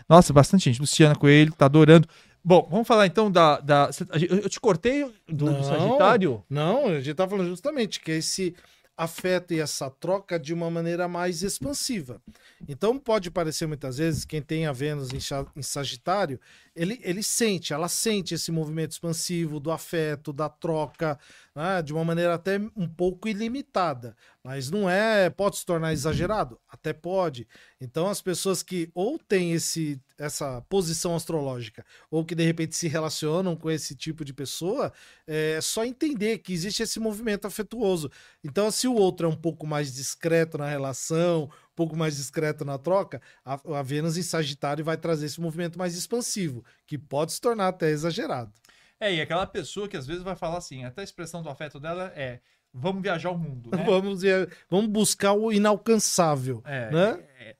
Nossa, 0.07 0.33
bastante 0.33 0.65
gente. 0.65 0.79
Luciana 0.81 1.15
Coelho, 1.15 1.53
tá 1.53 1.65
adorando. 1.65 2.07
Bom, 2.49 2.67
vamos 2.67 2.87
falar 2.87 3.05
então 3.05 3.29
da. 3.29 3.59
da 3.59 3.91
eu 4.27 4.49
te 4.49 4.59
cortei 4.59 5.03
do, 5.03 5.13
do 5.27 5.51
Não. 5.51 5.63
Sagitário? 5.63 6.43
Não, 6.49 6.87
a 6.87 6.99
gente 6.99 7.13
tá 7.13 7.27
falando 7.27 7.47
justamente 7.47 7.99
que 7.99 8.09
esse 8.09 8.55
afeto 8.97 9.53
e 9.53 9.59
essa 9.59 9.87
troca 9.87 10.39
de 10.39 10.51
uma 10.51 10.67
maneira 10.67 11.07
mais 11.07 11.43
expansiva. 11.43 12.19
Então 12.67 12.97
pode 12.97 13.29
parecer 13.29 13.67
muitas 13.67 13.99
vezes 13.99 14.25
quem 14.25 14.41
tem 14.41 14.65
a 14.65 14.71
Vênus 14.71 15.13
em, 15.13 15.19
em 15.55 15.61
Sagitário, 15.61 16.39
ele, 16.75 16.99
ele 17.03 17.21
sente, 17.21 17.71
ela 17.71 17.87
sente 17.87 18.33
esse 18.33 18.51
movimento 18.51 18.93
expansivo 18.93 19.59
do 19.59 19.71
afeto, 19.71 20.33
da 20.33 20.49
troca, 20.49 21.19
né, 21.59 21.81
de 21.81 21.91
uma 21.91 22.05
maneira 22.05 22.35
até 22.35 22.57
um 22.73 22.87
pouco 22.87 23.27
ilimitada. 23.27 24.15
Mas 24.41 24.71
não 24.71 24.89
é, 24.89 25.29
pode 25.29 25.57
se 25.57 25.65
tornar 25.65 25.91
exagerado? 25.91 26.57
Até 26.69 26.93
pode. 26.93 27.45
Então 27.81 28.07
as 28.07 28.21
pessoas 28.21 28.63
que 28.63 28.89
ou 28.95 29.19
têm 29.19 29.51
esse, 29.51 30.01
essa 30.17 30.61
posição 30.69 31.17
astrológica, 31.17 31.85
ou 32.09 32.23
que 32.23 32.33
de 32.33 32.45
repente 32.45 32.77
se 32.77 32.87
relacionam 32.87 33.57
com 33.57 33.69
esse 33.69 33.93
tipo 33.93 34.23
de 34.23 34.33
pessoa, 34.33 34.93
é 35.27 35.59
só 35.61 35.83
entender 35.83 36.37
que 36.37 36.53
existe 36.53 36.81
esse 36.81 36.97
movimento 36.97 37.45
afetuoso. 37.45 38.09
Então, 38.41 38.71
se 38.71 38.87
o 38.87 38.93
outro 38.93 39.27
é 39.27 39.29
um 39.29 39.35
pouco 39.35 39.67
mais 39.67 39.93
discreto 39.93 40.57
na 40.57 40.69
relação, 40.69 41.43
um 41.43 41.75
pouco 41.75 41.97
mais 41.97 42.15
discreto 42.15 42.63
na 42.63 42.77
troca, 42.77 43.21
a, 43.43 43.59
a 43.77 43.83
Vênus 43.83 44.15
em 44.15 44.23
Sagitário 44.23 44.85
vai 44.85 44.95
trazer 44.95 45.25
esse 45.25 45.41
movimento 45.41 45.77
mais 45.77 45.97
expansivo, 45.97 46.63
que 46.87 46.97
pode 46.97 47.33
se 47.33 47.41
tornar 47.41 47.67
até 47.67 47.89
exagerado. 47.89 48.53
É, 48.99 49.13
e 49.13 49.21
aquela 49.21 49.47
pessoa 49.47 49.87
que 49.87 49.97
às 49.97 50.05
vezes 50.05 50.23
vai 50.23 50.35
falar 50.35 50.57
assim, 50.57 50.83
até 50.83 51.01
a 51.01 51.03
expressão 51.03 51.41
do 51.41 51.49
afeto 51.49 51.79
dela 51.79 52.11
é 52.15 52.39
vamos 52.73 53.01
viajar 53.01 53.31
o 53.31 53.37
mundo, 53.37 53.71
né? 53.71 53.81
Vamos, 53.85 54.21
vamos 54.69 54.91
buscar 54.91 55.33
o 55.33 55.51
inalcançável. 55.51 56.61
É, 56.65 56.91
né? 56.91 57.23
é. 57.39 57.55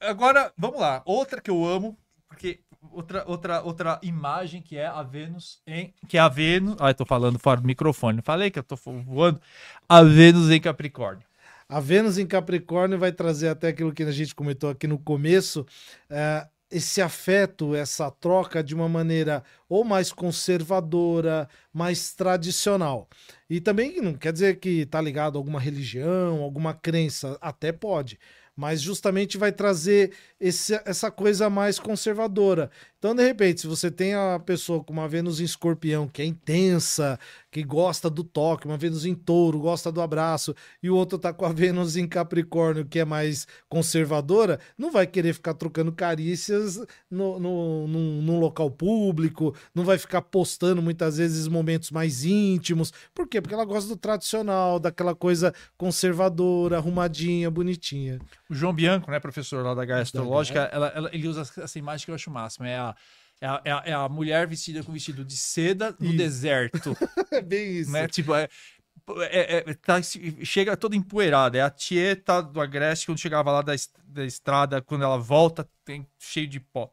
Agora, 0.00 0.52
vamos 0.56 0.80
lá. 0.80 1.02
Outra 1.04 1.40
que 1.40 1.50
eu 1.50 1.64
amo, 1.64 1.98
porque 2.28 2.60
outra, 2.90 3.24
outra, 3.26 3.62
outra 3.62 3.98
imagem 4.02 4.62
que 4.62 4.76
é 4.76 4.86
a 4.86 5.02
Vênus 5.02 5.60
em. 5.66 5.92
Que 6.08 6.16
é 6.16 6.20
a 6.20 6.28
Vênus. 6.28 6.76
Ah, 6.78 6.90
eu 6.90 6.94
tô 6.94 7.04
falando 7.04 7.38
fora 7.38 7.60
do 7.60 7.66
microfone. 7.66 8.22
Falei 8.22 8.50
que 8.50 8.58
eu 8.58 8.62
tô 8.62 8.76
voando. 8.76 9.40
A 9.88 10.02
Vênus 10.02 10.50
em 10.50 10.60
Capricórnio. 10.60 11.26
A 11.68 11.80
Vênus 11.80 12.16
em 12.16 12.26
Capricórnio 12.26 12.98
vai 12.98 13.10
trazer 13.10 13.48
até 13.48 13.68
aquilo 13.68 13.92
que 13.92 14.02
a 14.02 14.12
gente 14.12 14.34
comentou 14.34 14.70
aqui 14.70 14.86
no 14.86 14.98
começo, 14.98 15.66
é, 16.08 16.46
esse 16.70 17.00
afeto, 17.00 17.74
essa 17.74 18.10
troca 18.10 18.62
de 18.62 18.74
uma 18.74 18.88
maneira 18.88 19.44
ou 19.68 19.84
mais 19.84 20.12
conservadora, 20.12 21.48
mais 21.72 22.12
tradicional. 22.14 23.08
E 23.48 23.60
também 23.60 24.00
não 24.00 24.14
quer 24.14 24.32
dizer 24.32 24.58
que 24.58 24.80
está 24.80 25.00
ligado 25.00 25.36
a 25.36 25.38
alguma 25.38 25.60
religião, 25.60 26.42
alguma 26.42 26.74
crença, 26.74 27.38
até 27.40 27.70
pode, 27.72 28.18
mas 28.56 28.80
justamente 28.80 29.36
vai 29.36 29.52
trazer 29.52 30.12
esse, 30.40 30.74
essa 30.86 31.10
coisa 31.10 31.50
mais 31.50 31.78
conservadora. 31.78 32.70
Então, 32.98 33.14
de 33.14 33.22
repente, 33.22 33.60
se 33.60 33.66
você 33.66 33.90
tem 33.90 34.14
a 34.14 34.40
pessoa 34.44 34.82
com 34.82 34.94
uma 34.94 35.06
Vênus 35.06 35.40
em 35.40 35.44
escorpião, 35.44 36.08
que 36.08 36.22
é 36.22 36.24
intensa, 36.24 37.20
que 37.56 37.64
gosta 37.64 38.10
do 38.10 38.22
toque, 38.22 38.66
uma 38.66 38.76
Vênus 38.76 39.06
em 39.06 39.14
touro, 39.14 39.58
gosta 39.58 39.90
do 39.90 40.02
abraço, 40.02 40.54
e 40.82 40.90
o 40.90 40.94
outro 40.94 41.18
tá 41.18 41.32
com 41.32 41.46
a 41.46 41.52
Vênus 41.56 41.96
em 41.96 42.06
Capricórnio, 42.06 42.84
que 42.84 42.98
é 42.98 43.04
mais 43.04 43.48
conservadora, 43.66 44.60
não 44.76 44.92
vai 44.92 45.06
querer 45.06 45.32
ficar 45.32 45.54
trocando 45.54 45.90
carícias 45.90 46.78
no, 47.10 47.40
no, 47.40 47.88
num 47.88 48.38
local 48.38 48.70
público, 48.70 49.56
não 49.74 49.84
vai 49.84 49.96
ficar 49.96 50.20
postando 50.20 50.82
muitas 50.82 51.16
vezes 51.16 51.48
momentos 51.48 51.90
mais 51.90 52.26
íntimos. 52.26 52.92
Por 53.14 53.26
quê? 53.26 53.40
Porque 53.40 53.54
ela 53.54 53.64
gosta 53.64 53.88
do 53.88 53.96
tradicional, 53.96 54.78
daquela 54.78 55.14
coisa 55.14 55.54
conservadora, 55.78 56.76
arrumadinha, 56.76 57.50
bonitinha. 57.50 58.20
O 58.50 58.54
João 58.54 58.74
Bianco, 58.74 59.10
né, 59.10 59.18
professor 59.18 59.64
lá 59.64 59.72
da 59.72 59.86
Gaia 59.86 60.02
Astrológica, 60.02 60.68
ela, 60.70 60.88
ela, 60.88 61.10
ele 61.10 61.26
usa 61.26 61.40
essa 61.40 61.78
imagem 61.78 62.04
que 62.04 62.10
eu 62.10 62.14
acho 62.16 62.30
máxima. 62.30 62.68
É 62.68 62.76
a, 62.76 62.94
é 63.40 63.46
a, 63.46 63.62
é 63.64 63.72
a, 63.72 63.82
é 63.86 63.92
a 63.92 64.08
mulher 64.08 64.46
vestida 64.46 64.82
com 64.82 64.92
vestido 64.92 65.24
de 65.24 65.36
seda 65.36 65.94
no 65.98 66.08
isso. 66.08 66.16
deserto. 66.16 66.96
é 67.30 67.42
bem 67.42 67.78
isso. 67.78 67.92
Né? 67.92 68.08
Tipo, 68.08 68.34
é, 68.34 68.48
é, 69.08 69.56
é, 69.58 69.74
tá, 69.74 70.00
chega 70.42 70.76
toda 70.76 70.96
empoeirada. 70.96 71.58
É 71.58 71.62
a 71.62 71.70
Tieta 71.70 72.42
do 72.42 72.60
Agreste, 72.60 73.06
quando 73.06 73.20
chegava 73.20 73.52
lá 73.52 73.62
da, 73.62 73.74
da 74.04 74.24
estrada, 74.24 74.82
quando 74.82 75.04
ela 75.04 75.18
volta, 75.18 75.68
tem 75.84 76.06
cheio 76.18 76.48
de 76.48 76.60
pó. 76.60 76.90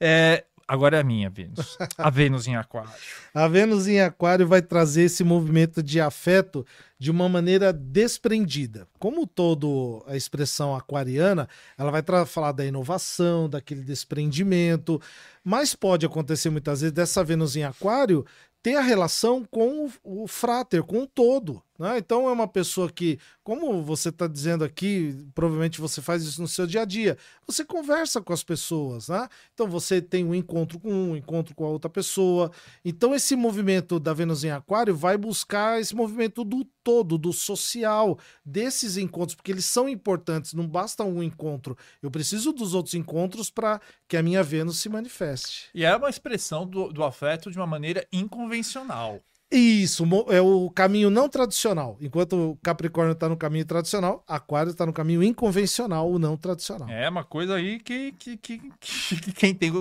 É, 0.00 0.44
Agora 0.70 0.98
é 0.98 1.00
a 1.00 1.04
minha 1.04 1.28
Vênus. 1.28 1.76
A 1.98 2.08
Vênus 2.10 2.46
em 2.46 2.54
Aquário. 2.54 2.92
A 3.34 3.48
Vênus 3.48 3.88
em 3.88 4.00
Aquário 4.00 4.46
vai 4.46 4.62
trazer 4.62 5.02
esse 5.02 5.24
movimento 5.24 5.82
de 5.82 6.00
afeto 6.00 6.64
de 6.96 7.10
uma 7.10 7.28
maneira 7.28 7.72
desprendida. 7.72 8.86
Como 8.96 9.26
todo 9.26 10.04
a 10.06 10.16
expressão 10.16 10.76
aquariana, 10.76 11.48
ela 11.76 11.90
vai 11.90 12.04
falar 12.24 12.52
da 12.52 12.64
inovação, 12.64 13.48
daquele 13.48 13.82
desprendimento, 13.82 15.02
mas 15.42 15.74
pode 15.74 16.06
acontecer 16.06 16.50
muitas 16.50 16.82
vezes 16.82 16.94
dessa 16.94 17.24
Vênus 17.24 17.56
em 17.56 17.64
Aquário 17.64 18.24
ter 18.62 18.76
a 18.76 18.80
relação 18.80 19.44
com 19.50 19.86
o, 20.04 20.22
o 20.22 20.28
fráter, 20.28 20.84
com 20.84 21.02
o 21.02 21.06
todo. 21.06 21.60
Né? 21.80 21.96
Então 21.96 22.28
é 22.28 22.32
uma 22.32 22.46
pessoa 22.46 22.90
que, 22.92 23.18
como 23.42 23.82
você 23.82 24.10
está 24.10 24.26
dizendo 24.26 24.62
aqui, 24.62 25.16
provavelmente 25.34 25.80
você 25.80 26.02
faz 26.02 26.22
isso 26.22 26.42
no 26.42 26.46
seu 26.46 26.66
dia 26.66 26.82
a 26.82 26.84
dia, 26.84 27.16
você 27.46 27.64
conversa 27.64 28.20
com 28.20 28.34
as 28.34 28.44
pessoas, 28.44 29.08
né? 29.08 29.26
Então 29.54 29.66
você 29.66 30.02
tem 30.02 30.22
um 30.22 30.34
encontro 30.34 30.78
com 30.78 30.92
um, 30.92 31.12
um 31.12 31.16
encontro 31.16 31.54
com 31.54 31.64
a 31.64 31.70
outra 31.70 31.88
pessoa. 31.88 32.52
Então 32.84 33.14
esse 33.14 33.34
movimento 33.34 33.98
da 33.98 34.12
Vênus 34.12 34.44
em 34.44 34.50
Aquário 34.50 34.94
vai 34.94 35.16
buscar 35.16 35.80
esse 35.80 35.96
movimento 35.96 36.44
do 36.44 36.66
todo, 36.84 37.16
do 37.16 37.32
social, 37.32 38.18
desses 38.44 38.98
encontros, 38.98 39.34
porque 39.34 39.50
eles 39.50 39.64
são 39.64 39.88
importantes, 39.88 40.52
não 40.52 40.68
basta 40.68 41.02
um 41.02 41.22
encontro. 41.22 41.78
Eu 42.02 42.10
preciso 42.10 42.52
dos 42.52 42.74
outros 42.74 42.94
encontros 42.94 43.48
para 43.48 43.80
que 44.06 44.18
a 44.18 44.22
minha 44.22 44.42
Vênus 44.42 44.80
se 44.80 44.90
manifeste. 44.90 45.70
E 45.74 45.82
é 45.82 45.96
uma 45.96 46.10
expressão 46.10 46.66
do, 46.66 46.92
do 46.92 47.02
afeto 47.02 47.50
de 47.50 47.56
uma 47.56 47.66
maneira 47.66 48.06
inconvencional. 48.12 49.18
Isso, 49.52 50.04
é 50.28 50.40
o 50.40 50.70
caminho 50.70 51.10
não 51.10 51.28
tradicional. 51.28 51.98
Enquanto 52.00 52.52
o 52.52 52.56
Capricórnio 52.62 53.14
está 53.14 53.28
no 53.28 53.36
caminho 53.36 53.64
tradicional, 53.64 54.22
Aquário 54.28 54.70
está 54.70 54.86
no 54.86 54.92
caminho 54.92 55.24
inconvencional, 55.24 56.08
o 56.08 56.20
não 56.20 56.36
tradicional. 56.36 56.88
É 56.88 57.08
uma 57.08 57.24
coisa 57.24 57.56
aí 57.56 57.80
que, 57.80 58.12
que, 58.12 58.36
que, 58.36 58.58
que 58.78 59.32
quem 59.32 59.52
tem. 59.52 59.72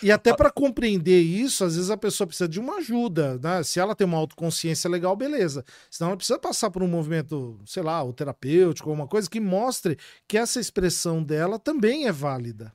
E 0.00 0.12
até 0.12 0.32
para 0.32 0.48
compreender 0.48 1.20
isso, 1.20 1.64
às 1.64 1.74
vezes 1.74 1.90
a 1.90 1.96
pessoa 1.96 2.26
precisa 2.28 2.48
de 2.48 2.60
uma 2.60 2.76
ajuda. 2.76 3.36
Né? 3.42 3.64
Se 3.64 3.80
ela 3.80 3.96
tem 3.96 4.06
uma 4.06 4.18
autoconsciência 4.18 4.88
legal, 4.88 5.16
beleza. 5.16 5.64
Senão 5.90 6.10
ela 6.10 6.16
precisa 6.16 6.38
passar 6.38 6.70
por 6.70 6.84
um 6.84 6.88
movimento, 6.88 7.58
sei 7.66 7.82
lá, 7.82 8.04
o 8.04 8.12
terapêutico, 8.12 8.90
alguma 8.90 9.08
coisa 9.08 9.28
que 9.28 9.40
mostre 9.40 9.98
que 10.28 10.38
essa 10.38 10.60
expressão 10.60 11.20
dela 11.20 11.58
também 11.58 12.06
é 12.06 12.12
válida. 12.12 12.72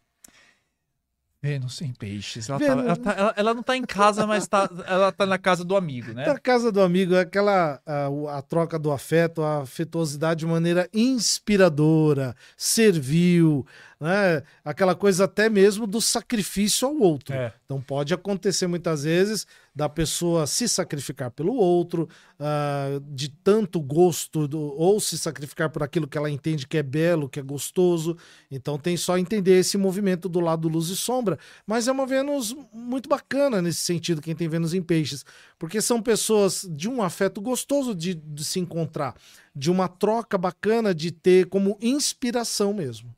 Vênus 1.43 1.81
em 1.81 1.91
peixes. 1.91 2.49
Ela, 2.49 2.59
Vênus... 2.59 2.75
Tá, 2.75 2.83
ela, 2.83 2.95
tá, 2.97 3.11
ela, 3.17 3.33
ela, 3.35 3.53
não 3.55 3.63
tá 3.63 3.75
em 3.75 3.83
casa, 3.83 4.27
mas 4.27 4.47
tá, 4.47 4.69
ela 4.85 5.11
tá 5.11 5.25
na 5.25 5.39
casa 5.39 5.65
do 5.65 5.75
amigo, 5.75 6.13
né? 6.13 6.27
Na 6.27 6.37
casa 6.37 6.71
do 6.71 6.79
amigo, 6.79 7.15
é 7.15 7.21
aquela 7.21 7.81
a, 7.83 8.37
a, 8.37 8.41
troca 8.43 8.77
do 8.77 8.91
afeto, 8.91 9.41
a 9.41 9.61
afetuosidade 9.61 10.41
de 10.41 10.45
maneira 10.45 10.87
inspiradora, 10.93 12.35
servil, 12.55 13.65
né? 13.99 14.43
Aquela 14.63 14.93
coisa 14.93 15.23
até 15.23 15.49
mesmo 15.49 15.87
do 15.87 15.99
sacrifício 15.99 16.87
ao 16.87 16.95
outro. 16.99 17.33
É. 17.33 17.51
Então 17.65 17.81
pode 17.81 18.13
acontecer 18.13 18.67
muitas 18.67 19.03
vezes 19.03 19.47
da 19.73 19.87
pessoa 19.87 20.45
se 20.45 20.67
sacrificar 20.67 21.31
pelo 21.31 21.53
outro, 21.53 22.07
uh, 22.39 22.99
de 23.09 23.29
tanto 23.29 23.79
gosto, 23.79 24.47
do, 24.47 24.59
ou 24.59 24.99
se 24.99 25.17
sacrificar 25.17 25.69
por 25.69 25.81
aquilo 25.81 26.07
que 26.07 26.17
ela 26.17 26.29
entende 26.29 26.67
que 26.67 26.77
é 26.77 26.83
belo, 26.83 27.29
que 27.29 27.39
é 27.39 27.43
gostoso. 27.43 28.17
Então 28.49 28.77
tem 28.77 28.97
só 28.97 29.17
entender 29.17 29.59
esse 29.59 29.77
movimento 29.77 30.27
do 30.27 30.41
lado 30.41 30.67
luz 30.67 30.89
e 30.89 30.95
sombra. 30.95 31.39
Mas 31.65 31.87
é 31.87 31.91
uma 31.91 32.05
Vênus 32.05 32.55
muito 32.73 33.07
bacana 33.07 33.61
nesse 33.61 33.79
sentido, 33.79 34.21
quem 34.21 34.35
tem 34.35 34.49
Vênus 34.49 34.73
em 34.73 34.81
peixes, 34.81 35.25
porque 35.57 35.81
são 35.81 36.01
pessoas 36.01 36.67
de 36.69 36.89
um 36.89 37.01
afeto 37.01 37.39
gostoso 37.39 37.95
de, 37.95 38.13
de 38.13 38.43
se 38.43 38.59
encontrar, 38.59 39.15
de 39.55 39.71
uma 39.71 39.87
troca 39.87 40.37
bacana 40.37 40.93
de 40.93 41.11
ter 41.11 41.47
como 41.47 41.77
inspiração 41.81 42.73
mesmo. 42.73 43.09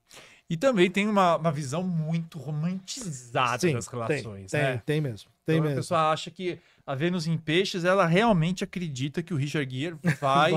E 0.47 0.57
também 0.57 0.91
tem 0.91 1.07
uma, 1.07 1.37
uma 1.37 1.51
visão 1.51 1.81
muito 1.81 2.37
romantizada 2.37 3.59
Sim, 3.59 3.73
das 3.73 3.87
relações. 3.87 4.51
Tem, 4.51 4.61
né? 4.61 4.71
tem, 4.73 4.81
tem 4.85 5.01
mesmo. 5.01 5.32
Tem 5.45 5.55
então, 5.55 5.63
mesmo. 5.63 5.79
A 5.79 5.81
pessoa 5.81 6.11
acha 6.11 6.31
que 6.31 6.59
a 6.85 6.95
Vênus 6.95 7.27
em 7.27 7.37
Peixes, 7.37 7.83
ela 7.83 8.05
realmente 8.05 8.63
acredita 8.63 9.21
que 9.21 9.33
o 9.33 9.37
Richard 9.37 9.73
Gere 9.73 9.95
vai, 10.19 10.51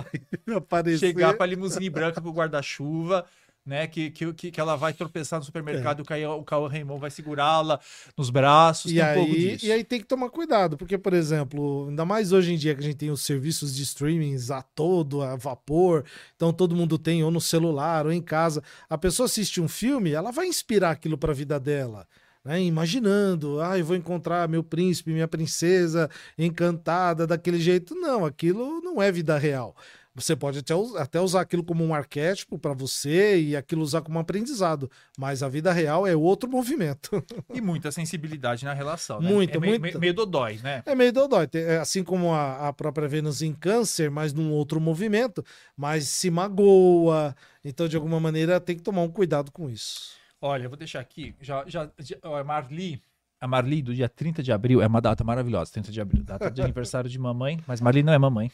vai 0.71 0.97
chegar 0.99 1.35
para 1.35 1.45
a 1.45 1.49
limusine 1.49 1.91
branca 1.91 2.21
o 2.27 2.33
guarda-chuva 2.33 3.27
né? 3.67 3.87
Que, 3.89 4.11
que, 4.11 4.33
que 4.33 4.61
ela 4.61 4.77
vai 4.77 4.93
tropeçar 4.93 5.41
no 5.41 5.45
supermercado, 5.45 6.05
é. 6.09 6.29
o 6.29 6.45
Cauã 6.45 6.69
Raymond 6.69 7.01
vai 7.01 7.11
segurá-la 7.11 7.81
nos 8.17 8.31
braços. 8.31 8.93
E 8.93 9.01
aí, 9.01 9.19
um 9.19 9.67
e 9.67 9.73
aí 9.73 9.83
tem 9.83 9.99
que 9.99 10.07
tomar 10.07 10.31
cuidado, 10.31 10.77
porque, 10.77 10.97
por 10.97 11.13
exemplo, 11.13 11.89
ainda 11.89 12.05
mais 12.05 12.33
hoje 12.33 12.53
em 12.53 12.57
dia 12.57 12.75
que 12.75 12.81
a 12.81 12.85
gente 12.85 12.97
tem 12.97 13.11
os 13.11 13.23
serviços 13.23 13.75
de 13.75 13.83
streamings 13.83 14.51
a 14.51 14.63
todo, 14.63 15.21
a 15.21 15.35
vapor, 15.35 16.05
então 16.37 16.53
todo 16.53 16.77
mundo 16.77 16.97
tem 16.97 17.25
ou 17.25 17.31
no 17.31 17.41
celular 17.41 18.07
ou 18.07 18.13
em 18.13 18.23
casa. 18.23 18.63
A 18.89 18.97
pessoa 18.97 19.27
assiste 19.27 19.61
um 19.61 19.69
filme, 19.69 20.13
ela 20.13 20.31
vai 20.31 20.47
inspirar 20.47 20.93
aquilo 20.93 21.19
para 21.19 21.33
a 21.33 21.35
vida 21.35 21.59
dela. 21.59 22.07
Né, 22.47 22.63
imaginando, 22.63 23.61
ah, 23.61 23.77
eu 23.77 23.85
vou 23.85 23.97
encontrar 23.97 24.49
meu 24.49 24.63
príncipe, 24.63 25.11
minha 25.11 25.27
princesa 25.27 26.09
encantada 26.39 27.27
daquele 27.27 27.59
jeito. 27.59 27.93
Não, 27.97 28.25
aquilo 28.25 28.81
não 28.81 29.03
é 29.03 29.11
vida 29.11 29.37
real. 29.37 29.75
Você 30.15 30.37
pode 30.37 30.61
até, 30.61 30.73
até 30.97 31.21
usar 31.21 31.41
aquilo 31.41 31.65
como 31.65 31.85
um 31.85 31.93
arquétipo 31.93 32.57
para 32.57 32.73
você 32.73 33.41
e 33.41 33.57
aquilo 33.57 33.83
usar 33.83 34.01
como 34.01 34.17
um 34.17 34.21
aprendizado, 34.21 34.89
mas 35.19 35.43
a 35.43 35.49
vida 35.49 35.73
real 35.73 36.07
é 36.07 36.15
outro 36.15 36.49
movimento. 36.49 37.11
E 37.53 37.61
muita 37.61 37.91
sensibilidade 37.91 38.65
na 38.65 38.73
relação, 38.73 39.21
né? 39.21 39.29
Muita, 39.29 39.57
é 39.57 39.61
meio, 39.61 39.81
muita. 39.81 39.99
meio 39.99 40.15
dodói, 40.15 40.61
né? 40.63 40.83
É 40.87 40.95
meio 40.95 41.13
dodói. 41.13 41.49
É 41.53 41.79
assim 41.79 42.05
como 42.05 42.33
a, 42.33 42.69
a 42.69 42.73
própria 42.73 43.09
Vênus 43.09 43.43
em 43.43 43.53
câncer, 43.53 44.09
mas 44.11 44.33
num 44.33 44.53
outro 44.53 44.81
movimento, 44.81 45.45
mas 45.77 46.07
se 46.07 46.31
magoa. 46.31 47.35
Então, 47.65 47.89
de 47.89 47.97
alguma 47.97 48.21
maneira, 48.21 48.61
tem 48.61 48.77
que 48.77 48.83
tomar 48.83 49.03
um 49.03 49.11
cuidado 49.11 49.51
com 49.51 49.69
isso. 49.69 50.17
Olha, 50.47 50.65
eu 50.65 50.71
vou 50.71 50.79
deixar 50.79 51.01
aqui. 51.01 51.35
Já, 51.41 51.65
já, 51.67 51.91
já 51.99 52.17
a 52.23 52.45
Marli, 52.45 53.03
a 53.41 53.49
Marli 53.49 53.83
do 53.83 53.95
dia 53.95 54.09
30 54.09 54.43
de 54.43 54.53
abril 54.53 54.81
é 54.81 54.87
uma 54.87 55.01
data 55.01 55.25
maravilhosa, 55.25 55.73
30 55.73 55.91
de 55.91 56.01
abril, 56.01 56.23
data 56.23 56.51
de 56.51 56.63
aniversário 56.63 57.11
de 57.11 57.19
mamãe, 57.19 57.59
mas 57.67 57.81
Marli 57.81 58.03
não 58.03 58.13
é 58.13 58.19
mamãe. 58.19 58.51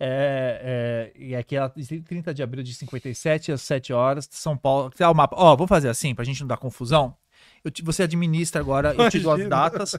É, 0.00 1.12
é, 1.14 1.22
e 1.22 1.36
aqui 1.36 1.54
ela 1.54 1.68
30 1.70 2.34
de 2.34 2.42
abril 2.42 2.64
de 2.64 2.74
57, 2.74 3.52
às 3.52 3.62
7 3.62 3.92
horas, 3.92 4.28
São 4.32 4.56
Paulo. 4.56 4.90
Tá 4.90 5.08
o 5.08 5.14
mapa. 5.14 5.36
Ó, 5.38 5.54
vamos 5.54 5.68
fazer 5.68 5.88
assim, 5.88 6.12
pra 6.12 6.24
gente 6.24 6.40
não 6.40 6.48
dar 6.48 6.56
confusão. 6.56 7.16
Te, 7.72 7.82
você 7.82 8.02
administra 8.02 8.60
agora, 8.60 8.94
eu 8.94 9.08
te 9.08 9.20
dou 9.20 9.32
as 9.32 9.48
datas. 9.48 9.98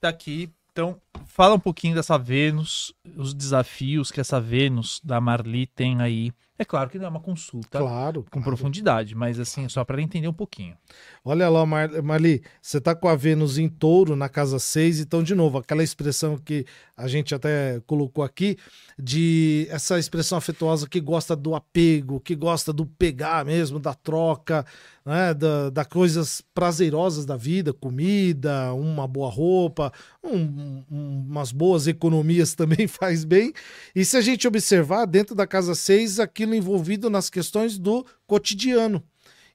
Tá 0.00 0.08
aqui. 0.08 0.50
Então, 0.72 0.98
fala 1.26 1.54
um 1.54 1.60
pouquinho 1.60 1.94
dessa 1.94 2.16
Vênus, 2.16 2.94
os 3.14 3.34
desafios 3.34 4.10
que 4.10 4.20
essa 4.20 4.40
Vênus 4.40 5.02
da 5.04 5.20
Marli 5.20 5.66
tem 5.66 6.00
aí 6.00 6.32
é 6.58 6.64
claro 6.64 6.90
que 6.90 6.98
não 6.98 7.06
é 7.06 7.08
uma 7.08 7.20
consulta 7.20 7.78
claro, 7.78 8.22
com 8.24 8.30
claro. 8.30 8.44
profundidade, 8.44 9.14
mas 9.14 9.40
assim, 9.40 9.68
só 9.68 9.84
para 9.84 10.02
entender 10.02 10.28
um 10.28 10.32
pouquinho. 10.32 10.76
Olha 11.24 11.48
lá, 11.48 11.64
Mar 11.64 11.90
Marli, 12.02 12.42
você 12.60 12.78
está 12.78 12.94
com 12.94 13.08
a 13.08 13.16
Vênus 13.16 13.58
em 13.58 13.68
touro 13.68 14.14
na 14.14 14.28
casa 14.28 14.58
6, 14.58 15.00
então, 15.00 15.22
de 15.22 15.34
novo, 15.34 15.58
aquela 15.58 15.82
expressão 15.82 16.36
que 16.36 16.66
a 16.96 17.08
gente 17.08 17.34
até 17.34 17.80
colocou 17.86 18.22
aqui, 18.22 18.56
de 18.98 19.66
essa 19.70 19.98
expressão 19.98 20.38
afetuosa 20.38 20.88
que 20.88 21.00
gosta 21.00 21.34
do 21.34 21.54
apego, 21.54 22.20
que 22.20 22.36
gosta 22.36 22.72
do 22.72 22.86
pegar 22.86 23.44
mesmo, 23.44 23.80
da 23.80 23.94
troca, 23.94 24.64
né, 25.04 25.34
da, 25.34 25.70
da 25.70 25.84
coisas 25.84 26.42
prazerosas 26.54 27.26
da 27.26 27.36
vida, 27.36 27.72
comida, 27.72 28.72
uma 28.72 29.06
boa 29.08 29.30
roupa, 29.30 29.92
um, 30.22 30.84
um, 30.90 31.24
umas 31.28 31.50
boas 31.50 31.86
economias 31.86 32.54
também 32.54 32.86
faz 32.86 33.24
bem. 33.24 33.52
E 33.94 34.04
se 34.04 34.16
a 34.16 34.20
gente 34.20 34.46
observar, 34.46 35.06
dentro 35.06 35.34
da 35.34 35.46
casa 35.46 35.74
6, 35.74 36.20
aquilo 36.42 36.54
envolvido 36.54 37.08
nas 37.08 37.30
questões 37.30 37.78
do 37.78 38.04
cotidiano. 38.26 39.02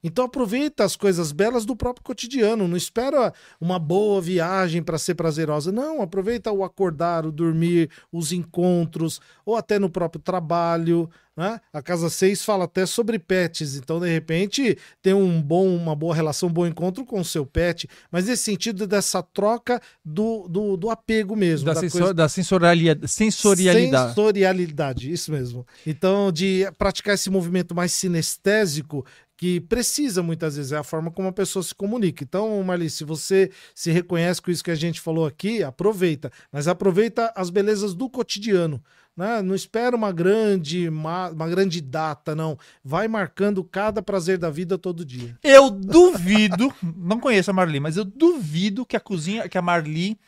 Então 0.02 0.24
aproveita 0.24 0.84
as 0.84 0.96
coisas 0.96 1.32
belas 1.32 1.64
do 1.64 1.76
próprio 1.76 2.04
cotidiano. 2.04 2.68
Não 2.68 2.76
espera 2.76 3.32
uma 3.60 3.78
boa 3.78 4.20
viagem 4.20 4.82
para 4.82 4.98
ser 4.98 5.14
prazerosa. 5.14 5.72
Não, 5.72 6.02
aproveita 6.02 6.52
o 6.52 6.64
acordar, 6.64 7.26
o 7.26 7.32
dormir, 7.32 7.90
os 8.12 8.32
encontros, 8.32 9.20
ou 9.44 9.56
até 9.56 9.78
no 9.78 9.90
próprio 9.90 10.20
trabalho. 10.20 11.08
Né? 11.38 11.60
A 11.72 11.80
Casa 11.80 12.10
6 12.10 12.44
fala 12.44 12.64
até 12.64 12.84
sobre 12.84 13.16
pets. 13.16 13.76
Então, 13.76 14.00
de 14.00 14.08
repente, 14.08 14.76
tem 15.00 15.14
um 15.14 15.40
bom, 15.40 15.68
uma 15.68 15.94
boa 15.94 16.12
relação, 16.12 16.48
um 16.48 16.52
bom 16.52 16.66
encontro 16.66 17.04
com 17.04 17.20
o 17.20 17.24
seu 17.24 17.46
pet. 17.46 17.88
Mas 18.10 18.26
nesse 18.26 18.42
sentido 18.42 18.88
dessa 18.88 19.22
troca 19.22 19.80
do, 20.04 20.48
do, 20.48 20.76
do 20.76 20.90
apego 20.90 21.36
mesmo. 21.36 21.66
Da, 21.66 21.74
da, 21.74 21.80
sensor, 21.80 22.00
coisa... 22.00 22.14
da 22.14 22.28
sensorialidade, 22.28 23.06
sensorialidade. 23.06 24.08
Sensorialidade, 24.08 25.12
isso 25.12 25.30
mesmo. 25.30 25.64
Então, 25.86 26.32
de 26.32 26.68
praticar 26.76 27.14
esse 27.14 27.30
movimento 27.30 27.72
mais 27.72 27.92
sinestésico 27.92 29.06
que 29.38 29.60
precisa 29.60 30.20
muitas 30.20 30.56
vezes, 30.56 30.72
é 30.72 30.76
a 30.76 30.82
forma 30.82 31.12
como 31.12 31.28
a 31.28 31.32
pessoa 31.32 31.62
se 31.62 31.72
comunica. 31.72 32.24
Então, 32.24 32.60
Marli, 32.64 32.90
se 32.90 33.04
você 33.04 33.52
se 33.72 33.92
reconhece 33.92 34.42
com 34.42 34.50
isso 34.50 34.64
que 34.64 34.70
a 34.70 34.74
gente 34.74 35.00
falou 35.00 35.24
aqui, 35.24 35.62
aproveita, 35.62 36.32
mas 36.50 36.66
aproveita 36.66 37.32
as 37.36 37.48
belezas 37.48 37.94
do 37.94 38.10
cotidiano. 38.10 38.82
Né? 39.16 39.40
Não 39.40 39.54
espera 39.54 39.94
uma 39.94 40.10
grande, 40.10 40.88
uma, 40.88 41.30
uma 41.30 41.48
grande 41.48 41.80
data, 41.80 42.34
não. 42.34 42.58
Vai 42.82 43.06
marcando 43.06 43.62
cada 43.62 44.02
prazer 44.02 44.38
da 44.38 44.50
vida 44.50 44.76
todo 44.76 45.04
dia. 45.04 45.38
Eu 45.44 45.70
duvido, 45.70 46.74
não 46.82 47.20
conheço 47.20 47.52
a 47.52 47.54
Marli, 47.54 47.78
mas 47.78 47.96
eu 47.96 48.04
duvido 48.04 48.84
que 48.84 48.96
a 48.96 49.00
cozinha, 49.00 49.48
que 49.48 49.56
a 49.56 49.62
Marli 49.62 50.18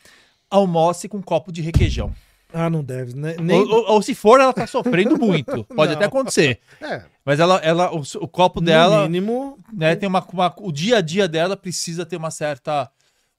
almoce 0.49 1.09
com 1.09 1.17
um 1.17 1.21
copo 1.21 1.51
de 1.51 1.61
requeijão. 1.61 2.15
Ah, 2.53 2.69
não 2.69 2.83
deve, 2.83 3.15
né? 3.15 3.35
Nem... 3.41 3.59
Ou, 3.59 3.67
ou, 3.67 3.91
ou, 3.91 4.01
se 4.01 4.15
for, 4.15 4.39
ela 4.39 4.53
tá 4.53 4.67
sofrendo 4.67 5.17
muito. 5.17 5.65
Pode 5.75 5.93
até 5.93 6.05
acontecer. 6.05 6.59
É. 6.81 7.03
Mas 7.25 7.39
ela, 7.39 7.57
ela 7.57 7.93
o, 7.93 8.01
o 8.19 8.27
copo 8.27 8.59
dela. 8.61 9.03
No 9.03 9.09
mínimo. 9.09 9.59
Né, 9.71 9.95
tem 9.95 10.07
uma, 10.07 10.25
uma, 10.31 10.53
o 10.59 10.71
dia 10.71 10.97
a 10.97 11.01
dia 11.01 11.27
dela 11.27 11.55
precisa 11.55 12.05
ter 12.05 12.17
uma 12.17 12.31
certa. 12.31 12.89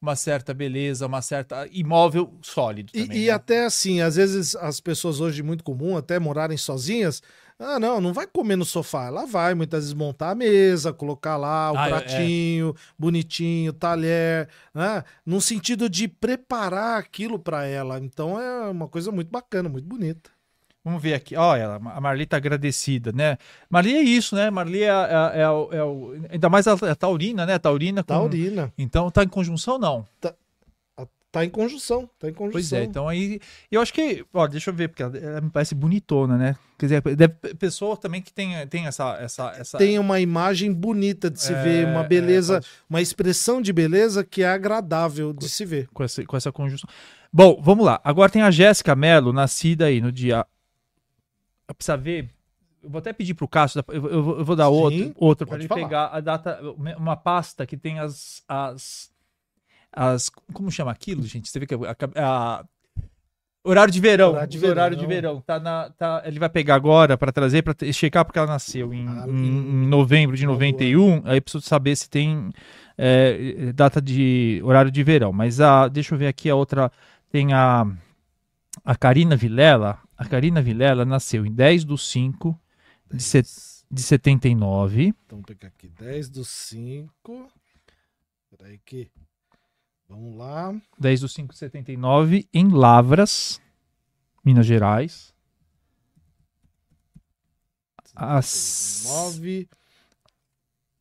Uma 0.01 0.17
certa 0.17 0.53
beleza, 0.53 1.07
uma 1.07 1.23
certa 1.23 1.65
imóvel 1.71 2.37
sólido. 2.43 2.91
Também, 2.91 3.17
e, 3.17 3.23
e 3.23 3.27
né? 3.29 3.33
até 3.33 3.67
assim, 3.67 4.01
às 4.01 4.17
vezes 4.17 4.57
as 4.57 4.81
pessoas 4.81 5.21
hoje 5.21 5.45
muito 5.45 5.63
comum 5.63 5.97
até 5.97 6.19
morarem 6.19 6.57
sozinhas, 6.57 7.23
ah, 7.57 7.79
não, 7.79 8.01
não 8.01 8.13
vai 8.13 8.27
comer 8.27 8.57
no 8.57 8.65
sofá. 8.65 9.05
Ela 9.07 9.25
vai 9.25 9.55
muitas 9.55 9.85
vezes 9.85 9.95
montar 9.95 10.31
a 10.31 10.35
mesa, 10.35 10.93
colocar 10.93 11.37
lá 11.37 11.71
o 11.71 11.79
ah, 11.79 11.87
é. 11.87 11.89
pratinho, 11.89 12.75
é. 12.77 12.81
bonitinho, 12.99 13.73
talher, 13.73 14.49
né? 14.75 15.05
No 15.25 15.41
sentido 15.41 15.89
de 15.89 16.09
preparar 16.09 16.99
aquilo 16.99 17.39
para 17.39 17.65
ela. 17.65 18.01
Então 18.01 18.41
é 18.41 18.69
uma 18.69 18.89
coisa 18.89 19.13
muito 19.13 19.31
bacana, 19.31 19.69
muito 19.69 19.87
bonita. 19.87 20.31
Vamos 20.85 21.01
ver 21.01 21.15
aqui. 21.15 21.37
Olha, 21.37 21.75
a 21.75 22.01
Marli 22.01 22.27
tá 22.27 22.37
agradecida, 22.37 23.13
né? 23.13 23.39
Marli 23.71 23.95
é 23.95 24.03
isso, 24.03 24.35
né? 24.35 24.51
Marli 24.51 24.83
é, 24.83 24.89
é, 24.89 25.39
é, 25.39 25.43
é 25.43 25.85
o. 25.85 26.15
Ainda 26.29 26.49
mais 26.49 26.67
a, 26.67 26.73
a 26.73 26.95
taurina, 26.95 27.47
né? 27.47 27.59
Taurina. 27.59 28.03
Com... 28.03 28.09
Taurina. 28.09 28.73
Então 28.77 29.11
tá 29.11 29.23
em 29.23 29.29
conjunção, 29.29 29.79
não? 29.79 30.05
Tá, 30.21 30.35
Tá 31.33 31.43
em 31.47 31.49
conjunção, 31.49 32.11
tá 32.19 32.29
em 32.29 32.35
conjunção. 32.35 32.53
Pois 32.53 32.73
é, 32.75 32.85
então 32.85 33.09
aí. 33.09 33.41
Eu 33.71 33.81
acho 33.81 33.91
que. 33.95 34.23
Ó, 34.35 34.47
deixa 34.47 34.69
eu 34.69 34.75
ver, 34.75 34.89
porque 34.89 35.03
ela, 35.03 35.17
ela 35.17 35.41
me 35.41 35.49
parece 35.49 35.75
bonitona, 35.75 36.37
né? 36.37 36.57
Quer 36.79 36.87
dizer, 36.87 37.17
deve, 37.17 37.35
pessoa 37.55 37.97
também 37.97 38.21
que 38.21 38.31
tem, 38.31 38.67
tem 38.67 38.87
essa, 38.87 39.17
essa, 39.19 39.51
essa. 39.57 39.79
Tem 39.79 39.99
uma 39.99 40.21
imagem 40.21 40.71
bonita 40.71 41.31
de 41.31 41.41
se 41.41 41.55
é, 41.55 41.63
ver, 41.63 41.87
uma 41.87 42.03
beleza, 42.03 42.59
é, 42.59 42.61
uma 42.87 43.01
expressão 43.01 43.63
de 43.63 43.73
beleza 43.73 44.23
que 44.23 44.43
é 44.43 44.49
agradável 44.49 45.33
de 45.33 45.47
com, 45.47 45.49
se 45.49 45.65
ver. 45.65 45.89
Com 45.95 46.05
essa, 46.05 46.23
com 46.23 46.37
essa 46.37 46.53
conjunção. 46.53 46.87
Bom, 47.33 47.59
vamos 47.63 47.87
lá. 47.87 47.99
Agora 48.05 48.31
tem 48.31 48.43
a 48.43 48.51
Jéssica 48.51 48.95
Mello, 48.95 49.33
nascida 49.33 49.87
aí 49.87 50.03
no 50.03 50.13
dia. 50.13 50.45
Precisa 51.75 51.97
ver. 51.97 52.31
Eu 52.83 52.91
vou 52.91 52.99
até 52.99 53.13
pedir 53.13 53.35
pro 53.35 53.47
Cássio, 53.47 53.85
eu, 53.89 54.09
eu, 54.09 54.39
eu 54.39 54.45
vou 54.45 54.57
dar 54.57 54.67
Sim, 54.67 54.73
outro, 54.73 55.15
outro 55.17 55.47
para 55.47 55.57
ele 55.59 55.69
falar. 55.69 55.83
pegar 55.83 56.07
a 56.07 56.21
data, 56.21 56.61
uma 56.97 57.17
pasta 57.17 57.65
que 57.65 57.77
tem 57.77 58.01
as, 58.01 58.43
as 58.49 59.13
as. 59.93 60.31
Como 60.53 60.71
chama 60.71 60.91
aquilo, 60.91 61.23
gente? 61.23 61.49
Você 61.49 61.61
vê 61.61 61.67
que 61.67 61.75
a, 61.75 61.97
a, 62.17 62.65
Horário 63.65 63.93
de 63.93 64.01
verão. 64.01 64.31
Horário 64.31 64.49
de 64.49 64.59
verão. 64.59 64.73
Horário 64.73 64.97
de 64.97 65.07
verão. 65.07 65.41
Tá 65.41 65.61
na, 65.61 65.91
tá, 65.91 66.23
ele 66.25 66.41
vai 66.41 66.49
pegar 66.49 66.75
agora 66.75 67.17
para 67.17 67.31
trazer, 67.31 67.63
para 67.63 67.75
checar, 67.93 68.25
porque 68.25 68.39
ela 68.39 68.49
nasceu 68.49 68.93
em, 68.93 69.07
ah, 69.07 69.25
em, 69.29 69.85
em 69.85 69.87
novembro 69.87 70.37
de 70.37 70.45
91. 70.45 71.23
Aí 71.25 71.41
preciso 71.41 71.65
saber 71.65 71.95
se 71.95 72.11
tem 72.11 72.51
é, 72.99 73.73
data 73.73 74.03
de 74.03 74.61
horário 74.65 74.91
de 74.91 75.03
verão. 75.05 75.33
Mas 75.33 75.61
a, 75.61 75.87
deixa 75.87 76.13
eu 76.15 76.19
ver 76.19 76.27
aqui 76.27 76.51
a 76.51 76.57
outra. 76.57 76.91
Tem 77.31 77.53
a, 77.53 77.87
a 78.85 78.97
Karina 78.97 79.37
Vilela. 79.37 80.01
A 80.17 80.25
Karina 80.25 80.61
Vilela 80.61 81.05
nasceu 81.05 81.47
em 81.47 81.53
10 81.53 81.85
do 81.85 81.99
5 81.99 82.59
de, 83.13 83.23
set, 83.23 83.49
de 83.91 84.03
79. 84.03 85.15
Então, 85.27 85.39
vou 85.39 85.47
pegar 85.47 85.69
aqui 85.69 85.89
10 85.89 86.31
do 86.31 86.45
5. 86.45 87.49
Peraí 88.51 88.79
que. 88.85 89.11
Vamos 90.09 90.37
lá. 90.37 90.75
10 90.99 91.21
do 91.21 91.29
579 91.29 92.49
em 92.53 92.69
Lavras, 92.69 93.61
Minas 94.45 94.67
Gerais. 94.67 95.33
Às 98.15 99.05
9. 99.07 99.69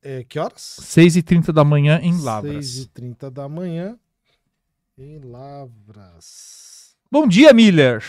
É, 0.02 0.24
que 0.24 0.40
horas? 0.40 0.78
6 0.82 1.18
e 1.18 1.22
30 1.22 1.54
da 1.54 1.64
manhã 1.64 2.00
em 2.02 2.20
Lavras. 2.22 2.66
6 2.66 2.86
e 2.86 2.88
30 2.88 3.30
da 3.30 3.50
manhã 3.50 4.00
em 4.98 5.20
Lavras. 5.20 6.71
Bom 7.12 7.28
dia, 7.28 7.54
Miller. 7.54 8.04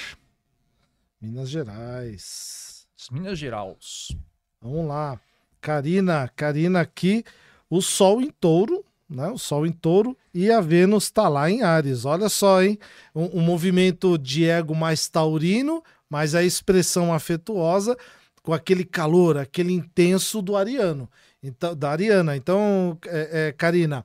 Minas 1.21 1.51
Gerais. 1.51 2.87
Minas 3.11 3.39
Gerais. 3.39 4.17
Vamos 4.61 4.87
lá. 4.87 5.21
Karina, 5.61 6.29
Karina 6.37 6.81
aqui, 6.81 7.25
o 7.69 7.83
sol 7.83 8.21
em 8.21 8.31
touro 8.31 8.85
né? 9.13 9.29
O 9.29 9.39
Sol 9.39 9.67
em 9.67 9.73
touro 9.73 10.17
e 10.33 10.51
a 10.51 10.61
Vênus 10.61 11.05
está 11.05 11.29
lá 11.29 11.51
em 11.51 11.63
Ares. 11.63 12.05
Olha 12.05 12.29
só, 12.29 12.63
hein? 12.63 12.79
Um, 13.15 13.39
um, 13.39 13.41
movimento 13.43 14.17
de 14.17 14.49
ego 14.49 14.75
mais 14.75 15.07
taurino, 15.09 15.83
mas 16.09 16.35
a 16.35 16.43
expressão 16.43 17.13
afetuosa 17.13 17.97
com 18.43 18.53
aquele 18.53 18.85
calor, 18.85 19.37
aquele 19.37 19.73
intenso 19.73 20.41
do 20.41 20.57
ariano. 20.57 21.09
Então, 21.43 21.77
da 21.77 21.91
Ariana. 21.91 22.37
Então, 22.37 22.99
é, 23.07 23.49
é, 23.49 23.53
Karina, 23.53 24.05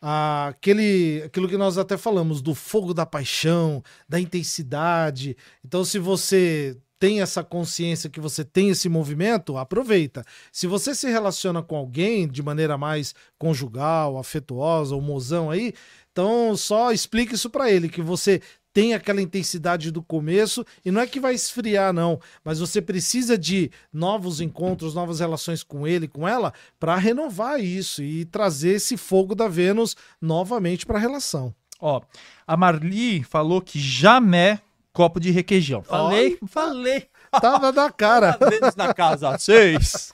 aquele, 0.00 1.22
aquilo 1.24 1.48
que 1.48 1.56
nós 1.56 1.78
até 1.78 1.96
falamos, 1.96 2.40
do 2.40 2.54
fogo 2.54 2.94
da 2.94 3.06
paixão, 3.06 3.82
da 4.08 4.20
intensidade. 4.20 5.36
Então, 5.64 5.84
se 5.84 5.98
você 5.98 6.76
tem 6.98 7.20
essa 7.20 7.44
consciência 7.44 8.10
que 8.10 8.20
você 8.20 8.44
tem 8.44 8.70
esse 8.70 8.88
movimento, 8.88 9.56
aproveita. 9.56 10.24
Se 10.52 10.66
você 10.66 10.94
se 10.94 11.08
relaciona 11.08 11.62
com 11.62 11.76
alguém 11.76 12.26
de 12.26 12.42
maneira 12.42 12.76
mais 12.76 13.14
conjugal, 13.38 14.18
afetuosa, 14.18 14.94
ou 14.94 15.00
mozão 15.00 15.50
aí, 15.50 15.72
então 16.10 16.56
só 16.56 16.90
explique 16.90 17.34
isso 17.34 17.48
para 17.48 17.70
ele, 17.70 17.88
que 17.88 18.02
você 18.02 18.42
tem 18.78 18.94
aquela 18.94 19.20
intensidade 19.20 19.90
do 19.90 20.00
começo 20.00 20.64
e 20.84 20.92
não 20.92 21.00
é 21.00 21.06
que 21.08 21.18
vai 21.18 21.34
esfriar 21.34 21.92
não, 21.92 22.20
mas 22.44 22.60
você 22.60 22.80
precisa 22.80 23.36
de 23.36 23.72
novos 23.92 24.40
encontros, 24.40 24.94
novas 24.94 25.18
relações 25.18 25.64
com 25.64 25.84
ele, 25.84 26.06
com 26.06 26.28
ela, 26.28 26.52
para 26.78 26.94
renovar 26.94 27.58
isso 27.58 28.04
e 28.04 28.24
trazer 28.24 28.76
esse 28.76 28.96
fogo 28.96 29.34
da 29.34 29.48
Vênus 29.48 29.96
novamente 30.22 30.86
para 30.86 30.96
a 30.96 31.00
relação. 31.00 31.52
Ó, 31.80 32.00
a 32.46 32.56
Marli 32.56 33.24
falou 33.24 33.60
que 33.60 33.80
jamais 33.80 34.60
copo 34.92 35.18
de 35.18 35.32
requeijão. 35.32 35.82
Falei, 35.82 36.38
Oi? 36.40 36.48
falei. 36.48 37.08
Tava 37.32 37.72
na 37.72 37.90
cara. 37.90 38.38
Dentro 38.48 38.74
na 38.76 38.94
casa 38.94 39.36
seis. 39.38 40.12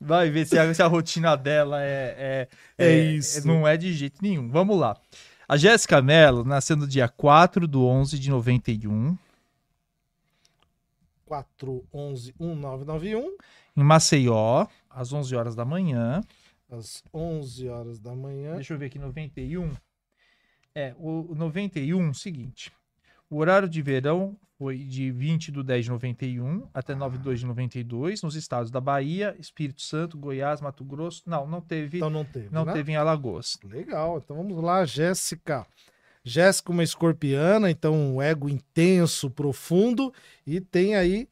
Vai 0.00 0.30
ver 0.30 0.46
se 0.46 0.56
a, 0.56 0.72
se 0.72 0.80
a 0.80 0.86
rotina 0.86 1.36
dela 1.36 1.82
é, 1.82 2.14
é, 2.16 2.48
é, 2.78 2.86
é 2.86 3.00
isso. 3.10 3.44
não 3.44 3.66
é 3.66 3.76
de 3.76 3.92
jeito 3.92 4.22
nenhum. 4.22 4.48
Vamos 4.48 4.78
lá. 4.78 4.96
A 5.46 5.56
Jéssica 5.58 6.00
Mello 6.00 6.42
nasceu 6.42 6.76
no 6.76 6.86
dia 6.86 7.06
4 7.06 7.68
do 7.68 7.84
11 7.84 8.18
de 8.18 8.30
91. 8.30 9.16
411 11.26 12.34
1991. 12.38 13.36
Em 13.76 13.82
Maceió, 13.82 14.66
às 14.88 15.12
11 15.12 15.36
horas 15.36 15.54
da 15.54 15.64
manhã. 15.64 16.22
Às 16.70 17.02
11 17.12 17.68
horas 17.68 17.98
da 17.98 18.14
manhã. 18.14 18.54
Deixa 18.54 18.72
eu 18.72 18.78
ver 18.78 18.86
aqui, 18.86 18.98
91. 18.98 19.70
É, 20.74 20.94
o 20.98 21.34
91, 21.34 22.14
seguinte. 22.14 22.72
O 23.34 23.38
horário 23.38 23.68
de 23.68 23.82
verão 23.82 24.36
foi 24.56 24.78
de 24.78 25.10
20 25.10 25.50
de 25.50 25.60
10 25.60 25.86
de 25.86 25.90
91 25.90 26.68
até 26.72 26.94
9 26.94 27.18
de 27.18 27.24
2 27.24 27.40
de 27.40 27.46
92, 27.46 28.22
nos 28.22 28.36
estados 28.36 28.70
da 28.70 28.80
Bahia, 28.80 29.34
Espírito 29.40 29.82
Santo, 29.82 30.16
Goiás, 30.16 30.60
Mato 30.60 30.84
Grosso. 30.84 31.20
Não, 31.26 31.44
não 31.44 31.60
teve. 31.60 31.96
Então 31.96 32.08
não 32.08 32.24
teve. 32.24 32.48
Não 32.52 32.64
né? 32.64 32.72
teve 32.72 32.92
em 32.92 32.94
Alagoas. 32.94 33.58
Legal. 33.64 34.18
Então 34.18 34.36
vamos 34.36 34.62
lá, 34.62 34.84
Jéssica. 34.84 35.66
Jéssica, 36.22 36.70
uma 36.70 36.84
escorpiana, 36.84 37.68
então 37.68 37.92
um 37.92 38.22
ego 38.22 38.48
intenso, 38.48 39.28
profundo, 39.28 40.14
e 40.46 40.60
tem 40.60 40.94
aí 40.94 41.28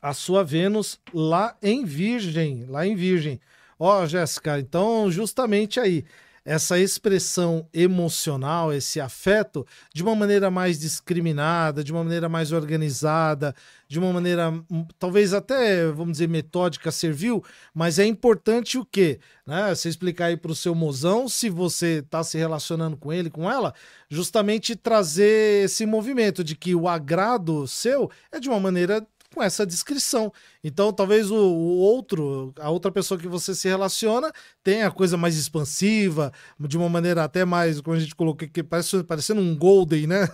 a 0.00 0.14
sua 0.14 0.44
Vênus 0.44 1.00
lá 1.12 1.56
em 1.60 1.84
Virgem, 1.84 2.64
lá 2.66 2.86
em 2.86 2.94
Virgem. 2.94 3.40
Ó, 3.76 4.06
Jéssica, 4.06 4.60
então 4.60 5.10
justamente 5.10 5.80
aí, 5.80 6.04
essa 6.44 6.78
expressão 6.78 7.68
emocional, 7.72 8.72
esse 8.72 9.00
afeto, 9.00 9.66
de 9.94 10.02
uma 10.02 10.14
maneira 10.14 10.50
mais 10.50 10.78
discriminada, 10.78 11.84
de 11.84 11.92
uma 11.92 12.02
maneira 12.02 12.28
mais 12.28 12.52
organizada, 12.52 13.54
de 13.86 13.98
uma 13.98 14.12
maneira 14.12 14.50
hum, 14.50 14.86
talvez 14.98 15.32
até, 15.32 15.86
vamos 15.86 16.12
dizer, 16.12 16.28
metódica 16.28 16.90
serviu, 16.90 17.44
mas 17.74 17.98
é 17.98 18.06
importante 18.06 18.78
o 18.78 18.84
quê? 18.84 19.20
Né? 19.46 19.74
Você 19.74 19.88
explicar 19.88 20.26
aí 20.26 20.36
para 20.36 20.50
o 20.50 20.56
seu 20.56 20.74
mozão, 20.74 21.28
se 21.28 21.50
você 21.50 21.98
está 21.98 22.24
se 22.24 22.38
relacionando 22.38 22.96
com 22.96 23.12
ele, 23.12 23.30
com 23.30 23.50
ela, 23.50 23.74
justamente 24.08 24.74
trazer 24.74 25.64
esse 25.64 25.84
movimento 25.86 26.42
de 26.42 26.56
que 26.56 26.74
o 26.74 26.88
agrado 26.88 27.66
seu 27.68 28.10
é 28.32 28.40
de 28.40 28.48
uma 28.48 28.58
maneira 28.58 29.06
com 29.32 29.42
essa 29.42 29.66
descrição. 29.66 30.32
Então, 30.62 30.92
talvez 30.92 31.30
o, 31.30 31.36
o, 31.36 31.78
outro, 31.78 32.52
a 32.60 32.70
outra 32.70 32.92
pessoa 32.92 33.18
que 33.18 33.26
você 33.26 33.54
se 33.54 33.68
relaciona, 33.68 34.32
tenha 34.62 34.90
coisa 34.90 35.16
mais 35.16 35.36
expansiva, 35.36 36.32
de 36.60 36.76
uma 36.76 36.88
maneira 36.88 37.24
até 37.24 37.44
mais, 37.44 37.80
como 37.80 37.96
a 37.96 38.00
gente 38.00 38.14
colocou 38.14 38.46
aqui, 38.46 38.62
parece, 38.62 39.02
parecendo 39.04 39.40
um 39.40 39.56
Golden, 39.56 40.06
né? 40.06 40.28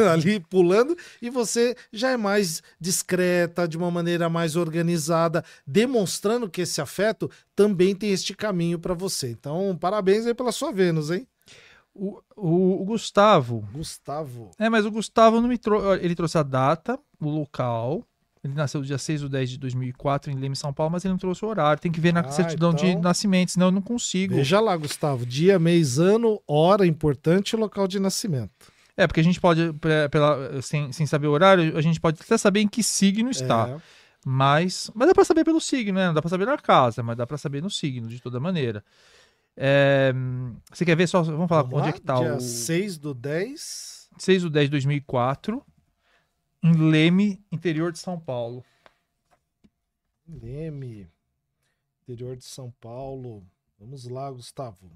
É. 0.00 0.08
Ali 0.12 0.40
pulando, 0.40 0.96
e 1.20 1.30
você 1.30 1.74
já 1.92 2.10
é 2.10 2.16
mais 2.16 2.62
discreta, 2.80 3.66
de 3.66 3.76
uma 3.76 3.90
maneira 3.90 4.28
mais 4.28 4.56
organizada, 4.56 5.44
demonstrando 5.66 6.48
que 6.48 6.62
esse 6.62 6.80
afeto 6.80 7.30
também 7.56 7.94
tem 7.94 8.10
este 8.10 8.34
caminho 8.34 8.78
para 8.78 8.94
você. 8.94 9.30
Então, 9.30 9.76
parabéns 9.80 10.26
aí 10.26 10.34
pela 10.34 10.52
sua 10.52 10.72
Vênus, 10.72 11.10
hein? 11.10 11.26
O, 11.94 12.22
o, 12.36 12.82
o, 12.82 12.84
Gustavo. 12.84 13.68
Gustavo. 13.72 14.50
É, 14.58 14.70
mas 14.70 14.86
o 14.86 14.90
Gustavo 14.90 15.40
não 15.40 15.48
me 15.48 15.58
trouxe. 15.58 16.02
Ele 16.02 16.14
trouxe 16.14 16.38
a 16.38 16.42
data, 16.42 16.98
o 17.20 17.28
local, 17.28 18.06
ele 18.44 18.54
nasceu 18.54 18.82
dia 18.82 18.98
6 18.98 19.20
de 19.20 19.28
10 19.28 19.50
de 19.50 19.58
2004 19.58 20.32
em 20.32 20.34
Leme, 20.34 20.56
São 20.56 20.72
Paulo, 20.72 20.92
mas 20.92 21.04
ele 21.04 21.12
não 21.12 21.18
trouxe 21.18 21.44
o 21.44 21.48
horário. 21.48 21.80
Tem 21.80 21.92
que 21.92 22.00
ver 22.00 22.12
na 22.12 22.20
ah, 22.20 22.28
certidão 22.28 22.72
então... 22.72 22.84
de 22.84 22.96
nascimento, 22.96 23.52
senão 23.52 23.68
eu 23.68 23.72
não 23.72 23.82
consigo. 23.82 24.34
Veja 24.34 24.58
lá, 24.58 24.76
Gustavo. 24.76 25.24
Dia, 25.24 25.60
mês, 25.60 25.98
ano, 25.98 26.42
hora 26.46 26.84
importante 26.84 27.52
e 27.52 27.56
local 27.56 27.86
de 27.86 28.00
nascimento. 28.00 28.50
É, 28.96 29.06
porque 29.06 29.20
a 29.20 29.24
gente 29.24 29.40
pode, 29.40 29.72
pela, 30.10 30.60
sem, 30.60 30.90
sem 30.92 31.06
saber 31.06 31.28
o 31.28 31.30
horário, 31.30 31.76
a 31.78 31.80
gente 31.80 32.00
pode 32.00 32.20
até 32.20 32.36
saber 32.36 32.60
em 32.60 32.68
que 32.68 32.82
signo 32.82 33.30
está. 33.30 33.68
É. 33.68 33.76
Mas, 34.24 34.90
mas 34.94 35.08
dá 35.08 35.14
para 35.14 35.24
saber 35.24 35.44
pelo 35.44 35.60
signo, 35.60 35.98
né? 35.98 36.06
Não 36.06 36.14
dá 36.14 36.20
para 36.20 36.28
saber 36.28 36.46
na 36.46 36.58
casa, 36.58 37.02
mas 37.02 37.16
dá 37.16 37.26
para 37.26 37.38
saber 37.38 37.62
no 37.62 37.70
signo, 37.70 38.08
de 38.08 38.20
toda 38.20 38.40
maneira. 38.40 38.84
É, 39.56 40.12
você 40.72 40.84
quer 40.84 40.96
ver 40.96 41.06
só? 41.06 41.22
Vamos 41.22 41.48
falar 41.48 41.62
vamos 41.62 41.78
onde 41.78 41.84
lá? 41.84 41.88
é 41.90 41.92
que 41.92 42.00
tá 42.00 42.14
Dia 42.14 42.36
o. 42.36 42.40
6 42.40 42.98
do 42.98 43.14
10. 43.14 44.08
6 44.18 44.42
do 44.42 44.50
10 44.50 44.66
de 44.66 44.70
2004 44.70 45.62
em 46.62 46.72
Leme, 46.90 47.44
interior 47.50 47.90
de 47.90 47.98
São 47.98 48.18
Paulo. 48.18 48.64
Leme, 50.28 51.08
interior 52.02 52.36
de 52.36 52.44
São 52.44 52.70
Paulo. 52.80 53.44
Vamos 53.78 54.06
lá, 54.06 54.30
Gustavo. 54.30 54.90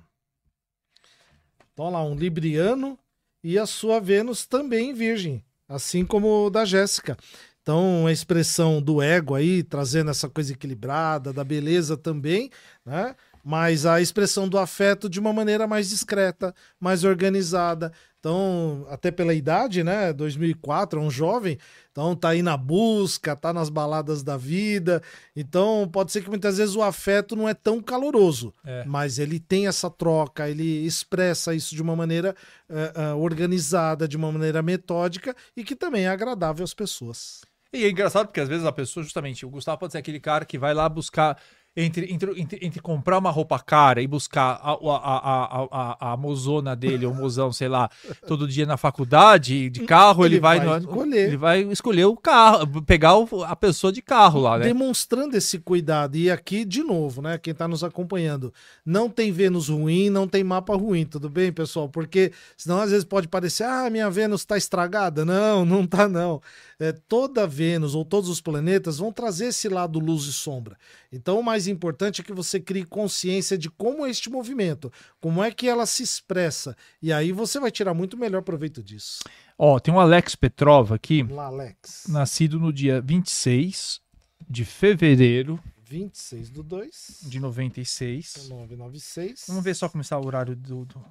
Então, 1.72 1.90
lá, 1.90 2.02
um 2.02 2.14
Libriano 2.14 2.98
e 3.42 3.58
a 3.58 3.66
sua 3.66 4.00
Vênus 4.00 4.46
também 4.46 4.94
virgem, 4.94 5.44
assim 5.68 6.06
como 6.06 6.48
da 6.50 6.64
Jéssica. 6.64 7.16
Então, 7.60 8.06
a 8.06 8.12
expressão 8.12 8.80
do 8.80 9.02
ego 9.02 9.34
aí, 9.34 9.62
trazendo 9.62 10.10
essa 10.10 10.28
coisa 10.28 10.52
equilibrada, 10.52 11.32
da 11.32 11.42
beleza 11.42 11.96
também, 11.96 12.48
né? 12.84 13.16
Mas 13.48 13.86
a 13.86 14.00
expressão 14.00 14.48
do 14.48 14.58
afeto 14.58 15.08
de 15.08 15.20
uma 15.20 15.32
maneira 15.32 15.68
mais 15.68 15.88
discreta, 15.88 16.52
mais 16.80 17.04
organizada. 17.04 17.92
Então, 18.18 18.84
até 18.90 19.12
pela 19.12 19.32
idade, 19.32 19.84
né? 19.84 20.12
2004, 20.12 20.98
é 20.98 21.02
um 21.04 21.08
jovem, 21.08 21.56
então 21.92 22.16
tá 22.16 22.30
aí 22.30 22.42
na 22.42 22.56
busca, 22.56 23.36
tá 23.36 23.52
nas 23.52 23.68
baladas 23.68 24.24
da 24.24 24.36
vida. 24.36 25.00
Então, 25.36 25.88
pode 25.92 26.10
ser 26.10 26.22
que 26.22 26.28
muitas 26.28 26.58
vezes 26.58 26.74
o 26.74 26.82
afeto 26.82 27.36
não 27.36 27.48
é 27.48 27.54
tão 27.54 27.80
caloroso, 27.80 28.52
é. 28.64 28.84
mas 28.84 29.20
ele 29.20 29.38
tem 29.38 29.68
essa 29.68 29.88
troca, 29.88 30.50
ele 30.50 30.84
expressa 30.84 31.54
isso 31.54 31.72
de 31.72 31.82
uma 31.82 31.94
maneira 31.94 32.34
uh, 32.68 33.14
uh, 33.14 33.22
organizada, 33.22 34.08
de 34.08 34.16
uma 34.16 34.32
maneira 34.32 34.60
metódica 34.60 35.36
e 35.56 35.62
que 35.62 35.76
também 35.76 36.06
é 36.06 36.08
agradável 36.08 36.64
às 36.64 36.74
pessoas. 36.74 37.42
E 37.72 37.84
é 37.84 37.90
engraçado 37.90 38.26
porque 38.26 38.40
às 38.40 38.48
vezes 38.48 38.66
a 38.66 38.72
pessoa, 38.72 39.04
justamente, 39.04 39.46
o 39.46 39.50
Gustavo 39.50 39.78
pode 39.78 39.92
ser 39.92 39.98
aquele 39.98 40.18
cara 40.18 40.44
que 40.44 40.58
vai 40.58 40.74
lá 40.74 40.88
buscar 40.88 41.38
entre, 41.76 42.12
entre, 42.12 42.40
entre, 42.40 42.58
entre, 42.62 42.80
comprar 42.80 43.18
uma 43.18 43.30
roupa 43.30 43.58
cara 43.58 44.00
e 44.00 44.06
buscar 44.06 44.58
a, 44.62 44.72
a, 44.72 45.16
a, 45.20 45.68
a, 45.70 46.12
a 46.12 46.16
mozona 46.16 46.74
dele, 46.74 47.04
ou 47.04 47.12
mozão, 47.12 47.52
sei 47.52 47.68
lá, 47.68 47.90
todo 48.26 48.48
dia 48.48 48.64
na 48.64 48.78
faculdade, 48.78 49.68
de 49.68 49.80
carro, 49.80 50.24
ele, 50.24 50.36
ele 50.36 50.40
vai, 50.40 50.58
vai 50.58 50.66
no, 50.66 50.78
escolher. 50.78 51.26
ele 51.28 51.36
vai 51.36 51.62
escolher 51.64 52.04
o 52.06 52.16
carro, 52.16 52.82
pegar 52.82 53.16
o, 53.16 53.44
a 53.44 53.54
pessoa 53.54 53.92
de 53.92 54.00
carro 54.00 54.40
lá, 54.40 54.58
né? 54.58 54.64
Demonstrando 54.64 55.36
esse 55.36 55.58
cuidado. 55.58 56.16
E 56.16 56.30
aqui, 56.30 56.64
de 56.64 56.82
novo, 56.82 57.20
né? 57.20 57.36
Quem 57.36 57.52
está 57.52 57.68
nos 57.68 57.84
acompanhando, 57.84 58.52
não 58.84 59.10
tem 59.10 59.30
Vênus 59.30 59.68
ruim, 59.68 60.08
não 60.08 60.26
tem 60.26 60.42
mapa 60.42 60.74
ruim, 60.74 61.04
tudo 61.04 61.28
bem, 61.28 61.52
pessoal? 61.52 61.88
Porque 61.88 62.32
senão 62.56 62.80
às 62.80 62.90
vezes 62.90 63.04
pode 63.04 63.28
parecer, 63.28 63.64
ah, 63.64 63.90
minha 63.90 64.08
Vênus 64.08 64.40
está 64.40 64.56
estragada. 64.56 65.24
Não, 65.24 65.64
não 65.64 65.86
tá 65.86 66.08
não 66.08 66.40
é, 66.78 66.92
toda 66.92 67.46
Vênus 67.46 67.94
ou 67.94 68.04
todos 68.04 68.28
os 68.28 68.40
planetas 68.40 68.98
vão 68.98 69.12
trazer 69.12 69.46
esse 69.46 69.68
lado 69.68 69.98
luz 69.98 70.24
e 70.24 70.32
sombra. 70.32 70.76
Então, 71.10 71.38
o 71.40 71.44
mais 71.44 71.66
importante 71.66 72.20
é 72.20 72.24
que 72.24 72.32
você 72.32 72.60
crie 72.60 72.84
consciência 72.84 73.56
de 73.56 73.70
como 73.70 74.04
é 74.04 74.10
este 74.10 74.30
movimento, 74.30 74.92
como 75.20 75.42
é 75.42 75.50
que 75.50 75.68
ela 75.68 75.86
se 75.86 76.02
expressa. 76.02 76.76
E 77.00 77.12
aí 77.12 77.32
você 77.32 77.58
vai 77.58 77.70
tirar 77.70 77.94
muito 77.94 78.16
melhor 78.16 78.42
proveito 78.42 78.82
disso. 78.82 79.24
Ó, 79.58 79.78
tem 79.78 79.92
um 79.92 80.00
Alex 80.00 80.34
Petrov 80.34 80.92
aqui. 80.92 81.22
Lá, 81.22 81.46
Alex. 81.46 82.04
Nascido 82.08 82.60
no 82.60 82.72
dia 82.72 83.00
26 83.00 84.00
de 84.48 84.64
fevereiro 84.64 85.58
26 85.88 86.50
do 86.50 86.62
2 86.64 87.20
de 87.28 87.38
96. 87.38 88.48
1996. 88.48 89.44
Vamos 89.46 89.62
ver 89.62 89.74
só 89.74 89.88
começar 89.88 90.18
o 90.18 90.26
horário 90.26 90.56
do, 90.56 90.84
do, 90.84 91.04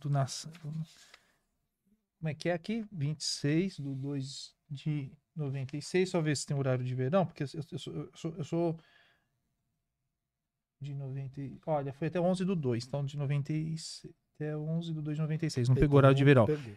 do 0.00 0.08
nascimento. 0.08 0.60
Como 0.60 2.28
é 2.28 2.34
que 2.34 2.48
é 2.48 2.52
aqui? 2.52 2.86
26 2.92 3.80
do 3.80 3.94
2 3.94 4.54
de 4.74 5.10
96, 5.36 6.10
só 6.10 6.20
ver 6.20 6.36
se 6.36 6.46
tem 6.46 6.56
horário 6.56 6.84
de 6.84 6.94
verão, 6.94 7.24
porque 7.24 7.44
eu, 7.44 7.48
eu, 7.54 7.78
sou, 7.78 7.94
eu, 7.94 8.10
sou, 8.14 8.34
eu 8.36 8.44
sou 8.44 8.80
de 10.80 10.94
90. 10.94 11.40
Olha, 11.66 11.92
foi 11.92 12.08
até 12.08 12.20
11 12.20 12.44
do 12.44 12.54
2, 12.54 12.84
então 12.86 13.04
de 13.04 13.16
96 13.16 14.12
até 14.34 14.56
11 14.56 14.92
do 14.92 15.02
2 15.02 15.16
de 15.16 15.22
96. 15.22 15.68
Não 15.68 15.74
pegou, 15.74 15.86
pegou 15.86 15.98
horário 15.98 16.16
de 16.16 16.24
verão. 16.24 16.46
Pegou. 16.46 16.72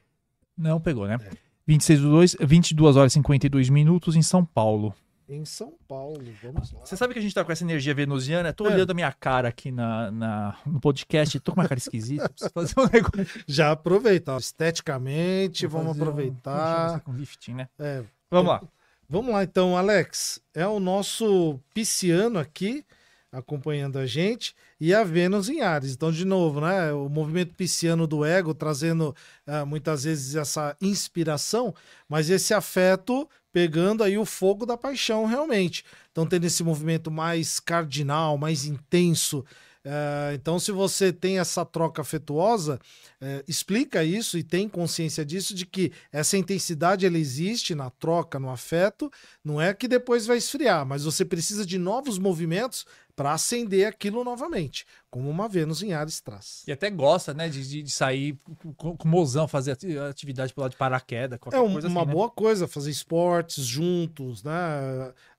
Não 0.55 0.81
pegou, 0.81 1.07
né? 1.07 1.17
É. 1.21 1.47
26 1.65 2.01
do 2.01 2.09
2, 2.11 2.37
22 2.39 2.95
horas 2.95 3.11
e 3.11 3.15
52 3.15 3.69
minutos 3.69 4.15
em 4.15 4.21
São 4.21 4.45
Paulo 4.45 4.95
em 5.27 5.43
São 5.45 5.73
Paulo. 5.87 6.23
Vamos 6.41 6.71
lá. 6.71 6.85
Você 6.85 6.95
sabe 6.95 7.13
que 7.13 7.19
a 7.19 7.21
gente 7.21 7.35
tá 7.35 7.43
com 7.43 7.51
essa 7.51 7.63
energia 7.63 7.93
venusiana? 7.93 8.53
Tô 8.53 8.67
é. 8.67 8.73
olhando 8.73 8.91
a 8.91 8.93
minha 8.93 9.11
cara 9.11 9.49
aqui 9.49 9.71
na, 9.71 10.09
na, 10.11 10.57
no 10.65 10.79
podcast, 10.79 11.39
tô 11.39 11.53
com 11.53 11.61
uma 11.61 11.67
cara 11.67 11.79
esquisita. 11.79 12.29
Preciso 12.29 12.51
fazer 12.53 12.79
um 12.79 12.89
negócio. 12.91 13.43
Já 13.47 13.71
aproveita. 13.71 14.37
Esteticamente, 14.37 15.67
Vou 15.67 15.81
vamos 15.81 15.97
aproveitar. 15.99 16.95
Um, 16.95 16.99
com 16.99 17.13
lifting, 17.13 17.55
né? 17.55 17.69
É. 17.77 18.03
Vamos 18.31 18.51
lá. 18.51 18.61
Vamos 19.09 19.33
lá, 19.33 19.43
então, 19.43 19.77
Alex. 19.77 20.41
É 20.53 20.65
o 20.67 20.79
nosso 20.79 21.59
pisciano 21.73 22.39
aqui 22.39 22.85
acompanhando 23.31 23.99
a 23.99 24.05
gente 24.05 24.55
e 24.79 24.93
a 24.93 25.03
Vênus 25.03 25.49
em 25.49 25.61
Ares. 25.61 25.93
Então, 25.93 26.11
de 26.11 26.25
novo, 26.25 26.61
né, 26.61 26.91
o 26.93 27.09
movimento 27.09 27.53
pisciano 27.53 28.07
do 28.07 28.23
ego 28.23 28.53
trazendo 28.53 29.15
uh, 29.45 29.65
muitas 29.65 30.03
vezes 30.03 30.35
essa 30.35 30.75
inspiração, 30.81 31.73
mas 32.07 32.29
esse 32.29 32.53
afeto 32.53 33.27
pegando 33.51 34.03
aí 34.03 34.17
o 34.17 34.25
fogo 34.25 34.65
da 34.65 34.77
paixão 34.77 35.25
realmente. 35.25 35.83
Então, 36.11 36.25
tendo 36.25 36.45
esse 36.45 36.63
movimento 36.63 37.09
mais 37.09 37.59
cardinal, 37.59 38.37
mais 38.37 38.65
intenso. 38.65 39.43
Uh, 39.87 40.33
então, 40.35 40.59
se 40.59 40.71
você 40.71 41.13
tem 41.13 41.39
essa 41.39 41.65
troca 41.65 42.01
afetuosa, 42.01 42.79
uh, 43.21 43.43
explica 43.47 44.03
isso 44.03 44.37
e 44.37 44.43
tem 44.43 44.67
consciência 44.67 45.25
disso, 45.25 45.55
de 45.55 45.65
que 45.65 45.91
essa 46.11 46.37
intensidade 46.37 47.05
ela 47.05 47.17
existe 47.17 47.73
na 47.73 47.89
troca, 47.89 48.37
no 48.37 48.49
afeto, 48.49 49.09
não 49.43 49.61
é 49.61 49.73
que 49.73 49.87
depois 49.87 50.25
vai 50.25 50.37
esfriar, 50.37 50.85
mas 50.85 51.03
você 51.03 51.23
precisa 51.23 51.65
de 51.65 51.77
novos 51.77 52.19
movimentos 52.19 52.85
para 53.17 53.33
acender 53.33 53.87
aquilo 53.87 54.23
novamente, 54.23 54.85
como 55.09 55.27
uma 55.27 55.49
Vênus 55.49 55.81
em 55.81 55.91
Ares 55.91 56.21
traz. 56.21 56.63
E 56.67 56.71
até 56.71 56.87
gosta, 56.87 57.33
né, 57.33 57.49
de, 57.49 57.81
de 57.81 57.89
sair 57.89 58.37
com, 58.77 58.91
o 58.91 59.07
mozão, 59.07 59.47
fazer 59.47 59.75
atividade 60.07 60.53
pelo 60.53 60.65
lado 60.65 60.73
de 60.73 60.77
paraquedas, 60.77 61.39
qualquer 61.39 61.57
é 61.57 61.59
um, 61.59 61.73
coisa 61.73 61.87
uma 61.87 62.01
assim, 62.01 62.09
né? 62.09 62.13
boa 62.13 62.27
né? 62.27 62.33
coisa, 62.35 62.67
fazer 62.67 62.91
esportes 62.91 63.65
juntos, 63.65 64.43
né? 64.43 64.53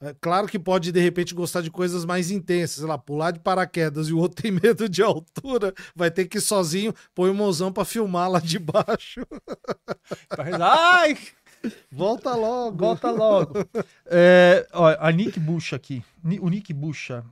É, 0.01 0.17
claro 0.21 0.49
que 0.49 0.59
pode, 0.59 0.91
de 0.91 1.01
repente, 1.01 1.33
gostar 1.33 1.61
de 1.61 1.71
coisas 1.71 2.05
mais 2.05 2.33
intensas, 2.33 2.79
sei 2.79 2.87
lá, 2.87 2.99
pular 2.99 3.31
de 3.31 3.39
paraquedas 3.39 4.09
e 4.09 4.13
o 4.13 4.19
outro 4.19 4.43
tem 4.43 4.51
medo 4.51 4.89
de 4.89 5.01
altura, 5.01 5.73
vai 5.95 6.11
ter 6.11 6.25
que 6.25 6.39
ir 6.39 6.41
sozinho, 6.41 6.93
põe 7.15 7.31
o 7.31 7.35
mozão 7.35 7.73
para 7.73 7.85
filmar 7.85 8.29
lá 8.29 8.41
de 8.41 8.59
baixo. 8.59 9.21
Ai! 10.61 11.17
Volta 11.91 12.35
logo. 12.35 12.77
Volta 12.77 13.11
logo. 13.11 13.55
É, 14.11 14.67
ó, 14.73 14.97
a 14.99 15.13
Nick 15.13 15.39
Bucha 15.39 15.77
aqui. 15.77 16.03
O 16.41 16.49
Nick 16.49 16.73
Bucha 16.73 17.23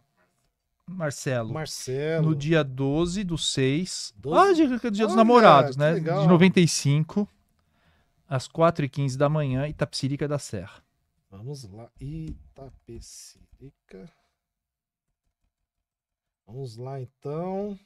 Marcelo. 0.88 1.52
Marcelo. 1.52 2.30
No 2.30 2.34
dia 2.34 2.62
12 2.62 3.24
do 3.24 3.36
6. 3.36 4.14
12? 4.16 4.38
Ah, 4.38 4.52
dia, 4.54 4.90
dia 4.90 5.06
dos 5.06 5.16
namorados, 5.16 5.76
né? 5.76 5.92
Legal. 5.92 6.22
De 6.22 6.28
95, 6.28 7.28
às 8.28 8.48
4h15 8.48 9.16
da 9.16 9.28
manhã, 9.28 9.66
Itapecirica 9.66 10.28
da 10.28 10.38
Serra. 10.38 10.82
Vamos 11.28 11.68
lá, 11.70 11.90
Itapecirica. 12.00 13.40
Vamos 16.46 16.76
lá, 16.76 17.00
então. 17.00 17.76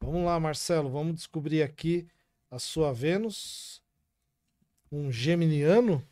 Vamos 0.00 0.24
lá, 0.24 0.38
Marcelo, 0.38 0.88
vamos 0.90 1.16
descobrir 1.16 1.62
aqui 1.62 2.06
a 2.50 2.58
sua 2.58 2.92
Vênus. 2.92 3.82
Um 4.90 5.10
geminiano. 5.10 6.06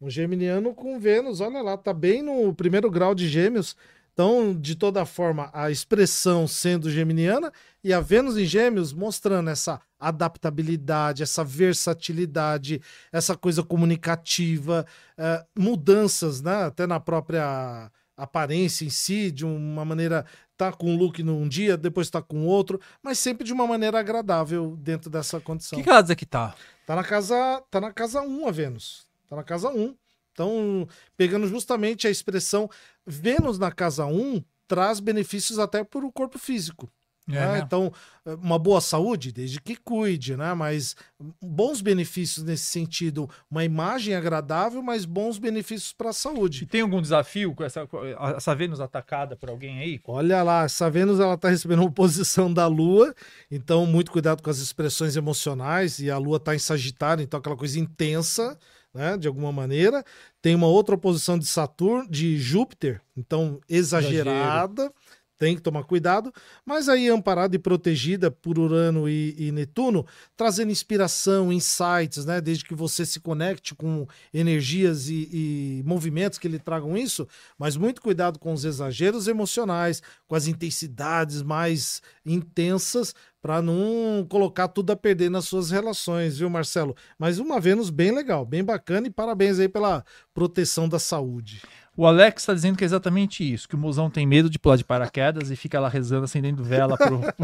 Um 0.00 0.08
geminiano 0.08 0.74
com 0.74 0.98
Vênus, 0.98 1.40
olha 1.40 1.60
lá, 1.60 1.76
tá 1.76 1.92
bem 1.92 2.22
no 2.22 2.54
primeiro 2.54 2.90
grau 2.90 3.14
de 3.14 3.28
gêmeos. 3.28 3.76
Então, 4.12 4.52
de 4.52 4.74
toda 4.74 5.06
forma, 5.06 5.48
a 5.52 5.70
expressão 5.70 6.46
sendo 6.48 6.90
geminiana 6.90 7.52
e 7.84 7.92
a 7.92 8.00
Vênus 8.00 8.36
em 8.36 8.44
Gêmeos 8.44 8.92
mostrando 8.92 9.48
essa 9.48 9.80
adaptabilidade, 9.96 11.22
essa 11.22 11.44
versatilidade, 11.44 12.82
essa 13.12 13.36
coisa 13.36 13.62
comunicativa, 13.62 14.84
uh, 15.16 15.46
mudanças, 15.56 16.40
né? 16.40 16.64
Até 16.64 16.84
na 16.84 16.98
própria 16.98 17.92
aparência 18.16 18.84
em 18.84 18.90
si, 18.90 19.30
de 19.30 19.46
uma 19.46 19.84
maneira 19.84 20.26
tá 20.56 20.72
com 20.72 20.90
um 20.90 20.96
look 20.96 21.22
num 21.22 21.48
dia, 21.48 21.76
depois 21.76 22.10
tá 22.10 22.20
com 22.20 22.44
outro, 22.44 22.80
mas 23.00 23.20
sempre 23.20 23.44
de 23.44 23.52
uma 23.52 23.68
maneira 23.68 24.00
agradável 24.00 24.76
dentro 24.76 25.08
dessa 25.08 25.40
condição. 25.40 25.78
Que 25.78 25.84
casa 25.84 26.16
que 26.16 26.26
tá? 26.26 26.56
Tá 26.84 26.96
na 26.96 27.04
casa, 27.04 27.62
tá 27.70 27.80
na 27.80 27.92
casa 27.92 28.20
1 28.20 28.48
a 28.48 28.50
Vênus. 28.50 29.07
Tá 29.28 29.36
na 29.36 29.44
casa 29.44 29.68
1. 29.68 29.94
Então, 30.32 30.88
pegando 31.16 31.46
justamente 31.46 32.06
a 32.06 32.10
expressão 32.10 32.70
Vênus 33.06 33.58
na 33.58 33.72
casa 33.72 34.06
1 34.06 34.42
traz 34.66 35.00
benefícios 35.00 35.58
até 35.58 35.82
para 35.82 36.04
o 36.04 36.12
corpo 36.12 36.38
físico. 36.38 36.90
É, 37.30 37.32
né? 37.32 37.58
Então, 37.58 37.92
uma 38.24 38.58
boa 38.58 38.80
saúde, 38.80 39.32
desde 39.32 39.60
que 39.60 39.76
cuide, 39.76 40.36
né? 40.36 40.54
Mas 40.54 40.96
bons 41.42 41.82
benefícios 41.82 42.44
nesse 42.44 42.64
sentido, 42.64 43.28
uma 43.50 43.64
imagem 43.64 44.14
agradável, 44.14 44.82
mas 44.82 45.04
bons 45.04 45.38
benefícios 45.38 45.92
para 45.92 46.10
a 46.10 46.12
saúde. 46.12 46.64
E 46.64 46.66
tem 46.66 46.80
algum 46.80 47.02
desafio 47.02 47.54
com 47.54 47.62
essa, 47.62 47.86
essa 48.34 48.54
Vênus 48.54 48.80
atacada 48.80 49.36
por 49.36 49.50
alguém 49.50 49.78
aí? 49.78 50.00
Olha 50.06 50.42
lá, 50.42 50.64
essa 50.64 50.88
Vênus 50.88 51.20
ela 51.20 51.34
está 51.34 51.50
recebendo 51.50 51.80
uma 51.80 51.88
oposição 51.88 52.52
da 52.52 52.66
Lua, 52.66 53.14
então 53.50 53.84
muito 53.84 54.10
cuidado 54.10 54.42
com 54.42 54.48
as 54.48 54.58
expressões 54.58 55.14
emocionais. 55.14 55.98
E 55.98 56.10
a 56.10 56.16
Lua 56.16 56.38
está 56.38 56.54
em 56.54 56.58
Sagitário, 56.58 57.22
então 57.22 57.40
aquela 57.40 57.56
coisa 57.56 57.78
intensa 57.78 58.58
né, 58.98 59.16
de 59.16 59.28
alguma 59.28 59.52
maneira. 59.52 60.04
Tem 60.42 60.56
uma 60.56 60.66
outra 60.66 60.96
oposição 60.96 61.38
de 61.38 61.46
Saturno, 61.46 62.10
de 62.10 62.36
Júpiter, 62.36 63.00
então 63.16 63.60
exagerada. 63.68 64.82
Exagero 64.82 64.94
tem 65.38 65.54
que 65.54 65.62
tomar 65.62 65.84
cuidado, 65.84 66.32
mas 66.66 66.88
aí 66.88 67.08
amparada 67.08 67.54
e 67.54 67.58
protegida 67.58 68.30
por 68.30 68.58
Urano 68.58 69.08
e, 69.08 69.34
e, 69.38 69.52
Netuno, 69.52 70.04
trazendo 70.36 70.72
inspiração, 70.72 71.52
insights, 71.52 72.24
né? 72.24 72.40
Desde 72.40 72.64
que 72.64 72.74
você 72.74 73.06
se 73.06 73.20
conecte 73.20 73.74
com 73.74 74.06
energias 74.34 75.08
e, 75.08 75.28
e, 75.32 75.82
movimentos 75.86 76.38
que 76.38 76.48
lhe 76.48 76.58
tragam 76.58 76.96
isso, 76.96 77.26
mas 77.56 77.76
muito 77.76 78.02
cuidado 78.02 78.38
com 78.38 78.52
os 78.52 78.64
exageros 78.64 79.28
emocionais, 79.28 80.02
com 80.26 80.34
as 80.34 80.48
intensidades 80.48 81.40
mais 81.42 82.02
intensas, 82.26 83.14
para 83.40 83.62
não 83.62 84.26
colocar 84.28 84.68
tudo 84.68 84.90
a 84.90 84.96
perder 84.96 85.30
nas 85.30 85.44
suas 85.46 85.70
relações, 85.70 86.38
viu, 86.38 86.50
Marcelo? 86.50 86.96
Mas 87.16 87.38
uma 87.38 87.60
Vênus 87.60 87.88
bem 87.88 88.10
legal, 88.10 88.44
bem 88.44 88.64
bacana 88.64 89.06
e 89.06 89.10
parabéns 89.10 89.58
aí 89.60 89.68
pela 89.68 90.04
proteção 90.34 90.88
da 90.88 90.98
saúde. 90.98 91.62
O 91.98 92.06
Alex 92.06 92.42
está 92.42 92.54
dizendo 92.54 92.78
que 92.78 92.84
é 92.84 92.86
exatamente 92.86 93.42
isso, 93.42 93.68
que 93.68 93.74
o 93.74 93.78
mozão 93.78 94.08
tem 94.08 94.24
medo 94.24 94.48
de 94.48 94.56
pular 94.56 94.76
de 94.76 94.84
paraquedas 94.84 95.50
e 95.50 95.56
fica 95.56 95.80
lá 95.80 95.88
rezando, 95.88 96.26
acendendo 96.26 96.62
vela 96.62 96.96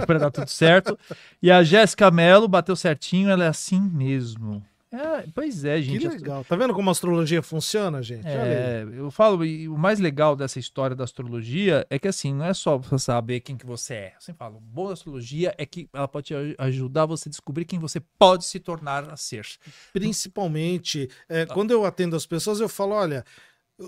para 0.07 0.19
dar 0.21 0.31
tudo 0.31 0.49
certo. 0.49 0.97
E 1.43 1.51
a 1.51 1.65
Jéssica 1.65 2.09
Mello 2.09 2.47
bateu 2.47 2.77
certinho, 2.77 3.31
ela 3.31 3.43
é 3.43 3.49
assim 3.49 3.81
mesmo. 3.81 4.65
É, 4.93 5.27
pois 5.35 5.65
é, 5.65 5.83
gente. 5.83 5.99
Que 5.99 6.09
legal. 6.09 6.45
Tá 6.45 6.55
vendo 6.55 6.73
como 6.73 6.89
a 6.89 6.93
astrologia 6.93 7.43
funciona, 7.43 8.01
gente? 8.01 8.29
É, 8.29 8.87
eu 8.93 9.11
falo, 9.11 9.45
e 9.45 9.69
o 9.69 9.77
mais 9.77 9.99
legal 9.99 10.37
dessa 10.37 10.61
história 10.61 10.95
da 10.95 11.03
astrologia 11.03 11.85
é 11.91 11.99
que 11.99 12.07
assim, 12.07 12.33
não 12.33 12.45
é 12.45 12.55
só 12.55 12.79
você 12.79 12.97
saber 12.97 13.41
quem 13.41 13.57
que 13.57 13.67
você 13.67 13.95
é. 13.95 14.13
Eu 14.17 14.21
sempre 14.21 14.39
falo, 14.39 14.61
boa 14.61 14.93
astrologia 14.93 15.53
é 15.59 15.67
que 15.67 15.89
ela 15.93 16.07
pode 16.07 16.33
ajudar 16.59 17.07
você 17.07 17.29
a 17.29 17.31
descobrir 17.31 17.65
quem 17.65 17.81
você 17.81 17.99
pode 17.99 18.45
se 18.45 18.61
tornar 18.61 19.11
a 19.11 19.17
ser. 19.17 19.45
Principalmente, 19.93 21.11
é, 21.29 21.45
tá. 21.45 21.53
quando 21.53 21.73
eu 21.73 21.85
atendo 21.85 22.15
as 22.15 22.25
pessoas, 22.25 22.61
eu 22.61 22.69
falo, 22.69 22.93
olha, 22.93 23.25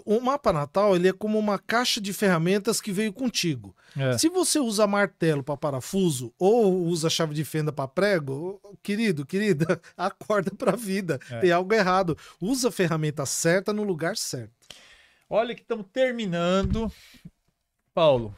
o 0.04 0.20
mapa 0.20 0.52
natal 0.52 0.96
ele 0.96 1.08
é 1.08 1.12
como 1.12 1.38
uma 1.38 1.58
caixa 1.58 2.00
de 2.00 2.12
ferramentas 2.12 2.80
que 2.80 2.90
veio 2.90 3.12
contigo. 3.12 3.74
É. 3.96 4.18
Se 4.18 4.28
você 4.28 4.58
usa 4.58 4.86
martelo 4.86 5.42
para 5.42 5.56
parafuso 5.56 6.32
ou 6.38 6.84
usa 6.86 7.08
chave 7.08 7.34
de 7.34 7.44
fenda 7.44 7.72
para 7.72 7.86
prego, 7.86 8.60
querido, 8.82 9.24
querida, 9.24 9.80
acorda 9.96 10.50
para 10.50 10.72
a 10.72 10.76
vida. 10.76 11.20
É. 11.30 11.38
Tem 11.38 11.52
algo 11.52 11.72
errado. 11.72 12.18
Usa 12.40 12.68
a 12.68 12.72
ferramenta 12.72 13.24
certa 13.24 13.72
no 13.72 13.84
lugar 13.84 14.16
certo. 14.16 14.52
Olha 15.28 15.54
que 15.54 15.62
estamos 15.62 15.86
terminando. 15.92 16.90
Paulo, 17.94 18.36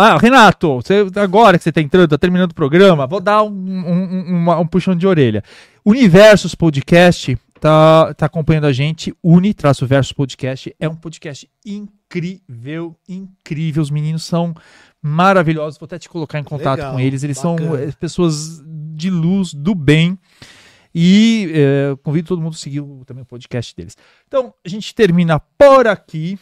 ah, 0.00 0.16
Renato, 0.16 0.76
você, 0.76 1.06
agora 1.16 1.58
que 1.58 1.64
você 1.64 1.70
está 1.70 1.80
entrando, 1.80 2.04
está 2.04 2.18
terminando 2.18 2.52
o 2.52 2.54
programa, 2.54 3.06
vou 3.06 3.20
dar 3.20 3.42
um, 3.42 3.50
um, 3.50 4.48
um, 4.48 4.60
um 4.60 4.66
puxão 4.66 4.94
de 4.94 5.06
orelha. 5.06 5.42
Universos 5.84 6.54
Podcast 6.54 7.36
tá, 7.58 8.14
tá 8.14 8.26
acompanhando 8.26 8.66
a 8.66 8.72
gente. 8.72 9.12
Uni 9.22 9.52
traço 9.52 9.86
versus 9.86 10.12
podcast 10.12 10.74
é 10.78 10.88
um 10.88 10.94
podcast 10.94 11.50
incrível, 11.66 12.96
incrível. 13.08 13.82
Os 13.82 13.90
meninos 13.90 14.24
são 14.24 14.54
maravilhosos. 15.02 15.78
Vou 15.78 15.86
até 15.86 15.98
te 15.98 16.08
colocar 16.08 16.38
em 16.38 16.44
contato 16.44 16.78
Legal, 16.78 16.92
com 16.92 17.00
eles. 17.00 17.22
Eles 17.22 17.36
bacana. 17.38 17.68
são 17.68 17.76
é, 17.76 17.90
pessoas 17.92 18.62
de 18.94 19.10
luz, 19.10 19.52
do 19.52 19.74
bem. 19.74 20.18
E 20.94 21.52
é, 21.54 21.96
convido 22.02 22.28
todo 22.28 22.40
mundo 22.40 22.54
a 22.54 22.56
seguir 22.56 22.80
o, 22.80 23.02
também 23.04 23.22
o 23.22 23.26
podcast 23.26 23.74
deles. 23.74 23.96
Então, 24.26 24.54
a 24.64 24.68
gente 24.68 24.94
termina 24.94 25.38
por 25.38 25.86
aqui. 25.86 26.38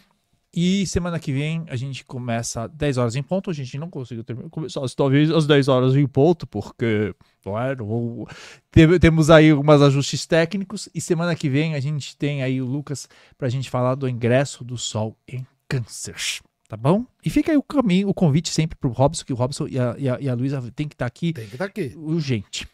E 0.57 0.87
semana 0.87 1.21
que 1.21 1.31
vem 1.31 1.67
a 1.69 1.77
gente 1.77 2.03
começa 2.03 2.67
10 2.67 2.97
horas 2.97 3.15
em 3.15 3.23
ponto. 3.23 3.51
A 3.51 3.53
gente 3.53 3.77
não 3.77 3.91
conseguiu 3.91 4.25
terminar, 4.25 4.49
começar 4.49 4.81
talvez 4.97 5.31
às 5.31 5.47
10 5.47 5.69
horas 5.69 5.95
em 5.95 6.07
ponto, 6.07 6.47
porque 6.47 7.15
não 7.45 7.61
é, 7.61 7.77
não, 7.77 8.27
temos 8.99 9.29
aí 9.29 9.51
alguns 9.51 9.83
ajustes 9.83 10.25
técnicos. 10.25 10.89
E 10.95 11.01
semana 11.01 11.37
que 11.37 11.51
vem 11.51 11.75
a 11.75 11.81
gente 11.81 12.17
tem 12.17 12.43
aí 12.43 12.63
o 12.63 12.65
Lucas 12.65 13.07
para 13.37 13.49
a 13.49 13.51
gente 13.51 13.69
falar 13.69 13.97
do 13.97 14.09
ingresso 14.09 14.65
do 14.65 14.79
Sol 14.79 15.15
em 15.29 15.47
Câncer. 15.69 16.17
Tá 16.67 16.77
bom? 16.77 17.05
E 17.23 17.29
fica 17.29 17.53
aí 17.53 17.59
o 17.59 17.63
caminho, 17.63 18.09
o 18.09 18.15
convite 18.15 18.49
sempre 18.49 18.79
pro 18.79 18.91
Robson, 18.91 19.27
que 19.27 19.35
o 19.35 19.37
Robson 19.37 19.69
e 19.69 19.79
a, 19.79 19.95
e 19.99 20.09
a, 20.09 20.21
e 20.23 20.29
a 20.29 20.35
Luísa 20.35 20.73
tem 20.75 20.89
que 20.89 20.95
estar 20.95 21.05
tá 21.05 21.09
aqui. 21.09 21.35
Tem 21.35 21.47
que 21.47 21.55
estar 21.55 21.67
tá 21.67 21.69
aqui. 21.71 21.93
Urgente. 21.97 22.67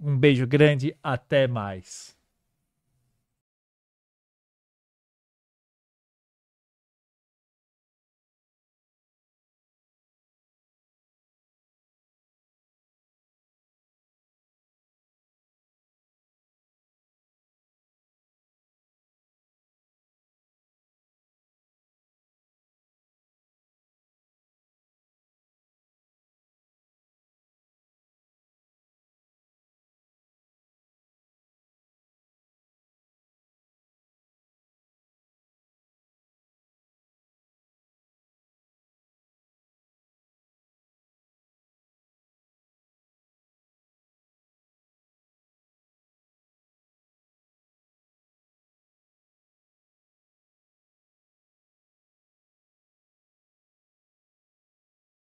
Um 0.00 0.16
beijo 0.16 0.46
grande, 0.46 0.96
até 1.02 1.46
mais. 1.46 2.15